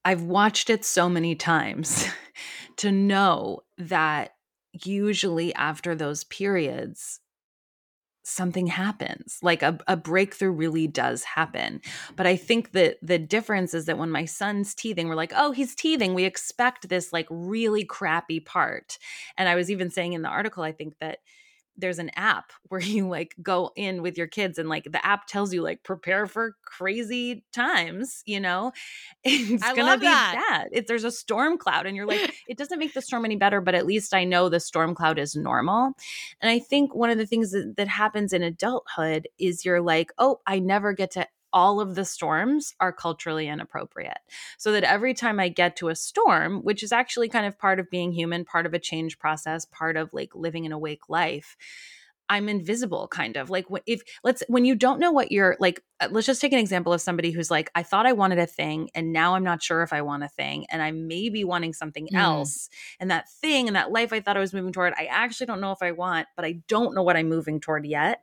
I've 0.04 0.24
watched 0.24 0.72
it 0.72 0.84
so 0.84 1.08
many 1.08 1.36
times 1.36 2.08
to 2.78 2.92
know 2.92 3.60
that 3.78 4.32
usually 4.74 5.54
after 5.54 5.94
those 5.94 6.24
periods, 6.24 7.20
something 8.30 8.68
happens 8.68 9.40
like 9.42 9.64
a, 9.64 9.78
a 9.88 9.98
breakthrough 9.98 10.52
really 10.52 10.88
does 10.88 11.24
happen. 11.24 11.82
But 12.16 12.28
i 12.28 12.36
think 12.36 12.72
that 12.72 12.98
the 13.02 13.20
difference 13.20 13.74
is 13.74 13.86
that 13.86 13.98
when 13.98 14.12
my 14.12 14.26
son's 14.26 14.74
teething 14.76 15.08
we're 15.08 15.16
like 15.16 15.34
oh 15.36 15.52
he's 15.52 15.76
teething. 15.76 16.14
We 16.14 16.26
expect 16.26 16.90
this 16.90 17.12
like 17.14 17.28
really 17.30 17.84
crappy 17.84 18.40
part. 18.40 18.98
And 19.38 19.50
i 19.50 19.56
was 19.56 19.70
even 19.72 19.90
saying 19.90 20.14
in 20.14 20.22
the 20.22 20.30
article 20.30 20.64
i 20.64 20.72
think 20.72 20.96
that 21.00 21.20
there's 21.80 22.00
an 22.00 22.12
app 22.16 22.52
where 22.70 22.82
you 22.82 23.08
like 23.08 23.36
go 23.42 23.72
in 23.76 24.02
with 24.02 24.18
your 24.18 24.28
kids 24.28 24.58
and 24.58 24.70
like 24.70 24.86
the 24.92 25.06
app 25.06 25.28
tells 25.28 25.54
you 25.54 25.62
like 25.62 25.84
prepare 25.84 26.28
for 26.28 26.56
crazy 26.66 27.44
times 27.54 28.22
you 28.26 28.40
know? 28.40 28.72
It's 29.24 29.64
I 29.64 29.76
gonna 29.76 29.98
be 29.98 30.06
that. 30.06 30.46
bad. 30.50 30.70
If 30.72 30.88
there's 30.88 31.04
a 31.04 31.12
storm 31.12 31.58
cloud 31.58 31.86
and 31.86 31.96
you're 31.96 32.06
like 32.06 32.34
it 32.48 32.58
doesn't 32.58 32.80
make 32.80 32.94
the 32.94 33.02
storm 33.02 33.26
any 33.26 33.36
better 33.36 33.62
but 33.62 33.76
at 33.76 33.86
least 33.86 34.14
i 34.14 34.24
know 34.24 34.50
the 34.50 34.60
storm 34.60 34.96
cloud 34.96 35.20
is 35.20 35.36
normal. 35.36 35.94
And 36.42 36.50
i 36.50 36.60
think 36.60 36.96
one 36.96 37.10
of 37.10 37.18
the 37.18 37.26
things 37.26 37.52
that, 37.52 37.76
that 37.78 37.88
happens 37.88 38.34
in 38.34 38.44
adulthood 38.44 39.28
is 39.40 39.66
you're 39.66 39.82
like 39.82 40.12
oh 40.18 40.40
i 40.48 40.60
never 40.60 40.94
get 40.94 41.12
to 41.12 41.28
all 41.54 41.80
of 41.80 41.96
the 41.96 42.06
storms 42.06 42.74
are 42.80 42.94
culturally 42.94 43.48
inappropriate. 43.48 44.20
So 44.58 44.72
that 44.72 44.84
every 44.84 45.14
time 45.14 45.40
I 45.40 45.50
get 45.50 45.76
to 45.78 45.90
a 45.90 45.96
storm, 45.96 46.62
which 46.64 46.84
is 46.84 46.92
actually 46.92 47.30
kind 47.30 47.46
of 47.46 47.58
part 47.58 47.80
of 47.80 47.90
being 47.90 48.12
human, 48.12 48.46
part 48.46 48.66
of 48.66 48.74
a 48.74 48.80
change 48.80 49.20
process, 49.20 49.66
part 49.66 49.98
of 49.98 50.14
like 50.14 50.36
living 50.36 50.66
an 50.66 50.72
awake 50.72 51.10
life, 51.10 51.58
I'm 52.30 52.48
invisible 52.48 53.08
kind 53.08 53.38
of 53.38 53.50
like 53.50 53.66
if 53.88 54.02
let's 54.24 54.44
when 54.48 54.64
you 54.64 54.76
don't 54.76 55.00
know 55.00 55.12
what 55.12 55.32
you're 55.32 55.58
like 55.60 55.84
uh, 56.00 56.10
let's 56.12 56.28
just 56.28 56.40
take 56.40 56.54
an 56.54 56.60
example 56.60 56.94
of 56.94 57.02
somebody 57.02 57.32
who's 57.32 57.50
like 57.50 57.72
I 57.74 57.82
thought 57.82 58.06
I 58.06 58.14
wanted 58.14 58.38
a 58.38 58.46
thing 58.46 58.92
and 58.94 59.12
now 59.12 59.34
I'm 59.34 59.44
not 59.44 59.64
sure 59.64 59.82
if 59.82 59.92
I 59.92 60.04
want 60.04 60.24
a 60.24 60.28
thing 60.28 60.68
and 60.70 60.82
I 60.82 60.92
may 60.92 61.30
be 61.30 61.44
wanting 61.44 61.74
something 61.74 62.08
mm. 62.08 62.18
else 62.18 62.70
and 63.00 63.10
that 63.10 63.30
thing 63.30 63.68
and 63.68 63.76
that 63.76 63.92
life 63.92 64.14
I 64.14 64.20
thought 64.20 64.38
I 64.38 64.42
was 64.42 64.54
moving 64.54 64.72
toward 64.72 64.94
I 64.94 65.06
actually 65.06 65.48
don't 65.48 65.62
know 65.62 65.72
if 65.72 65.82
I 65.82 65.92
want 65.92 66.28
but 66.36 66.46
I 66.46 66.62
don't 66.68 66.94
know 66.94 67.04
what 67.04 67.18
I'm 67.18 67.30
moving 67.30 67.60
toward 67.60 67.86
yet 67.86 68.22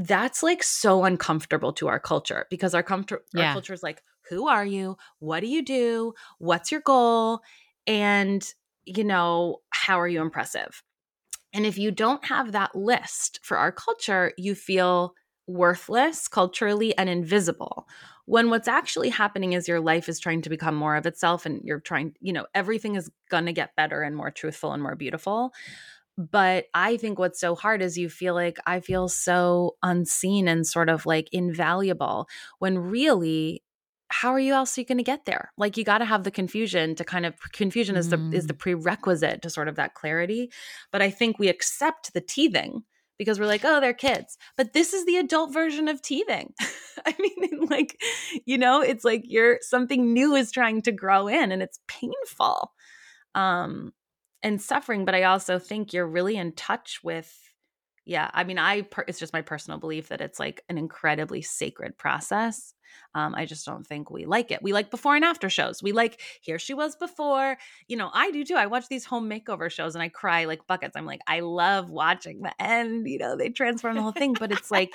that's 0.00 0.42
like 0.42 0.62
so 0.62 1.04
uncomfortable 1.04 1.72
to 1.74 1.88
our 1.88 2.00
culture 2.00 2.46
because 2.48 2.74
our, 2.74 2.82
comfort 2.82 3.24
yeah. 3.34 3.48
our 3.48 3.52
culture 3.52 3.74
is 3.74 3.82
like, 3.82 4.02
who 4.30 4.48
are 4.48 4.64
you? 4.64 4.96
What 5.18 5.40
do 5.40 5.46
you 5.46 5.62
do? 5.62 6.14
What's 6.38 6.72
your 6.72 6.80
goal? 6.80 7.40
And, 7.86 8.46
you 8.84 9.04
know, 9.04 9.58
how 9.70 10.00
are 10.00 10.08
you 10.08 10.22
impressive? 10.22 10.82
And 11.52 11.66
if 11.66 11.76
you 11.76 11.90
don't 11.90 12.24
have 12.24 12.52
that 12.52 12.74
list 12.74 13.40
for 13.42 13.58
our 13.58 13.72
culture, 13.72 14.32
you 14.38 14.54
feel 14.54 15.14
worthless 15.46 16.28
culturally 16.28 16.96
and 16.96 17.10
invisible. 17.10 17.86
When 18.24 18.48
what's 18.48 18.68
actually 18.68 19.08
happening 19.08 19.52
is 19.52 19.66
your 19.66 19.80
life 19.80 20.08
is 20.08 20.20
trying 20.20 20.42
to 20.42 20.50
become 20.50 20.76
more 20.76 20.94
of 20.94 21.06
itself 21.06 21.44
and 21.44 21.60
you're 21.64 21.80
trying, 21.80 22.14
you 22.20 22.32
know, 22.32 22.46
everything 22.54 22.94
is 22.94 23.10
going 23.28 23.46
to 23.46 23.52
get 23.52 23.76
better 23.76 24.02
and 24.02 24.16
more 24.16 24.30
truthful 24.30 24.72
and 24.72 24.82
more 24.82 24.94
beautiful. 24.94 25.52
But 26.20 26.66
I 26.74 26.98
think 26.98 27.18
what's 27.18 27.40
so 27.40 27.54
hard 27.54 27.80
is 27.80 27.96
you 27.96 28.10
feel 28.10 28.34
like 28.34 28.58
I 28.66 28.80
feel 28.80 29.08
so 29.08 29.76
unseen 29.82 30.48
and 30.48 30.66
sort 30.66 30.90
of 30.90 31.06
like 31.06 31.28
invaluable 31.32 32.28
when 32.58 32.78
really 32.78 33.62
how 34.10 34.30
are 34.32 34.40
you 34.40 34.52
else 34.52 34.76
going 34.76 34.98
to 34.98 35.04
get 35.04 35.24
there 35.24 35.52
like 35.56 35.76
you 35.76 35.84
got 35.84 35.98
to 35.98 36.04
have 36.04 36.24
the 36.24 36.30
confusion 36.30 36.94
to 36.96 37.04
kind 37.04 37.24
of 37.24 37.34
confusion 37.52 37.96
is 37.96 38.10
the 38.10 38.18
is 38.32 38.48
the 38.48 38.54
mm. 38.54 38.58
prerequisite 38.58 39.40
to 39.40 39.48
sort 39.48 39.68
of 39.68 39.76
that 39.76 39.94
clarity 39.94 40.50
but 40.90 41.00
i 41.00 41.08
think 41.08 41.38
we 41.38 41.48
accept 41.48 42.12
the 42.12 42.20
teething 42.20 42.82
because 43.18 43.38
we're 43.38 43.46
like 43.46 43.64
oh 43.64 43.80
they're 43.80 43.94
kids 43.94 44.36
but 44.56 44.72
this 44.72 44.92
is 44.92 45.06
the 45.06 45.16
adult 45.16 45.54
version 45.54 45.86
of 45.86 46.02
teething 46.02 46.52
i 47.06 47.14
mean 47.20 47.66
like 47.70 48.02
you 48.46 48.58
know 48.58 48.80
it's 48.80 49.04
like 49.04 49.22
you're 49.24 49.58
something 49.62 50.12
new 50.12 50.34
is 50.34 50.50
trying 50.50 50.82
to 50.82 50.90
grow 50.90 51.28
in 51.28 51.52
and 51.52 51.62
it's 51.62 51.78
painful 51.86 52.72
um 53.36 53.92
and 54.42 54.60
suffering 54.60 55.04
but 55.04 55.14
i 55.14 55.24
also 55.24 55.58
think 55.58 55.92
you're 55.92 56.06
really 56.06 56.36
in 56.36 56.52
touch 56.52 57.00
with 57.02 57.50
yeah 58.04 58.30
i 58.34 58.44
mean 58.44 58.58
i 58.58 58.82
per- 58.82 59.04
it's 59.06 59.18
just 59.18 59.32
my 59.32 59.42
personal 59.42 59.78
belief 59.78 60.08
that 60.08 60.20
it's 60.20 60.38
like 60.38 60.62
an 60.68 60.78
incredibly 60.78 61.42
sacred 61.42 61.96
process 61.96 62.74
um, 63.14 63.34
i 63.34 63.44
just 63.44 63.66
don't 63.66 63.86
think 63.86 64.10
we 64.10 64.24
like 64.24 64.50
it. 64.50 64.62
We 64.62 64.72
like 64.72 64.90
before 64.90 65.14
and 65.14 65.24
after 65.24 65.48
shows. 65.48 65.82
We 65.82 65.92
like 65.92 66.20
here 66.40 66.58
she 66.58 66.74
was 66.74 66.96
before. 66.96 67.56
You 67.86 67.96
know 67.96 68.10
i 68.12 68.30
do 68.30 68.44
too. 68.44 68.56
I 68.56 68.66
watch 68.66 68.88
these 68.88 69.04
home 69.04 69.28
makeover 69.30 69.70
shows 69.70 69.94
and 69.94 70.02
i 70.02 70.08
cry 70.08 70.44
like 70.44 70.66
buckets. 70.66 70.96
I'm 70.96 71.06
like 71.06 71.20
i 71.26 71.40
love 71.40 71.88
watching 71.88 72.42
the 72.42 72.52
end 72.60 73.06
you 73.08 73.18
know 73.18 73.36
they 73.36 73.50
transform 73.50 73.94
the 73.94 74.02
whole 74.02 74.12
thing 74.12 74.34
but 74.34 74.52
it's 74.52 74.70
like 74.70 74.92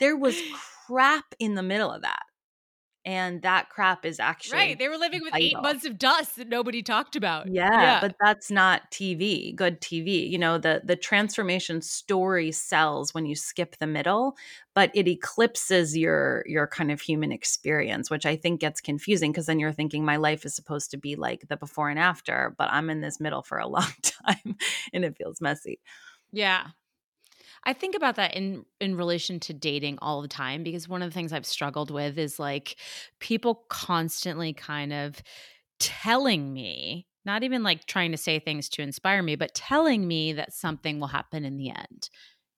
there 0.00 0.16
was 0.16 0.36
crap 0.86 1.34
in 1.38 1.54
the 1.54 1.62
middle 1.62 1.90
of 1.90 2.02
that 2.02 2.22
and 3.04 3.42
that 3.42 3.68
crap 3.70 4.04
is 4.04 4.20
actually 4.20 4.50
right. 4.58 4.78
They 4.78 4.88
were 4.88 4.96
living 4.96 5.22
with 5.22 5.34
eight 5.40 5.60
months 5.60 5.84
of 5.84 5.98
dust 5.98 6.36
that 6.36 6.48
nobody 6.48 6.82
talked 6.82 7.16
about. 7.16 7.48
Yeah, 7.76 7.78
yeah, 7.78 8.00
but 8.00 8.16
that's 8.20 8.50
not 8.50 8.90
TV. 8.90 9.52
Good 9.52 9.80
TV. 9.80 10.28
You 10.28 10.38
know 10.38 10.58
the 10.58 10.82
the 10.84 10.96
transformation 10.96 11.80
story 11.80 12.50
sells 12.50 13.14
when 13.14 13.26
you 13.26 13.36
skip 13.36 13.76
the 13.76 13.86
middle, 13.86 14.36
but 14.74 14.90
it 14.92 15.06
eclipses 15.06 15.96
your 15.96 16.42
your 16.48 16.66
kind 16.66 16.90
of 16.90 17.00
human 17.00 17.30
experience, 17.30 18.10
which 18.10 18.26
I 18.26 18.34
think 18.34 18.60
gets 18.60 18.80
confusing 18.80 19.30
because 19.30 19.46
then 19.46 19.60
you're 19.60 19.72
thinking 19.72 20.04
my 20.04 20.16
life 20.16 20.44
is 20.44 20.54
supposed 20.56 20.90
to 20.90 20.96
be 20.96 21.14
like 21.14 21.46
the 21.48 21.56
before 21.56 21.88
and 21.88 21.98
after, 21.98 22.54
but 22.58 22.70
I'm 22.72 22.90
in 22.90 23.00
this 23.02 23.20
middle 23.20 23.42
for 23.42 23.58
a 23.58 23.68
long 23.68 23.92
time, 24.02 24.56
and 24.92 25.04
it 25.04 25.16
feels 25.16 25.40
messy. 25.40 25.80
Yeah. 26.32 26.68
I 27.64 27.72
think 27.72 27.94
about 27.94 28.16
that 28.16 28.34
in 28.34 28.64
in 28.80 28.96
relation 28.96 29.40
to 29.40 29.54
dating 29.54 29.98
all 30.00 30.22
the 30.22 30.28
time 30.28 30.62
because 30.62 30.88
one 30.88 31.02
of 31.02 31.10
the 31.10 31.14
things 31.14 31.32
I've 31.32 31.46
struggled 31.46 31.90
with 31.90 32.18
is 32.18 32.38
like 32.38 32.76
people 33.20 33.64
constantly 33.68 34.52
kind 34.52 34.92
of 34.92 35.22
telling 35.78 36.52
me, 36.52 37.06
not 37.24 37.42
even 37.42 37.62
like 37.62 37.86
trying 37.86 38.12
to 38.12 38.18
say 38.18 38.38
things 38.38 38.68
to 38.70 38.82
inspire 38.82 39.22
me, 39.22 39.36
but 39.36 39.54
telling 39.54 40.06
me 40.06 40.32
that 40.32 40.52
something 40.52 40.98
will 40.98 41.08
happen 41.08 41.44
in 41.44 41.56
the 41.56 41.70
end. 41.70 42.10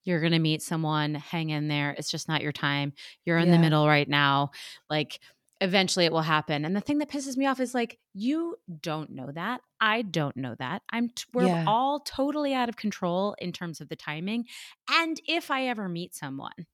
You're 0.04 0.20
going 0.20 0.32
to 0.32 0.38
meet 0.38 0.62
someone, 0.62 1.14
hang 1.14 1.50
in 1.50 1.68
there. 1.68 1.90
It's 1.90 2.10
just 2.10 2.28
not 2.28 2.42
your 2.42 2.52
time. 2.52 2.94
You're 3.24 3.38
in 3.38 3.48
yeah. 3.48 3.56
the 3.56 3.62
middle 3.62 3.86
right 3.86 4.08
now. 4.08 4.50
Like 4.88 5.20
eventually 5.60 6.06
it 6.06 6.12
will 6.12 6.22
happen. 6.22 6.64
And 6.64 6.74
the 6.74 6.80
thing 6.80 6.98
that 6.98 7.10
pisses 7.10 7.36
me 7.36 7.46
off 7.46 7.60
is 7.60 7.74
like, 7.74 7.98
you 8.14 8.56
don't 8.80 9.10
know 9.10 9.30
that. 9.32 9.60
I 9.80 10.02
don't 10.02 10.36
know 10.36 10.54
that. 10.58 10.82
I'm 10.90 11.10
t- 11.10 11.24
we're 11.34 11.46
yeah. 11.46 11.64
all 11.66 12.00
totally 12.00 12.54
out 12.54 12.68
of 12.68 12.76
control 12.76 13.34
in 13.38 13.52
terms 13.52 13.80
of 13.80 13.88
the 13.88 13.96
timing 13.96 14.46
and 14.90 15.20
if 15.26 15.50
I 15.50 15.66
ever 15.66 15.88
meet 15.88 16.14
someone. 16.14 16.66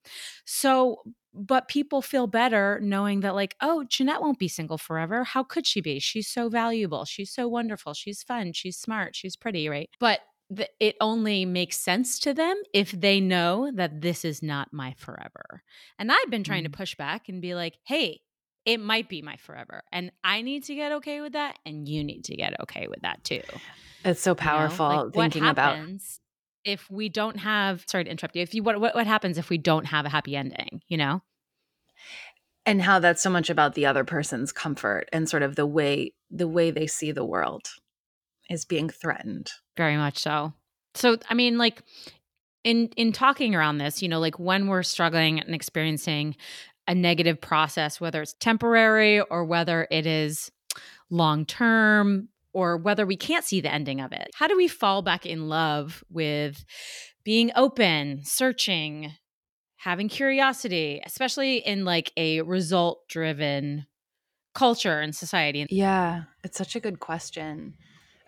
So, 0.44 1.02
but 1.34 1.68
people 1.68 2.00
feel 2.00 2.26
better 2.26 2.78
knowing 2.82 3.20
that 3.20 3.34
like, 3.34 3.56
oh, 3.60 3.84
Jeanette 3.88 4.22
won't 4.22 4.38
be 4.38 4.48
single 4.48 4.78
forever. 4.78 5.24
How 5.24 5.42
could 5.42 5.66
she 5.66 5.80
be? 5.80 5.98
She's 5.98 6.28
so 6.28 6.48
valuable. 6.48 7.04
She's 7.04 7.32
so 7.32 7.48
wonderful. 7.48 7.92
She's 7.92 8.22
fun. 8.22 8.52
She's 8.52 8.78
smart. 8.78 9.16
She's 9.16 9.36
pretty, 9.36 9.68
right? 9.68 9.90
But 9.98 10.20
the, 10.48 10.68
it 10.78 10.96
only 11.00 11.44
makes 11.44 11.76
sense 11.78 12.20
to 12.20 12.32
them 12.32 12.56
if 12.72 12.92
they 12.92 13.20
know 13.20 13.70
that 13.74 14.00
this 14.00 14.24
is 14.24 14.42
not 14.42 14.72
my 14.72 14.94
forever. 14.96 15.62
And 15.98 16.12
I've 16.12 16.30
been 16.30 16.44
trying 16.44 16.62
mm. 16.62 16.72
to 16.72 16.78
push 16.78 16.94
back 16.94 17.28
and 17.28 17.42
be 17.42 17.54
like, 17.54 17.78
hey, 17.84 18.20
it 18.66 18.80
might 18.80 19.08
be 19.08 19.22
my 19.22 19.36
forever. 19.36 19.82
And 19.92 20.10
I 20.22 20.42
need 20.42 20.64
to 20.64 20.74
get 20.74 20.92
okay 20.92 21.20
with 21.20 21.32
that. 21.32 21.58
And 21.64 21.88
you 21.88 22.04
need 22.04 22.24
to 22.24 22.36
get 22.36 22.60
okay 22.62 22.88
with 22.88 23.00
that 23.02 23.24
too. 23.24 23.42
It's 24.04 24.20
so 24.20 24.34
powerful 24.34 24.90
you 24.90 24.96
know? 24.96 25.02
like, 25.04 25.14
thinking 25.14 25.44
what 25.44 25.56
happens 25.56 26.20
about 26.64 26.72
if 26.72 26.90
we 26.90 27.08
don't 27.08 27.38
have 27.38 27.84
sorry 27.86 28.04
to 28.04 28.10
interrupt 28.10 28.34
you. 28.34 28.42
If 28.42 28.54
you 28.54 28.62
what, 28.62 28.80
what 28.80 28.94
what 28.94 29.06
happens 29.06 29.38
if 29.38 29.48
we 29.48 29.56
don't 29.56 29.86
have 29.86 30.04
a 30.04 30.10
happy 30.10 30.36
ending, 30.36 30.82
you 30.88 30.96
know? 30.96 31.22
And 32.66 32.82
how 32.82 32.98
that's 32.98 33.22
so 33.22 33.30
much 33.30 33.48
about 33.48 33.74
the 33.74 33.86
other 33.86 34.02
person's 34.02 34.50
comfort 34.50 35.08
and 35.12 35.28
sort 35.28 35.44
of 35.44 35.54
the 35.54 35.66
way 35.66 36.12
the 36.30 36.48
way 36.48 36.72
they 36.72 36.88
see 36.88 37.12
the 37.12 37.24
world 37.24 37.68
is 38.50 38.64
being 38.64 38.90
threatened. 38.90 39.52
Very 39.76 39.96
much 39.96 40.18
so. 40.18 40.52
So 40.94 41.18
I 41.30 41.34
mean 41.34 41.56
like 41.56 41.82
in 42.64 42.90
in 42.96 43.12
talking 43.12 43.54
around 43.54 43.78
this, 43.78 44.02
you 44.02 44.08
know, 44.08 44.18
like 44.18 44.40
when 44.40 44.66
we're 44.66 44.82
struggling 44.82 45.38
and 45.38 45.54
experiencing 45.54 46.34
a 46.86 46.94
negative 46.94 47.40
process, 47.40 48.00
whether 48.00 48.22
it's 48.22 48.34
temporary 48.34 49.20
or 49.20 49.44
whether 49.44 49.86
it 49.90 50.06
is 50.06 50.50
long 51.10 51.44
term 51.44 52.28
or 52.52 52.76
whether 52.78 53.04
we 53.04 53.16
can't 53.16 53.44
see 53.44 53.60
the 53.60 53.72
ending 53.72 54.00
of 54.00 54.12
it. 54.12 54.28
How 54.34 54.46
do 54.46 54.56
we 54.56 54.68
fall 54.68 55.02
back 55.02 55.26
in 55.26 55.48
love 55.48 56.02
with 56.10 56.64
being 57.24 57.50
open, 57.54 58.20
searching, 58.24 59.12
having 59.76 60.08
curiosity, 60.08 61.02
especially 61.04 61.58
in 61.58 61.84
like 61.84 62.12
a 62.16 62.40
result 62.42 63.06
driven 63.08 63.86
culture 64.54 65.00
and 65.00 65.14
society? 65.14 65.66
Yeah, 65.68 66.22
it's 66.44 66.56
such 66.56 66.76
a 66.76 66.80
good 66.80 66.98
question. 66.98 67.74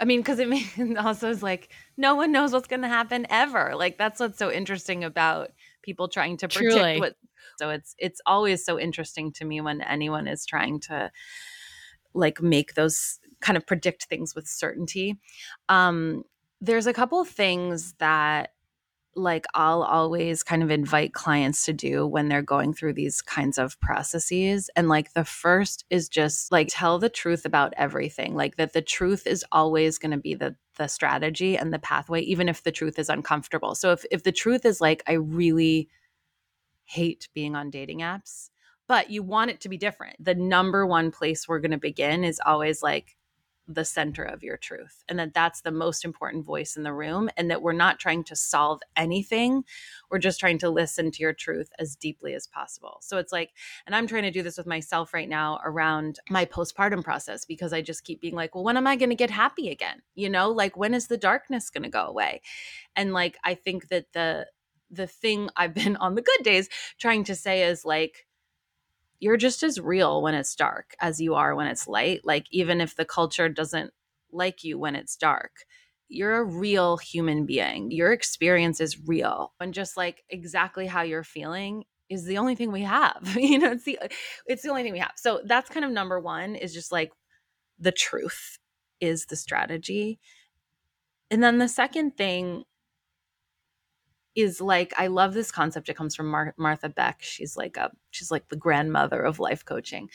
I 0.01 0.05
mean, 0.05 0.21
because 0.21 0.39
it 0.39 0.99
also 0.99 1.31
is 1.31 1.43
like 1.43 1.71
no 1.97 2.15
one 2.15 2.33
knows 2.33 2.53
what's 2.53 2.69
going 2.69 2.83
to 2.83 2.89
happen 2.89 3.27
ever. 3.31 3.75
Like 3.77 3.99
that's 3.99 4.21
what's 4.21 4.39
so 4.39 4.51
interesting 4.51 5.05
about 5.05 5.51
people 5.83 6.09
trying 6.09 6.37
to 6.39 6.49
predict 6.49 6.73
Truly. 6.73 7.01
what. 7.01 7.15
So 7.59 7.71
it's 7.71 7.95
it's 7.99 8.21
always 8.27 8.65
so 8.65 8.79
interesting 8.79 9.33
to 9.33 9.45
me 9.45 9.61
when 9.61 9.81
anyone 9.81 10.29
is 10.29 10.47
trying 10.47 10.81
to 10.81 11.11
like 12.15 12.43
make 12.43 12.75
those 12.75 13.19
kind 13.41 13.57
of 13.57 13.67
predict 13.67 14.05
things 14.05 14.35
with 14.35 14.47
certainty. 14.47 15.19
Um, 15.69 16.25
there's 16.61 16.87
a 16.87 16.93
couple 16.93 17.25
things 17.25 17.95
that 17.99 18.53
like 19.19 19.45
I'll 19.55 19.83
always 19.83 20.43
kind 20.43 20.63
of 20.63 20.71
invite 20.71 21.13
clients 21.13 21.65
to 21.67 21.73
do 21.73 22.07
when 22.07 22.29
they're 22.29 22.43
going 22.43 22.73
through 22.73 22.95
these 22.95 23.21
kinds 23.21 23.59
of 23.59 23.79
processes. 23.81 24.71
And 24.77 24.89
like 24.89 25.13
the 25.13 25.25
first 25.25 25.85
is 25.91 26.09
just 26.09 26.51
like 26.53 26.69
tell 26.71 26.99
the 26.99 27.09
truth 27.09 27.45
about 27.45 27.75
everything. 27.77 28.35
Like 28.35 28.57
that 28.57 28.73
the 28.73 28.83
truth 28.83 29.27
is 29.27 29.45
always 29.53 29.99
going 29.99 30.13
to 30.13 30.19
be 30.19 30.35
the 30.35 30.57
the 30.77 30.87
strategy 30.87 31.59
and 31.59 31.75
the 31.75 31.79
pathway, 31.79 32.21
even 32.23 32.49
if 32.49 32.63
the 32.63 32.73
truth 32.73 32.99
is 32.99 33.09
uncomfortable. 33.11 33.75
So 33.75 33.93
if 33.93 34.05
if 34.11 34.23
the 34.23 34.33
truth 34.33 34.65
is 34.65 34.81
like, 34.81 35.03
I 35.07 35.15
really 35.15 35.89
hate 36.85 37.29
being 37.35 37.55
on 37.55 37.69
dating 37.69 37.99
apps, 37.99 38.49
but 38.87 39.11
you 39.11 39.23
want 39.23 39.51
it 39.51 39.61
to 39.61 39.69
be 39.69 39.77
different. 39.77 40.17
The 40.25 40.35
number 40.35 40.87
one 40.87 41.11
place 41.11 41.47
we're 41.47 41.61
going 41.61 41.73
to 41.73 41.79
begin 41.79 42.25
is 42.25 42.41
always 42.45 42.83
like, 42.83 43.18
the 43.69 43.85
center 43.85 44.25
of 44.25 44.43
your 44.43 44.57
truth 44.57 45.05
and 45.09 45.19
that 45.19 45.35
that's 45.35 45.61
the 45.61 45.71
most 45.71 46.03
important 46.03 46.45
voice 46.45 46.75
in 46.75 46.83
the 46.83 46.93
room 46.93 47.29
and 47.37 47.51
that 47.51 47.61
we're 47.61 47.73
not 47.75 47.99
trying 47.99 48.25
to 48.25 48.35
solve 48.35 48.81
anything. 48.97 49.63
We're 50.11 50.19
just 50.19 50.41
trying 50.41 50.59
to 50.61 50.71
listen 50.71 51.11
to 51.11 51.23
your 51.23 51.35
truth 51.35 51.71
as 51.79 51.95
deeply 51.95 52.33
as 52.35 52.47
possible. 52.47 52.97
So 53.03 53.19
it's 53.19 53.33
like 53.33 53.51
and 53.87 53.95
i'm 53.95 54.07
trying 54.07 54.23
to 54.23 54.31
do 54.31 54.43
this 54.43 54.57
with 54.57 54.67
myself 54.67 55.13
right 55.13 55.29
now 55.29 55.61
around 55.65 56.19
my 56.31 56.47
postpartum 56.47 57.05
process 57.05 57.45
because 57.45 57.73
i 57.75 57.83
just 57.83 58.05
keep 58.05 58.21
being 58.21 58.35
like 58.35 58.55
well 58.55 58.65
when 58.65 58.79
am 58.79 58.87
i 58.87 58.97
going 58.97 59.11
to 59.11 59.17
get 59.17 59.31
happy 59.31 59.69
again? 59.69 60.01
You 60.15 60.31
know 60.31 60.51
like 60.51 60.77
when 60.77 60.95
is 60.95 61.09
the 61.09 61.19
darkness 61.19 61.69
going 61.69 61.83
to 61.83 61.91
go 61.91 62.07
away? 62.07 62.41
And 62.97 63.13
like 63.13 63.37
i 63.45 63.55
think 63.55 63.89
that 63.89 64.13
the 64.15 64.47
the 64.91 65.07
thing 65.07 65.51
i've 65.57 65.75
been 65.75 65.97
on 66.07 66.15
the 66.15 66.23
good 66.23 66.43
days 66.43 66.69
trying 66.99 67.25
to 67.25 67.35
say 67.35 67.65
is 67.65 67.85
like 67.85 68.27
you're 69.21 69.37
just 69.37 69.63
as 69.63 69.81
real 69.81 70.23
when 70.23 70.35
it's 70.35 70.55
dark 70.55 70.95
as 71.01 71.21
you 71.21 71.35
are 71.35 71.55
when 71.55 71.67
it's 71.67 71.89
light. 71.89 72.21
Like, 72.25 72.47
even 72.51 72.81
if 72.81 72.97
the 72.97 73.05
culture 73.05 73.49
doesn't 73.49 73.93
like 74.33 74.65
you 74.65 74.79
when 74.79 74.95
it's 74.95 75.17
dark, 75.17 75.53
you're 76.09 76.37
a 76.39 76.45
real 76.45 76.97
human 76.97 77.47
being. 77.47 77.91
Your 77.91 78.13
experience 78.13 78.81
is 78.81 79.07
real. 79.07 79.53
And 79.61 79.75
just 79.75 79.97
like 79.97 80.25
exactly 80.29 80.87
how 80.87 81.03
you're 81.03 81.25
feeling 81.25 81.85
is 82.09 82.25
the 82.25 82.39
only 82.39 82.55
thing 82.55 82.73
we 82.73 82.83
have. 82.83 83.21
you 83.37 83.59
know, 83.59 83.73
it's 83.73 83.85
the 83.85 83.99
it's 84.47 84.63
the 84.63 84.71
only 84.71 84.83
thing 84.83 84.93
we 84.93 84.99
have. 85.01 85.13
So 85.17 85.41
that's 85.45 85.71
kind 85.71 85.85
of 85.85 85.93
number 85.93 86.19
1 86.19 86.57
is 86.57 86.73
just 86.73 86.93
like 86.93 87.13
the 87.79 87.93
truth 87.93 88.59
is 89.01 89.27
the 89.27 89.37
strategy. 89.37 90.19
And 91.31 91.43
then 91.43 91.59
the 91.59 91.69
second 91.69 92.17
thing 92.17 92.65
is 94.39 94.61
like 94.61 94.95
I 94.97 95.09
love 95.09 95.35
this 95.35 95.51
concept. 95.51 95.89
It 95.89 95.97
comes 95.97 96.15
from 96.15 96.29
Mar- 96.29 96.55
Martha 96.57 96.89
Beck. 96.89 97.19
She's 97.21 97.57
like 97.57 97.77
a 97.77 97.91
she's 98.11 98.31
like 98.31 98.49
the 98.49 98.57
grandmother 98.57 99.21
of 99.21 99.41
life 99.41 99.65
coaching, 99.65 100.09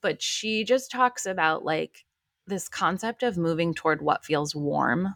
but 0.00 0.20
she 0.20 0.64
just 0.64 0.90
talks 0.90 1.26
about 1.26 1.64
like 1.64 2.04
this 2.46 2.68
concept 2.68 3.22
of 3.22 3.38
moving 3.38 3.74
toward 3.74 4.02
what 4.02 4.24
feels 4.24 4.54
warm. 4.54 5.14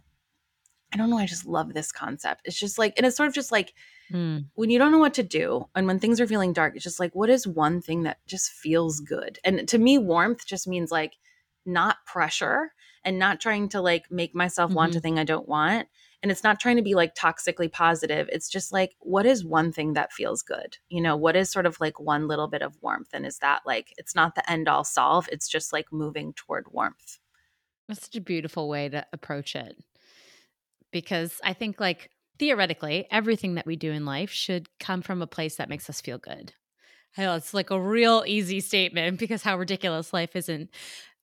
I 0.93 0.97
don't 0.97 1.11
know. 1.11 1.19
I 1.19 1.27
just 1.27 1.45
love 1.45 1.75
this 1.75 1.91
concept. 1.91 2.43
It's 2.45 2.59
just 2.59 2.79
like, 2.79 2.95
and 2.97 3.05
it's 3.05 3.17
sort 3.17 3.27
of 3.27 3.35
just 3.35 3.51
like 3.51 3.75
mm. 4.13 4.45
when 4.55 4.71
you 4.71 4.79
don't 4.79 4.93
know 4.93 4.99
what 4.99 5.15
to 5.15 5.25
do 5.25 5.69
and 5.75 5.89
when 5.89 5.99
things 5.99 6.21
are 6.21 6.27
feeling 6.27 6.53
dark, 6.53 6.77
it's 6.77 6.85
just 6.85 7.01
like, 7.01 7.13
what 7.17 7.29
is 7.29 7.49
one 7.49 7.83
thing 7.83 8.05
that 8.05 8.19
just 8.29 8.53
feels 8.53 9.01
good? 9.01 9.41
And 9.43 9.67
to 9.69 9.79
me, 9.79 9.99
warmth 9.99 10.47
just 10.47 10.69
means 10.69 10.93
like 10.93 11.15
not 11.67 11.97
pressure 12.07 12.73
and 13.05 13.19
not 13.19 13.41
trying 13.41 13.69
to 13.71 13.81
like 13.81 14.11
make 14.13 14.37
myself 14.37 14.69
mm-hmm. 14.69 14.77
want 14.77 14.95
a 14.95 15.01
thing 15.01 15.19
I 15.19 15.25
don't 15.25 15.49
want 15.49 15.89
and 16.25 16.31
it's 16.31 16.43
not 16.43 16.59
trying 16.59 16.77
to 16.77 16.83
be 16.83 16.95
like 16.95 17.15
toxically 17.15 17.71
positive 17.71 18.31
it's 18.33 18.49
just 18.49 18.73
like 18.73 18.93
what 19.01 19.27
is 19.27 19.45
one 19.45 19.71
thing 19.71 19.93
that 19.93 20.11
feels 20.11 20.41
good? 20.41 20.79
You 20.89 21.03
know 21.03 21.17
what 21.17 21.37
is 21.37 21.51
sort 21.51 21.67
of 21.67 21.79
like 21.81 22.01
one 22.01 22.27
little 22.27 22.49
bit 22.49 22.63
of 22.63 22.79
warmth 22.81 23.11
and 23.13 23.27
is 23.27 23.39
that 23.41 23.61
like 23.67 23.93
it's 23.99 24.15
not 24.15 24.35
the 24.35 24.51
end 24.51 24.67
all 24.67 24.85
solve 24.85 25.29
it's 25.31 25.47
just 25.47 25.71
like 25.71 25.93
moving 25.93 26.33
toward 26.33 26.73
warmth. 26.73 27.19
That's 27.87 28.07
such 28.07 28.17
a 28.17 28.23
beautiful 28.23 28.71
way 28.71 28.89
to 28.89 29.07
approach 29.13 29.55
it. 29.55 29.77
Because 30.91 31.39
i 31.45 31.53
think 31.53 31.79
like 31.79 32.11
theoretically 32.39 33.07
everything 33.11 33.57
that 33.57 33.67
we 33.67 33.77
do 33.77 33.93
in 33.93 34.07
life 34.07 34.31
should 34.31 34.71
come 34.81 35.03
from 35.03 35.21
a 35.21 35.27
place 35.27 35.57
that 35.57 35.69
makes 35.69 35.91
us 35.91 36.01
feel 36.01 36.19
good. 36.19 36.55
I 37.19 37.23
know 37.23 37.37
it's 37.37 37.53
like 37.53 37.71
a 37.71 37.81
real 37.81 38.25
easy 38.27 38.61
statement 38.61 39.19
because 39.21 39.43
how 39.43 39.59
ridiculous 39.59 40.15
life 40.15 40.35
isn't 40.35 40.71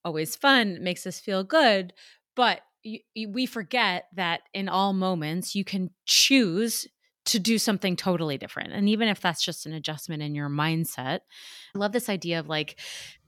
always 0.04 0.36
fun 0.36 0.78
makes 0.80 1.08
us 1.08 1.18
feel 1.18 1.42
good 1.42 1.92
but 2.34 2.60
you, 2.82 3.00
you, 3.14 3.30
we 3.30 3.46
forget 3.46 4.04
that 4.16 4.42
in 4.52 4.68
all 4.68 4.92
moments 4.92 5.54
you 5.54 5.64
can 5.64 5.90
choose 6.04 6.86
to 7.24 7.38
do 7.38 7.56
something 7.56 7.94
totally 7.94 8.36
different. 8.36 8.72
And 8.72 8.88
even 8.88 9.08
if 9.08 9.20
that's 9.20 9.44
just 9.44 9.64
an 9.64 9.72
adjustment 9.72 10.22
in 10.22 10.34
your 10.34 10.48
mindset, 10.48 11.20
I 11.74 11.78
love 11.78 11.92
this 11.92 12.08
idea 12.08 12.40
of 12.40 12.48
like, 12.48 12.80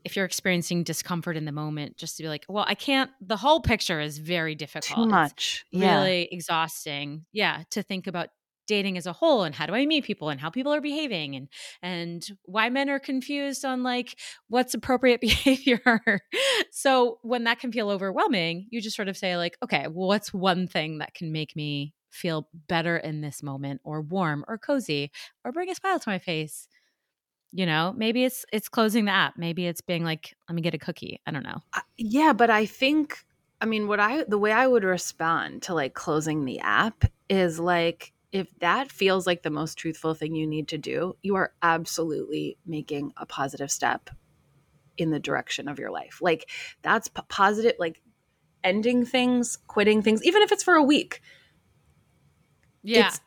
if 0.04 0.16
you're 0.16 0.24
experiencing 0.24 0.82
discomfort 0.82 1.36
in 1.36 1.44
the 1.44 1.52
moment, 1.52 1.96
just 1.96 2.16
to 2.16 2.24
be 2.24 2.28
like, 2.28 2.44
well, 2.48 2.64
I 2.66 2.74
can't, 2.74 3.10
the 3.20 3.36
whole 3.36 3.60
picture 3.60 4.00
is 4.00 4.18
very 4.18 4.56
difficult. 4.56 4.96
Too 4.96 5.10
much. 5.10 5.64
It's 5.72 5.80
yeah. 5.80 5.98
Really 5.98 6.28
exhausting. 6.30 7.24
Yeah. 7.32 7.62
To 7.70 7.82
think 7.82 8.08
about 8.08 8.30
dating 8.66 8.96
as 8.96 9.06
a 9.06 9.12
whole 9.12 9.42
and 9.42 9.54
how 9.54 9.66
do 9.66 9.74
I 9.74 9.86
meet 9.86 10.04
people 10.04 10.28
and 10.28 10.40
how 10.40 10.50
people 10.50 10.72
are 10.72 10.80
behaving 10.80 11.36
and 11.36 11.48
and 11.82 12.26
why 12.44 12.70
men 12.70 12.88
are 12.90 12.98
confused 12.98 13.64
on 13.64 13.82
like 13.82 14.18
what's 14.48 14.74
appropriate 14.74 15.20
behavior. 15.20 15.80
so 16.70 17.18
when 17.22 17.44
that 17.44 17.60
can 17.60 17.72
feel 17.72 17.90
overwhelming, 17.90 18.66
you 18.70 18.80
just 18.80 18.96
sort 18.96 19.08
of 19.08 19.16
say 19.16 19.36
like, 19.36 19.56
okay, 19.62 19.86
well, 19.88 20.08
what's 20.08 20.32
one 20.32 20.66
thing 20.66 20.98
that 20.98 21.14
can 21.14 21.32
make 21.32 21.54
me 21.56 21.94
feel 22.10 22.48
better 22.68 22.96
in 22.96 23.20
this 23.20 23.42
moment 23.42 23.80
or 23.84 24.00
warm 24.00 24.44
or 24.46 24.56
cozy 24.56 25.10
or 25.44 25.52
bring 25.52 25.70
a 25.70 25.74
smile 25.74 25.98
to 25.98 26.08
my 26.08 26.18
face? 26.18 26.68
You 27.52 27.66
know, 27.66 27.94
maybe 27.96 28.24
it's 28.24 28.44
it's 28.52 28.68
closing 28.68 29.04
the 29.04 29.12
app. 29.12 29.34
Maybe 29.36 29.66
it's 29.66 29.80
being 29.80 30.04
like, 30.04 30.34
let 30.48 30.56
me 30.56 30.62
get 30.62 30.74
a 30.74 30.78
cookie. 30.78 31.20
I 31.24 31.30
don't 31.30 31.44
know. 31.44 31.60
Yeah, 31.96 32.32
but 32.32 32.50
I 32.50 32.66
think 32.66 33.24
I 33.60 33.66
mean, 33.66 33.86
what 33.86 34.00
I 34.00 34.24
the 34.24 34.38
way 34.38 34.52
I 34.52 34.66
would 34.66 34.84
respond 34.84 35.62
to 35.62 35.74
like 35.74 35.94
closing 35.94 36.44
the 36.44 36.60
app 36.60 37.04
is 37.30 37.60
like 37.60 38.12
if 38.34 38.48
that 38.58 38.90
feels 38.90 39.28
like 39.28 39.42
the 39.44 39.50
most 39.50 39.78
truthful 39.78 40.12
thing 40.12 40.34
you 40.34 40.44
need 40.44 40.66
to 40.66 40.76
do, 40.76 41.16
you 41.22 41.36
are 41.36 41.54
absolutely 41.62 42.58
making 42.66 43.12
a 43.16 43.24
positive 43.24 43.70
step 43.70 44.10
in 44.98 45.10
the 45.10 45.20
direction 45.20 45.68
of 45.68 45.78
your 45.78 45.92
life. 45.92 46.18
Like 46.20 46.50
that's 46.82 47.06
p- 47.06 47.22
positive, 47.28 47.74
like 47.78 48.02
ending 48.64 49.06
things, 49.06 49.56
quitting 49.68 50.02
things, 50.02 50.24
even 50.24 50.42
if 50.42 50.50
it's 50.50 50.64
for 50.64 50.74
a 50.74 50.82
week. 50.82 51.22
Yeah. 52.82 53.06
It's, 53.06 53.20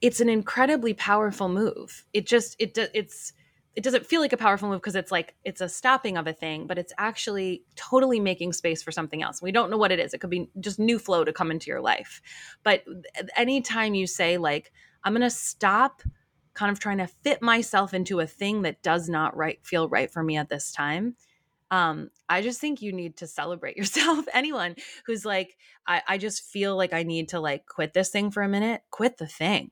it's 0.00 0.20
an 0.20 0.28
incredibly 0.28 0.94
powerful 0.94 1.48
move. 1.48 2.04
It 2.12 2.24
just, 2.24 2.54
it, 2.60 2.78
it's, 2.94 3.32
it 3.76 3.84
doesn't 3.84 4.06
feel 4.06 4.22
like 4.22 4.32
a 4.32 4.38
powerful 4.38 4.70
move 4.70 4.80
because 4.80 4.96
it's 4.96 5.12
like 5.12 5.34
it's 5.44 5.60
a 5.60 5.68
stopping 5.68 6.16
of 6.16 6.26
a 6.26 6.32
thing, 6.32 6.66
but 6.66 6.78
it's 6.78 6.94
actually 6.96 7.62
totally 7.76 8.18
making 8.18 8.54
space 8.54 8.82
for 8.82 8.90
something 8.90 9.22
else. 9.22 9.42
We 9.42 9.52
don't 9.52 9.70
know 9.70 9.76
what 9.76 9.92
it 9.92 10.00
is. 10.00 10.14
It 10.14 10.20
could 10.20 10.30
be 10.30 10.48
just 10.58 10.78
new 10.78 10.98
flow 10.98 11.24
to 11.24 11.32
come 11.32 11.50
into 11.50 11.66
your 11.66 11.82
life. 11.82 12.22
But 12.62 12.84
anytime 13.36 13.94
you 13.94 14.06
say 14.06 14.38
like 14.38 14.72
I'm 15.04 15.12
going 15.12 15.20
to 15.20 15.30
stop 15.30 16.02
kind 16.54 16.72
of 16.72 16.80
trying 16.80 16.98
to 16.98 17.06
fit 17.06 17.42
myself 17.42 17.92
into 17.92 18.20
a 18.20 18.26
thing 18.26 18.62
that 18.62 18.82
does 18.82 19.10
not 19.10 19.36
right 19.36 19.58
feel 19.62 19.90
right 19.90 20.10
for 20.10 20.22
me 20.22 20.38
at 20.38 20.48
this 20.48 20.72
time, 20.72 21.14
um, 21.70 22.08
I 22.30 22.40
just 22.40 22.62
think 22.62 22.80
you 22.80 22.92
need 22.92 23.18
to 23.18 23.26
celebrate 23.26 23.76
yourself. 23.76 24.24
Anyone 24.32 24.76
who's 25.04 25.26
like, 25.26 25.58
I, 25.86 26.00
I 26.08 26.18
just 26.18 26.44
feel 26.44 26.76
like 26.76 26.94
I 26.94 27.02
need 27.02 27.28
to 27.30 27.40
like 27.40 27.66
quit 27.66 27.92
this 27.92 28.08
thing 28.08 28.30
for 28.30 28.42
a 28.42 28.48
minute, 28.48 28.80
quit 28.90 29.18
the 29.18 29.26
thing 29.26 29.70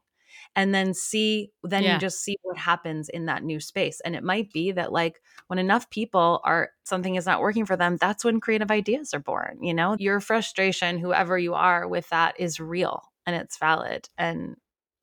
and 0.56 0.74
then 0.74 0.94
see 0.94 1.50
then 1.62 1.82
yeah. 1.82 1.94
you 1.94 2.00
just 2.00 2.22
see 2.22 2.36
what 2.42 2.56
happens 2.56 3.08
in 3.08 3.26
that 3.26 3.42
new 3.42 3.60
space 3.60 4.00
and 4.04 4.14
it 4.14 4.22
might 4.22 4.52
be 4.52 4.72
that 4.72 4.92
like 4.92 5.20
when 5.48 5.58
enough 5.58 5.88
people 5.90 6.40
are 6.44 6.70
something 6.84 7.16
is 7.16 7.26
not 7.26 7.40
working 7.40 7.66
for 7.66 7.76
them 7.76 7.96
that's 8.00 8.24
when 8.24 8.40
creative 8.40 8.70
ideas 8.70 9.12
are 9.14 9.20
born 9.20 9.58
you 9.62 9.74
know 9.74 9.96
your 9.98 10.20
frustration 10.20 10.98
whoever 10.98 11.38
you 11.38 11.54
are 11.54 11.88
with 11.88 12.08
that 12.10 12.38
is 12.38 12.60
real 12.60 13.02
and 13.26 13.36
it's 13.36 13.58
valid 13.58 14.08
and 14.18 14.56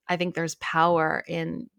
i 0.07 0.17
think 0.17 0.35
there's 0.35 0.55
power 0.55 1.23
in 1.27 1.69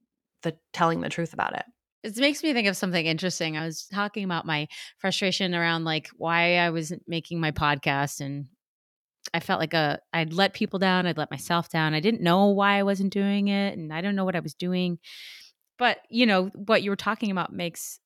the 0.42 0.56
telling 0.72 1.00
the 1.00 1.08
truth 1.08 1.32
about 1.32 1.54
it 1.56 1.64
it 2.02 2.16
makes 2.16 2.42
me 2.42 2.52
think 2.52 2.66
of 2.66 2.76
something 2.76 3.06
interesting. 3.06 3.56
I 3.56 3.64
was 3.64 3.86
talking 3.86 4.24
about 4.24 4.44
my 4.44 4.66
frustration 4.98 5.54
around 5.54 5.84
like 5.84 6.08
why 6.16 6.56
I 6.56 6.70
was 6.70 6.92
making 7.06 7.40
my 7.40 7.52
podcast 7.52 8.20
and 8.20 8.46
I 9.34 9.40
felt 9.40 9.60
like 9.60 9.74
a 9.74 9.98
I'd 10.12 10.32
let 10.32 10.54
people 10.54 10.78
down, 10.78 11.06
I'd 11.06 11.18
let 11.18 11.30
myself 11.30 11.68
down. 11.68 11.94
I 11.94 12.00
didn't 12.00 12.20
know 12.20 12.48
why 12.48 12.78
I 12.78 12.82
wasn't 12.82 13.12
doing 13.12 13.48
it 13.48 13.76
and 13.76 13.92
I 13.92 14.00
don't 14.00 14.14
know 14.14 14.24
what 14.24 14.36
I 14.36 14.40
was 14.40 14.54
doing. 14.54 14.98
But, 15.78 15.98
you 16.10 16.26
know, 16.26 16.46
what 16.54 16.82
you 16.82 16.90
were 16.90 16.96
talking 16.96 17.30
about 17.30 17.52
makes 17.52 17.98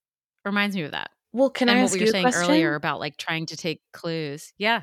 reminds 0.44 0.76
me 0.76 0.82
of 0.82 0.92
that. 0.92 1.10
Well, 1.32 1.50
can 1.50 1.68
and 1.68 1.78
I 1.78 1.82
ask 1.82 1.92
what 1.92 2.00
you 2.00 2.06
were 2.06 2.12
saying 2.12 2.24
question? 2.24 2.42
earlier 2.42 2.74
about 2.74 3.00
like 3.00 3.16
trying 3.16 3.46
to 3.46 3.56
take 3.56 3.82
clues. 3.92 4.52
Yeah. 4.56 4.82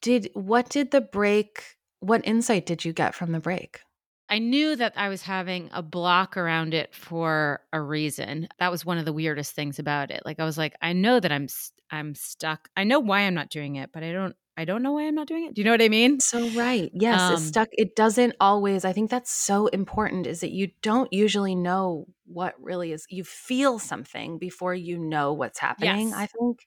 Did 0.00 0.30
what 0.34 0.68
did 0.68 0.90
the 0.90 1.00
break 1.00 1.62
what 2.00 2.26
insight 2.26 2.66
did 2.66 2.84
you 2.84 2.92
get 2.92 3.14
from 3.14 3.32
the 3.32 3.40
break? 3.40 3.80
I 4.28 4.38
knew 4.38 4.74
that 4.76 4.94
I 4.96 5.08
was 5.08 5.22
having 5.22 5.68
a 5.72 5.82
block 5.82 6.36
around 6.36 6.74
it 6.74 6.94
for 6.94 7.60
a 7.72 7.80
reason. 7.80 8.48
That 8.58 8.70
was 8.70 8.84
one 8.84 8.98
of 8.98 9.04
the 9.04 9.12
weirdest 9.12 9.54
things 9.54 9.78
about 9.78 10.10
it. 10.10 10.22
Like 10.24 10.40
I 10.40 10.44
was 10.44 10.56
like, 10.56 10.74
I 10.80 10.92
know 10.92 11.20
that 11.20 11.32
I'm 11.32 11.48
I'm 11.90 12.14
stuck. 12.14 12.68
I 12.76 12.84
know 12.84 13.00
why 13.00 13.20
I'm 13.20 13.34
not 13.34 13.50
doing 13.50 13.76
it, 13.76 13.90
but 13.92 14.02
I 14.02 14.12
don't 14.12 14.36
I 14.56 14.64
don't 14.64 14.82
know 14.82 14.92
why 14.92 15.06
I'm 15.06 15.14
not 15.14 15.26
doing 15.26 15.46
it. 15.46 15.54
Do 15.54 15.60
you 15.60 15.64
know 15.64 15.72
what 15.72 15.82
I 15.82 15.88
mean? 15.88 16.20
So 16.20 16.48
right. 16.50 16.90
Yes, 16.94 17.20
um, 17.20 17.32
it's 17.34 17.42
stuck. 17.44 17.68
It 17.72 17.96
doesn't 17.96 18.34
always. 18.40 18.84
I 18.84 18.92
think 18.92 19.10
that's 19.10 19.30
so 19.30 19.66
important 19.68 20.26
is 20.26 20.40
that 20.40 20.52
you 20.52 20.70
don't 20.82 21.12
usually 21.12 21.54
know 21.54 22.06
what 22.26 22.54
really 22.60 22.92
is. 22.92 23.06
You 23.10 23.24
feel 23.24 23.78
something 23.78 24.38
before 24.38 24.74
you 24.74 24.98
know 24.98 25.32
what's 25.32 25.58
happening, 25.58 26.08
yes. 26.08 26.16
I 26.16 26.26
think. 26.26 26.66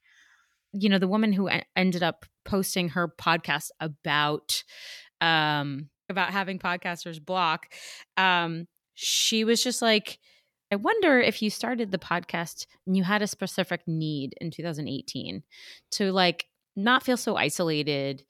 You 0.74 0.90
know, 0.90 1.00
the 1.00 1.08
woman 1.08 1.32
who 1.32 1.50
ended 1.76 2.04
up 2.04 2.26
posting 2.44 2.90
her 2.90 3.14
podcast 3.20 3.70
about 3.80 4.64
um 5.22 5.90
about 6.10 6.32
having 6.32 6.60
podcasters 6.60 7.24
block 7.24 7.74
um 8.16 8.68
she 8.94 9.44
was 9.44 9.64
just 9.64 9.82
like 9.82 10.20
I 10.72 10.76
wonder 10.76 11.20
if 11.20 11.42
you 11.42 11.50
started 11.50 11.92
the 11.92 11.98
podcast 11.98 12.66
and 12.86 12.98
you 12.98 13.04
had 13.04 13.22
a 13.22 13.28
specific 13.28 13.82
need 13.88 14.36
in 14.42 14.52
2018 14.52 15.44
to 15.92 16.12
like 16.12 16.46
not 16.78 17.04
feel 17.04 17.18
so 17.18 17.36
isolated 17.36 18.24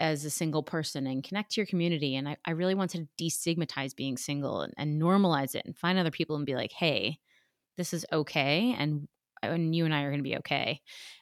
as 0.00 0.24
a 0.24 0.30
single 0.30 0.64
person 0.64 1.06
and 1.06 1.22
connect 1.22 1.52
to 1.52 1.60
your 1.60 1.66
community. 1.66 2.16
And 2.16 2.28
I, 2.28 2.36
I 2.44 2.52
really 2.52 2.74
wanted 2.74 3.06
to 3.16 3.24
destigmatize 3.24 3.94
being 3.94 4.16
single 4.16 4.62
and, 4.62 4.72
and, 4.76 5.00
normalize 5.00 5.54
it 5.54 5.64
and 5.64 5.76
find 5.76 5.96
other 5.96 6.10
people 6.10 6.34
and 6.34 6.44
be 6.44 6.56
like, 6.56 6.72
hey, 6.72 7.18
this 7.76 7.94
is 7.94 8.04
okay. 8.12 8.74
And, 8.76 9.06
and 9.44 9.76
you 9.76 9.84
and 9.84 9.94
I 9.94 10.02
are 10.02 10.10
going 10.10 10.18
to 10.18 10.28
be 10.28 10.38
okay. 10.38 10.80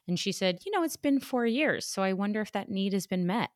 And 0.08 0.18
she 0.18 0.32
said, 0.32 0.60
you 0.64 0.72
know, 0.72 0.82
it's 0.82 0.96
been 0.96 1.20
four 1.20 1.44
years. 1.44 1.84
So 1.84 2.02
I 2.02 2.14
wonder 2.14 2.40
if 2.40 2.52
that 2.52 2.70
need 2.70 2.94
has 2.94 3.06
been 3.06 3.26
met. 3.26 3.50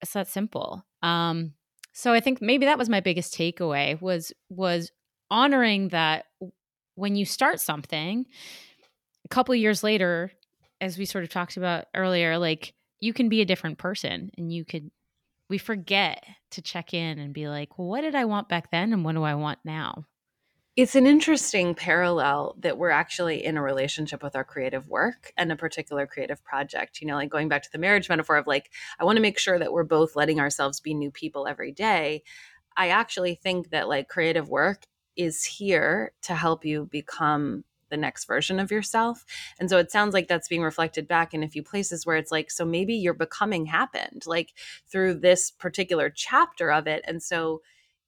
It's 0.00 0.12
that 0.12 0.28
simple. 0.28 0.84
Um, 1.02 1.54
so 1.92 2.12
I 2.12 2.20
think 2.20 2.40
maybe 2.40 2.66
that 2.66 2.78
was 2.78 2.88
my 2.88 3.00
biggest 3.00 3.34
takeaway 3.34 4.00
was 4.00 4.32
was 4.48 4.90
honoring 5.30 5.88
that 5.88 6.26
when 6.96 7.16
you 7.16 7.24
start 7.24 7.60
something, 7.60 8.26
a 9.24 9.28
couple 9.28 9.54
years 9.54 9.82
later, 9.82 10.30
as 10.80 10.98
we 10.98 11.04
sort 11.04 11.24
of 11.24 11.30
talked 11.30 11.56
about 11.56 11.86
earlier, 11.94 12.38
like 12.38 12.74
you 13.00 13.12
can 13.12 13.28
be 13.28 13.40
a 13.40 13.46
different 13.46 13.78
person 13.78 14.30
and 14.36 14.52
you 14.52 14.64
could 14.64 14.90
we 15.48 15.58
forget 15.58 16.24
to 16.52 16.62
check 16.62 16.94
in 16.94 17.18
and 17.18 17.34
be 17.34 17.48
like, 17.48 17.78
well, 17.78 17.88
what 17.88 18.00
did 18.00 18.14
I 18.14 18.24
want 18.24 18.48
back 18.48 18.70
then 18.70 18.92
and 18.92 19.04
what 19.04 19.14
do 19.14 19.22
I 19.22 19.34
want 19.34 19.58
now? 19.64 20.06
It's 20.76 20.96
an 20.96 21.06
interesting 21.06 21.74
parallel 21.74 22.56
that 22.60 22.78
we're 22.78 22.90
actually 22.90 23.44
in 23.44 23.56
a 23.56 23.62
relationship 23.62 24.22
with 24.22 24.34
our 24.34 24.42
creative 24.42 24.88
work 24.88 25.32
and 25.36 25.52
a 25.52 25.56
particular 25.56 26.06
creative 26.06 26.42
project. 26.42 27.00
You 27.00 27.06
know, 27.06 27.14
like 27.14 27.30
going 27.30 27.48
back 27.48 27.62
to 27.62 27.70
the 27.70 27.78
marriage 27.78 28.08
metaphor 28.08 28.36
of 28.36 28.48
like, 28.48 28.70
I 28.98 29.04
want 29.04 29.16
to 29.16 29.22
make 29.22 29.38
sure 29.38 29.58
that 29.58 29.72
we're 29.72 29.84
both 29.84 30.16
letting 30.16 30.40
ourselves 30.40 30.80
be 30.80 30.94
new 30.94 31.12
people 31.12 31.46
every 31.46 31.70
day. 31.70 32.24
I 32.76 32.88
actually 32.88 33.36
think 33.36 33.70
that 33.70 33.88
like 33.88 34.08
creative 34.08 34.48
work 34.48 34.82
is 35.14 35.44
here 35.44 36.12
to 36.22 36.34
help 36.34 36.64
you 36.64 36.88
become 36.90 37.64
the 37.90 37.96
next 37.96 38.26
version 38.26 38.58
of 38.58 38.70
yourself. 38.70 39.24
And 39.58 39.68
so 39.68 39.78
it 39.78 39.90
sounds 39.90 40.14
like 40.14 40.28
that's 40.28 40.48
being 40.48 40.62
reflected 40.62 41.08
back 41.08 41.34
in 41.34 41.42
a 41.42 41.48
few 41.48 41.62
places 41.62 42.04
where 42.04 42.16
it's 42.16 42.32
like, 42.32 42.50
so 42.50 42.64
maybe 42.64 42.94
your 42.94 43.14
becoming 43.14 43.66
happened 43.66 44.24
like 44.26 44.52
through 44.90 45.14
this 45.14 45.50
particular 45.50 46.10
chapter 46.10 46.70
of 46.72 46.86
it. 46.86 47.04
And 47.06 47.22
so 47.22 47.62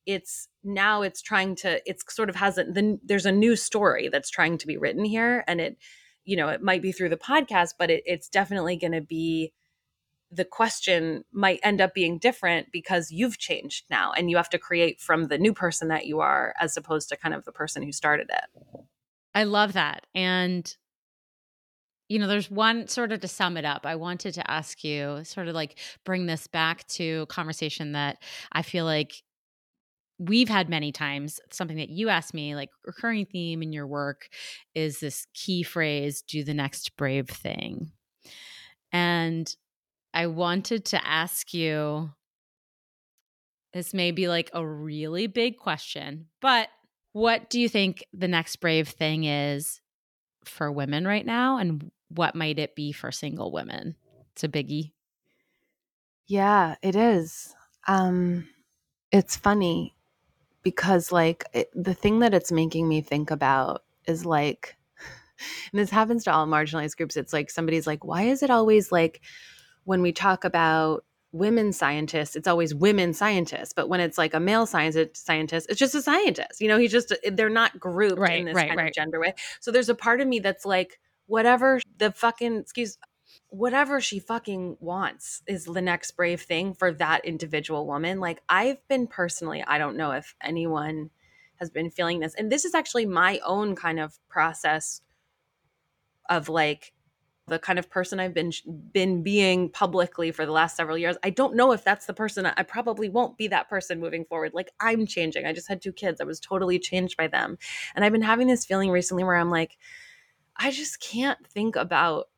it's 0.07 0.49
now 0.62 1.03
it's 1.03 1.20
trying 1.20 1.57
to, 1.57 1.81
it's 1.89 2.05
sort 2.14 2.29
of 2.29 2.37
has 2.37 2.59
a, 2.59 2.64
then 2.64 3.01
there's 3.05 3.27
a 3.27 3.33
new 3.33 3.57
story 3.57 4.09
that's 4.09 4.31
trying 4.31 4.59
to 4.59 4.66
be 4.66 4.77
written 4.77 5.05
here. 5.05 5.45
And 5.47 5.61
it, 5.61 5.77
you 6.24 6.37
know, 6.37 6.49
it 6.49 6.62
might 6.62 6.83
be 6.83 6.93
through 6.93 7.09
the 7.09 7.16
podcast, 7.16 7.70
but 7.79 7.91
it, 7.91 8.03
it's 8.07 8.29
definitely 8.29 8.77
going 8.77 8.93
to 8.93 9.01
be 9.01 9.53
the 10.31 10.45
question 10.45 11.24
might 11.33 11.61
end 11.62 11.81
up 11.81 11.95
being 11.95 12.18
different 12.18 12.72
because 12.72 13.11
you've 13.11 13.39
changed 13.39 13.85
now 13.91 14.12
and 14.12 14.31
you 14.31 14.37
have 14.37 14.51
to 14.51 14.59
create 14.59 15.01
from 15.01 15.29
the 15.29 15.39
new 15.39 15.53
person 15.53 15.89
that 15.89 16.07
you 16.07 16.20
are 16.20 16.53
as 16.61 16.77
opposed 16.77 17.09
to 17.09 17.16
kind 17.16 17.35
of 17.35 17.45
the 17.45 17.53
person 17.53 17.83
who 17.83 17.93
started 17.93 18.29
it. 18.31 18.87
I 19.37 19.45
love 19.45 19.74
that. 19.74 20.07
And 20.14 20.74
you 22.09 22.18
know, 22.18 22.28
there's 22.28 22.51
one 22.51 22.87
sort 22.87 23.12
of 23.12 23.20
to 23.20 23.28
sum 23.28 23.57
it 23.57 23.64
up. 23.64 23.84
I 23.84 23.97
wanted 23.97 24.34
to 24.34 24.51
ask 24.51 24.84
you, 24.84 25.24
sort 25.24 25.49
of 25.49 25.55
like 25.55 25.78
bring 26.05 26.26
this 26.26 26.47
back 26.47 26.87
to 26.89 27.26
conversation 27.26 27.93
that 27.93 28.18
I 28.53 28.62
feel 28.62 28.84
like 28.84 29.12
we've 30.18 30.49
had 30.49 30.68
many 30.68 30.93
times. 30.93 31.41
Something 31.51 31.78
that 31.78 31.91
you 31.91 32.09
asked 32.09 32.32
me, 32.32 32.55
like 32.55 32.70
recurring 32.84 33.26
theme 33.26 33.61
in 33.61 33.72
your 33.72 33.87
work, 33.87 34.28
is 34.74 35.01
this 35.01 35.26
key 35.34 35.64
phrase 35.64 36.22
do 36.22 36.45
the 36.45 36.55
next 36.55 36.97
brave 36.97 37.28
thing. 37.28 37.91
And 38.93 39.53
I 40.14 40.28
wanted 40.28 40.87
to 40.87 41.07
ask 41.07 41.53
you 41.53 42.11
this 43.72 43.93
may 43.93 44.12
be 44.12 44.28
like 44.28 44.49
a 44.55 44.66
really 44.66 45.26
big 45.26 45.59
question, 45.59 46.28
but 46.41 46.68
what 47.16 47.48
do 47.48 47.58
you 47.58 47.66
think 47.66 48.04
the 48.12 48.28
next 48.28 48.56
brave 48.56 48.88
thing 48.88 49.24
is 49.24 49.80
for 50.44 50.70
women 50.70 51.06
right 51.06 51.24
now? 51.24 51.56
And 51.56 51.90
what 52.08 52.34
might 52.34 52.58
it 52.58 52.76
be 52.76 52.92
for 52.92 53.10
single 53.10 53.50
women? 53.50 53.96
It's 54.32 54.44
a 54.44 54.48
biggie. 54.48 54.92
Yeah, 56.26 56.74
it 56.82 56.94
is. 56.94 57.54
Um, 57.88 58.46
it's 59.12 59.34
funny 59.34 59.96
because, 60.62 61.10
like, 61.10 61.46
it, 61.54 61.70
the 61.74 61.94
thing 61.94 62.18
that 62.18 62.34
it's 62.34 62.52
making 62.52 62.86
me 62.86 63.00
think 63.00 63.30
about 63.30 63.84
is 64.06 64.26
like, 64.26 64.76
and 65.72 65.80
this 65.80 65.88
happens 65.88 66.22
to 66.24 66.34
all 66.34 66.46
marginalized 66.46 66.98
groups. 66.98 67.16
It's 67.16 67.32
like 67.32 67.48
somebody's 67.48 67.86
like, 67.86 68.04
why 68.04 68.24
is 68.24 68.42
it 68.42 68.50
always 68.50 68.92
like 68.92 69.22
when 69.84 70.02
we 70.02 70.12
talk 70.12 70.44
about 70.44 71.02
women 71.37 71.72
scientists, 71.72 72.37
it's 72.37 72.49
always 72.49 72.74
women 72.74 73.12
scientists. 73.14 73.72
But 73.72 73.89
when 73.89 74.01
it's 74.01 74.18
like 74.18 74.34
a 74.34 74.41
male 74.41 74.66
science 74.66 74.97
scientist, 75.14 75.66
it's 75.68 75.78
just 75.78 75.95
a 75.95 76.03
scientist. 76.03 76.61
You 76.61 76.68
know, 76.68 76.78
he's 76.78 76.93
just 76.93 77.12
eh, 77.24 77.30
they're 77.32 77.51
not 77.51 77.78
grouped 77.78 78.18
right, 78.18 78.41
in 78.41 78.47
this 78.47 78.55
right, 78.55 78.68
kind 78.68 78.78
right. 78.78 78.89
of 78.89 78.95
gender 78.95 79.20
way. 79.20 79.34
So 79.61 79.70
there's 79.70 79.89
a 79.89 79.95
part 79.95 80.20
of 80.20 80.28
me 80.28 80.39
that's 80.41 80.64
like, 80.64 80.99
whatever 81.26 81.80
the 81.99 82.12
fucking 82.12 82.59
excuse 82.59 82.99
whatever 83.49 84.01
she 84.01 84.18
fucking 84.18 84.76
wants 84.80 85.43
is 85.47 85.64
the 85.64 85.82
next 85.82 86.12
brave 86.12 86.43
thing 86.43 86.74
for 86.74 86.93
that 86.93 87.24
individual 87.24 87.87
woman. 87.87 88.20
Like 88.20 88.43
I've 88.49 88.87
been 88.89 89.07
personally, 89.07 89.62
I 89.66 89.78
don't 89.78 89.97
know 89.97 90.12
if 90.12 90.34
anyone 90.43 91.11
has 91.57 91.70
been 91.70 91.91
feeling 91.91 92.20
this. 92.20 92.34
And 92.34 92.51
this 92.51 92.64
is 92.64 92.74
actually 92.74 93.07
my 93.07 93.41
own 93.45 93.76
kind 93.76 93.99
of 93.99 94.18
process 94.28 95.01
of 96.28 96.49
like 96.49 96.93
the 97.49 97.59
kind 97.61 97.78
of 97.78 97.88
person 97.88 98.18
I've 98.18 98.34
been 98.34 98.53
been 98.92 99.22
being 99.22 99.70
publicly 99.70 100.32
for 100.32 100.44
the 100.44 100.53
last 100.53 100.76
several 100.76 100.99
years. 100.99 101.16
I 101.22 101.30
don't 101.30 101.55
know 101.55 101.72
if 101.72 101.84
that's 101.84 102.07
the 102.07 102.14
person 102.14 102.44
I 102.44 102.62
probably 102.64 103.09
won't 103.09 103.38
be 103.38 103.47
that 103.49 103.68
person 103.68 104.01
moving 104.01 104.24
forward. 104.24 104.53
Like 104.53 104.70
I'm 104.80 105.07
changing. 105.07 105.47
I 105.47 105.53
just 105.53 105.68
had 105.68 105.80
two 105.80 105.92
kids. 105.92 106.20
I 106.20 106.24
was 106.24 106.40
totally 106.40 106.80
changed 106.80 107.16
by 107.16 107.28
them. 107.28 107.57
And 107.94 108.05
I've 108.05 108.12
been 108.12 108.22
having 108.22 108.49
this 108.49 108.66
feeling 108.66 108.90
recently 108.90 109.22
where 109.22 109.36
I'm 109.36 109.51
like 109.51 109.78
I 110.57 110.70
just 110.70 111.01
can't 111.01 111.44
think 111.47 111.76
about 111.76 112.28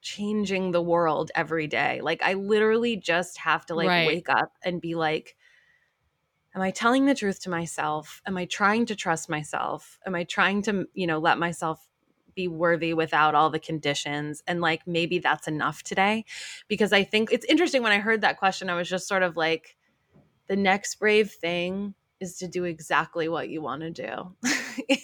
changing 0.00 0.72
the 0.72 0.82
world 0.82 1.30
every 1.36 1.68
day. 1.68 2.00
Like 2.00 2.22
I 2.22 2.32
literally 2.32 2.96
just 2.96 3.38
have 3.38 3.66
to 3.66 3.74
like 3.74 3.88
right. 3.88 4.06
wake 4.08 4.28
up 4.28 4.52
and 4.64 4.80
be 4.80 4.96
like 4.96 5.36
am 6.56 6.62
I 6.62 6.70
telling 6.70 7.04
the 7.04 7.14
truth 7.14 7.42
to 7.42 7.50
myself? 7.50 8.22
Am 8.26 8.36
I 8.36 8.46
trying 8.46 8.86
to 8.86 8.96
trust 8.96 9.28
myself? 9.28 9.98
Am 10.06 10.14
I 10.14 10.24
trying 10.24 10.62
to, 10.62 10.86
you 10.94 11.06
know, 11.06 11.18
let 11.18 11.38
myself 11.38 11.86
be 12.36 12.46
worthy 12.46 12.94
without 12.94 13.34
all 13.34 13.50
the 13.50 13.58
conditions 13.58 14.42
and 14.46 14.60
like 14.60 14.86
maybe 14.86 15.18
that's 15.18 15.48
enough 15.48 15.82
today 15.82 16.24
because 16.68 16.92
i 16.92 17.02
think 17.02 17.32
it's 17.32 17.46
interesting 17.46 17.82
when 17.82 17.90
i 17.90 17.98
heard 17.98 18.20
that 18.20 18.38
question 18.38 18.70
i 18.70 18.74
was 18.76 18.88
just 18.88 19.08
sort 19.08 19.24
of 19.24 19.36
like 19.36 19.76
the 20.46 20.56
next 20.56 20.96
brave 20.96 21.32
thing 21.32 21.94
is 22.20 22.38
to 22.38 22.48
do 22.48 22.64
exactly 22.64 23.28
what 23.28 23.48
you 23.48 23.60
want 23.60 23.82
to 23.82 23.90
do. 23.90 24.34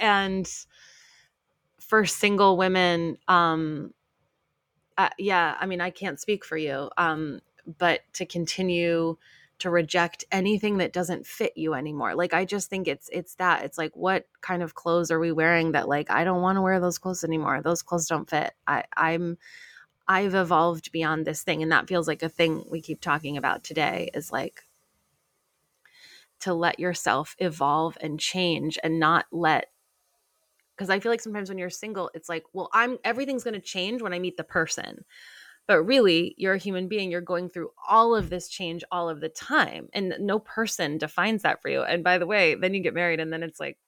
And 0.00 0.46
for 1.80 2.04
single 2.04 2.56
women 2.56 3.16
um 3.28 3.94
uh, 4.98 5.08
yeah 5.18 5.56
i 5.60 5.66
mean 5.66 5.80
i 5.80 5.88
can't 5.88 6.20
speak 6.20 6.44
for 6.44 6.56
you 6.56 6.90
um 6.96 7.40
but 7.78 8.00
to 8.12 8.26
continue 8.26 9.16
to 9.58 9.70
reject 9.70 10.24
anything 10.30 10.78
that 10.78 10.92
doesn't 10.92 11.26
fit 11.26 11.52
you 11.56 11.74
anymore. 11.74 12.14
Like 12.14 12.34
I 12.34 12.44
just 12.44 12.68
think 12.68 12.86
it's 12.86 13.08
it's 13.10 13.34
that. 13.36 13.64
It's 13.64 13.78
like 13.78 13.96
what 13.96 14.26
kind 14.42 14.62
of 14.62 14.74
clothes 14.74 15.10
are 15.10 15.18
we 15.18 15.32
wearing 15.32 15.72
that 15.72 15.88
like 15.88 16.10
I 16.10 16.24
don't 16.24 16.42
want 16.42 16.56
to 16.56 16.62
wear 16.62 16.78
those 16.78 16.98
clothes 16.98 17.24
anymore. 17.24 17.62
Those 17.62 17.82
clothes 17.82 18.06
don't 18.06 18.28
fit. 18.28 18.52
I 18.66 18.84
I'm 18.96 19.38
I've 20.06 20.34
evolved 20.34 20.92
beyond 20.92 21.26
this 21.26 21.42
thing 21.42 21.62
and 21.62 21.72
that 21.72 21.88
feels 21.88 22.06
like 22.06 22.22
a 22.22 22.28
thing 22.28 22.64
we 22.70 22.80
keep 22.80 23.00
talking 23.00 23.36
about 23.36 23.64
today 23.64 24.10
is 24.14 24.30
like 24.30 24.62
to 26.40 26.52
let 26.52 26.78
yourself 26.78 27.34
evolve 27.38 27.96
and 28.00 28.20
change 28.20 28.78
and 28.84 29.00
not 29.00 29.24
let 29.32 29.70
because 30.76 30.90
I 30.90 31.00
feel 31.00 31.10
like 31.10 31.22
sometimes 31.22 31.48
when 31.48 31.58
you're 31.58 31.70
single 31.70 32.10
it's 32.14 32.28
like, 32.28 32.44
well, 32.52 32.68
I'm 32.74 32.98
everything's 33.04 33.42
going 33.42 33.54
to 33.54 33.60
change 33.60 34.02
when 34.02 34.12
I 34.12 34.18
meet 34.18 34.36
the 34.36 34.44
person 34.44 35.04
but 35.66 35.82
really 35.82 36.34
you're 36.38 36.54
a 36.54 36.58
human 36.58 36.88
being 36.88 37.10
you're 37.10 37.20
going 37.20 37.48
through 37.48 37.70
all 37.88 38.14
of 38.14 38.30
this 38.30 38.48
change 38.48 38.84
all 38.90 39.08
of 39.08 39.20
the 39.20 39.28
time 39.28 39.88
and 39.92 40.14
no 40.20 40.38
person 40.38 40.98
defines 40.98 41.42
that 41.42 41.60
for 41.62 41.68
you 41.68 41.82
and 41.82 42.04
by 42.04 42.18
the 42.18 42.26
way 42.26 42.54
then 42.54 42.74
you 42.74 42.82
get 42.82 42.94
married 42.94 43.20
and 43.20 43.32
then 43.32 43.42
it's 43.42 43.60
like 43.60 43.78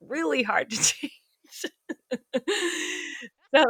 really 0.00 0.42
hard 0.42 0.70
to 0.70 0.76
change. 0.82 1.12
So 3.54 3.64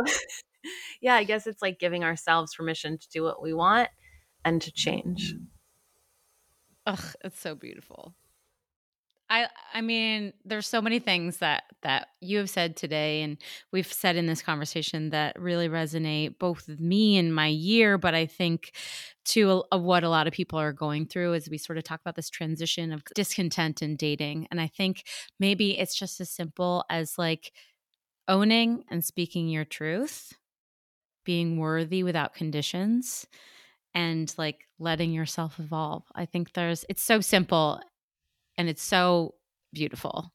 yeah 1.01 1.15
i 1.15 1.23
guess 1.23 1.47
it's 1.47 1.63
like 1.63 1.79
giving 1.79 2.03
ourselves 2.03 2.55
permission 2.55 2.99
to 2.99 3.09
do 3.09 3.23
what 3.23 3.41
we 3.41 3.55
want 3.55 3.89
and 4.47 4.63
to 4.63 4.73
change. 4.73 5.35
Mm. 5.35 5.47
Ugh, 6.87 7.15
it's 7.25 7.41
so 7.41 7.57
beautiful. 7.57 8.15
I 9.29 9.49
I 9.75 9.81
mean, 9.81 10.33
there's 10.45 10.67
so 10.67 10.81
many 10.81 10.99
things 10.99 11.39
that 11.39 11.65
that 11.83 12.09
you 12.21 12.39
have 12.39 12.51
said 12.51 12.77
today 12.77 13.23
and 13.23 13.39
we've 13.73 13.93
said 13.93 14.17
in 14.17 14.27
this 14.27 14.43
conversation 14.43 15.11
that 15.11 15.41
really 15.41 15.69
resonate 15.69 16.39
both 16.39 16.69
with 16.69 16.81
me 16.81 17.17
and 17.17 17.35
my 17.35 17.49
year, 17.49 17.99
but 17.99 18.15
I 18.15 18.27
think 18.27 18.73
to 19.27 19.65
of 19.73 19.83
what 19.83 20.05
a 20.05 20.09
lot 20.09 20.27
of 20.27 20.33
people 20.33 20.59
are 20.59 20.73
going 20.73 21.07
through 21.07 21.35
as 21.35 21.49
we 21.49 21.59
sort 21.59 21.79
of 21.79 21.85
talk 21.85 22.01
about 22.01 22.15
this 22.15 22.31
transition 22.31 22.93
of 22.93 23.03
discontent 23.15 23.83
in 23.83 23.97
dating. 23.97 24.47
And 24.51 24.61
I 24.61 24.69
think 24.69 25.05
maybe 25.41 25.79
it's 25.79 25.97
just 25.97 26.21
as 26.21 26.31
simple 26.31 26.85
as 26.89 27.19
like 27.19 27.53
owning 28.29 28.85
and 28.91 29.05
speaking 29.05 29.49
your 29.49 29.65
truth, 29.65 30.33
being 31.25 31.59
worthy 31.59 32.03
without 32.03 32.35
conditions 32.35 33.27
and 33.95 34.33
like 34.39 34.67
letting 34.79 35.13
yourself 35.13 35.59
evolve. 35.59 36.05
I 36.15 36.27
think 36.27 36.53
there's 36.53 36.85
it's 36.89 37.03
so 37.03 37.21
simple 37.21 37.81
and 38.59 38.69
it's 38.69 38.83
so 38.83 39.35
beautiful. 39.73 40.33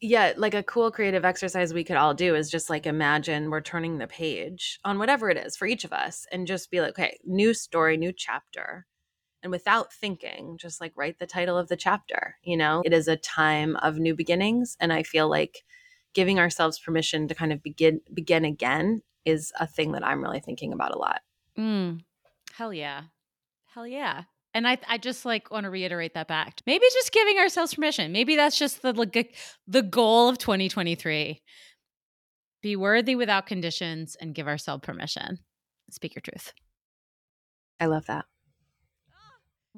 Yeah, 0.00 0.34
like 0.36 0.54
a 0.54 0.62
cool 0.62 0.90
creative 0.90 1.24
exercise 1.24 1.72
we 1.72 1.84
could 1.84 1.96
all 1.96 2.12
do 2.12 2.34
is 2.34 2.50
just 2.50 2.68
like 2.68 2.86
imagine 2.86 3.48
we're 3.48 3.60
turning 3.62 3.98
the 3.98 4.06
page 4.06 4.78
on 4.84 4.98
whatever 4.98 5.30
it 5.30 5.38
is 5.38 5.56
for 5.56 5.66
each 5.66 5.84
of 5.84 5.92
us 5.92 6.26
and 6.30 6.46
just 6.46 6.70
be 6.70 6.80
like, 6.80 6.90
okay, 6.90 7.18
new 7.24 7.54
story, 7.54 7.96
new 7.96 8.12
chapter. 8.12 8.86
And 9.42 9.50
without 9.50 9.92
thinking, 9.92 10.58
just 10.58 10.80
like 10.80 10.92
write 10.96 11.18
the 11.18 11.26
title 11.26 11.56
of 11.56 11.68
the 11.68 11.76
chapter. 11.76 12.36
You 12.42 12.56
know, 12.56 12.82
it 12.84 12.92
is 12.92 13.08
a 13.08 13.16
time 13.16 13.76
of 13.76 13.98
new 13.98 14.14
beginnings. 14.14 14.76
And 14.80 14.92
I 14.92 15.02
feel 15.02 15.28
like 15.28 15.64
giving 16.12 16.38
ourselves 16.38 16.78
permission 16.78 17.28
to 17.28 17.34
kind 17.34 17.52
of 17.52 17.62
begin 17.62 18.00
begin 18.12 18.44
again 18.44 19.02
is 19.24 19.52
a 19.58 19.66
thing 19.66 19.92
that 19.92 20.04
I'm 20.04 20.22
really 20.22 20.40
thinking 20.40 20.72
about 20.72 20.94
a 20.94 20.98
lot. 20.98 21.22
Mm, 21.58 22.00
hell 22.52 22.72
yeah. 22.72 23.04
Hell 23.74 23.86
yeah. 23.86 24.24
And 24.54 24.68
I, 24.68 24.78
I 24.88 24.98
just 24.98 25.24
like 25.24 25.50
want 25.50 25.64
to 25.64 25.70
reiterate 25.70 26.14
that 26.14 26.28
back. 26.28 26.60
Maybe 26.66 26.84
just 26.92 27.12
giving 27.12 27.38
ourselves 27.38 27.74
permission. 27.74 28.12
Maybe 28.12 28.36
that's 28.36 28.56
just 28.56 28.82
the 28.82 28.92
like, 28.92 29.36
the 29.66 29.82
goal 29.82 30.28
of 30.28 30.38
2023. 30.38 31.42
Be 32.62 32.76
worthy 32.76 33.16
without 33.16 33.46
conditions 33.46 34.16
and 34.20 34.34
give 34.34 34.46
ourselves 34.46 34.86
permission. 34.86 35.40
Speak 35.90 36.14
your 36.14 36.22
truth. 36.22 36.52
I 37.80 37.86
love 37.86 38.06
that. 38.06 38.24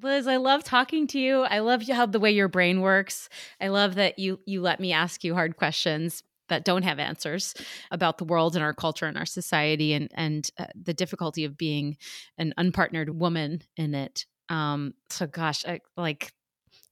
Liz, 0.02 0.26
I 0.26 0.36
love 0.36 0.62
talking 0.62 1.06
to 1.08 1.18
you. 1.18 1.40
I 1.40 1.60
love 1.60 1.88
how 1.88 2.04
the 2.04 2.20
way 2.20 2.30
your 2.30 2.48
brain 2.48 2.82
works. 2.82 3.30
I 3.60 3.68
love 3.68 3.94
that 3.94 4.18
you 4.18 4.40
you 4.44 4.60
let 4.60 4.78
me 4.78 4.92
ask 4.92 5.24
you 5.24 5.34
hard 5.34 5.56
questions 5.56 6.22
that 6.48 6.64
don't 6.64 6.82
have 6.82 6.98
answers 6.98 7.54
about 7.90 8.18
the 8.18 8.24
world 8.24 8.54
and 8.54 8.64
our 8.64 8.74
culture 8.74 9.06
and 9.06 9.16
our 9.16 9.26
society 9.26 9.94
and 9.94 10.10
and 10.14 10.50
uh, 10.58 10.66
the 10.80 10.94
difficulty 10.94 11.44
of 11.44 11.56
being 11.56 11.96
an 12.36 12.52
unpartnered 12.58 13.10
woman 13.10 13.62
in 13.76 13.94
it. 13.94 14.26
Um, 14.48 14.94
so 15.10 15.26
gosh, 15.26 15.64
I, 15.66 15.80
like 15.96 16.32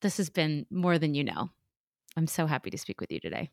this 0.00 0.16
has 0.16 0.30
been 0.30 0.66
more 0.70 0.98
than 0.98 1.14
you 1.14 1.24
know. 1.24 1.50
I'm 2.16 2.26
so 2.26 2.46
happy 2.46 2.70
to 2.70 2.78
speak 2.78 3.00
with 3.00 3.10
you 3.10 3.20
today. 3.20 3.50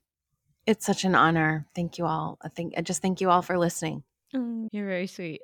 It's 0.68 0.86
such 0.86 1.04
an 1.04 1.16
honor. 1.16 1.68
Thank 1.76 1.98
you 1.98 2.06
all. 2.06 2.38
I 2.42 2.50
think 2.50 2.74
I 2.78 2.82
just 2.82 3.02
thank 3.02 3.22
you 3.22 3.30
all 3.30 3.42
for 3.42 3.58
listening. 3.58 4.04
Mm, 4.36 4.68
you're 4.72 4.88
very 4.88 5.08
sweet. 5.08 5.42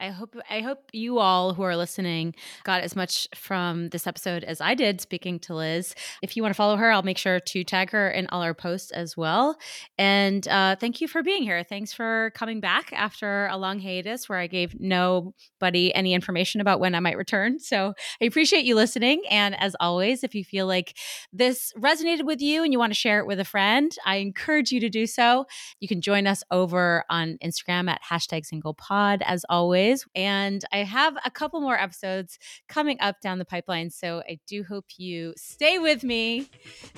I 0.00 0.08
hope 0.08 0.34
I 0.48 0.60
hope 0.60 0.78
you 0.92 1.18
all 1.18 1.52
who 1.52 1.62
are 1.62 1.76
listening 1.76 2.34
got 2.64 2.80
as 2.80 2.96
much 2.96 3.28
from 3.34 3.90
this 3.90 4.06
episode 4.06 4.44
as 4.44 4.60
I 4.60 4.74
did 4.74 5.00
speaking 5.00 5.38
to 5.40 5.54
Liz. 5.54 5.94
If 6.22 6.36
you 6.36 6.42
want 6.42 6.54
to 6.54 6.56
follow 6.56 6.76
her, 6.76 6.90
I'll 6.90 7.02
make 7.02 7.18
sure 7.18 7.38
to 7.38 7.64
tag 7.64 7.90
her 7.90 8.10
in 8.10 8.26
all 8.28 8.42
our 8.42 8.54
posts 8.54 8.92
as 8.92 9.14
well. 9.16 9.58
And 9.98 10.48
uh, 10.48 10.76
thank 10.76 11.02
you 11.02 11.08
for 11.08 11.22
being 11.22 11.42
here. 11.42 11.62
Thanks 11.62 11.92
for 11.92 12.32
coming 12.34 12.60
back 12.60 12.92
after 12.94 13.46
a 13.48 13.58
long 13.58 13.78
hiatus 13.78 14.26
where 14.26 14.38
I 14.38 14.46
gave 14.46 14.80
nobody 14.80 15.94
any 15.94 16.14
information 16.14 16.62
about 16.62 16.80
when 16.80 16.94
I 16.94 17.00
might 17.00 17.18
return. 17.18 17.58
So 17.58 17.92
I 18.22 18.24
appreciate 18.24 18.64
you 18.64 18.76
listening. 18.76 19.22
And 19.28 19.60
as 19.60 19.76
always, 19.80 20.24
if 20.24 20.34
you 20.34 20.44
feel 20.44 20.66
like 20.66 20.96
this 21.30 21.74
resonated 21.78 22.24
with 22.24 22.40
you 22.40 22.64
and 22.64 22.72
you 22.72 22.78
want 22.78 22.92
to 22.92 22.98
share 22.98 23.18
it 23.18 23.26
with 23.26 23.38
a 23.38 23.44
friend, 23.44 23.94
I 24.06 24.16
encourage 24.16 24.72
you 24.72 24.80
to 24.80 24.88
do 24.88 25.06
so. 25.06 25.44
You 25.78 25.88
can 25.88 26.00
join 26.00 26.26
us 26.26 26.42
over 26.50 27.04
on 27.10 27.36
Instagram 27.44 27.90
at 27.90 28.00
hashtag 28.02 28.46
single 28.46 28.72
pod 28.72 29.22
as 29.26 29.44
always 29.50 29.89
And 30.14 30.64
I 30.72 30.78
have 30.78 31.16
a 31.24 31.30
couple 31.30 31.60
more 31.60 31.78
episodes 31.78 32.38
coming 32.68 32.98
up 33.00 33.20
down 33.20 33.38
the 33.38 33.44
pipeline. 33.44 33.90
So 33.90 34.22
I 34.28 34.38
do 34.46 34.62
hope 34.64 34.86
you 34.96 35.34
stay 35.36 35.78
with 35.78 36.04
me. 36.04 36.48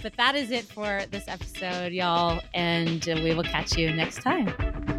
But 0.03 0.17
that 0.17 0.35
is 0.35 0.51
it 0.51 0.65
for 0.65 1.03
this 1.11 1.25
episode, 1.29 1.93
y'all. 1.93 2.41
And 2.55 3.09
uh, 3.09 3.21
we 3.23 3.35
will 3.35 3.45
catch 3.45 3.77
you 3.77 3.93
next 3.93 4.23
time. 4.23 4.92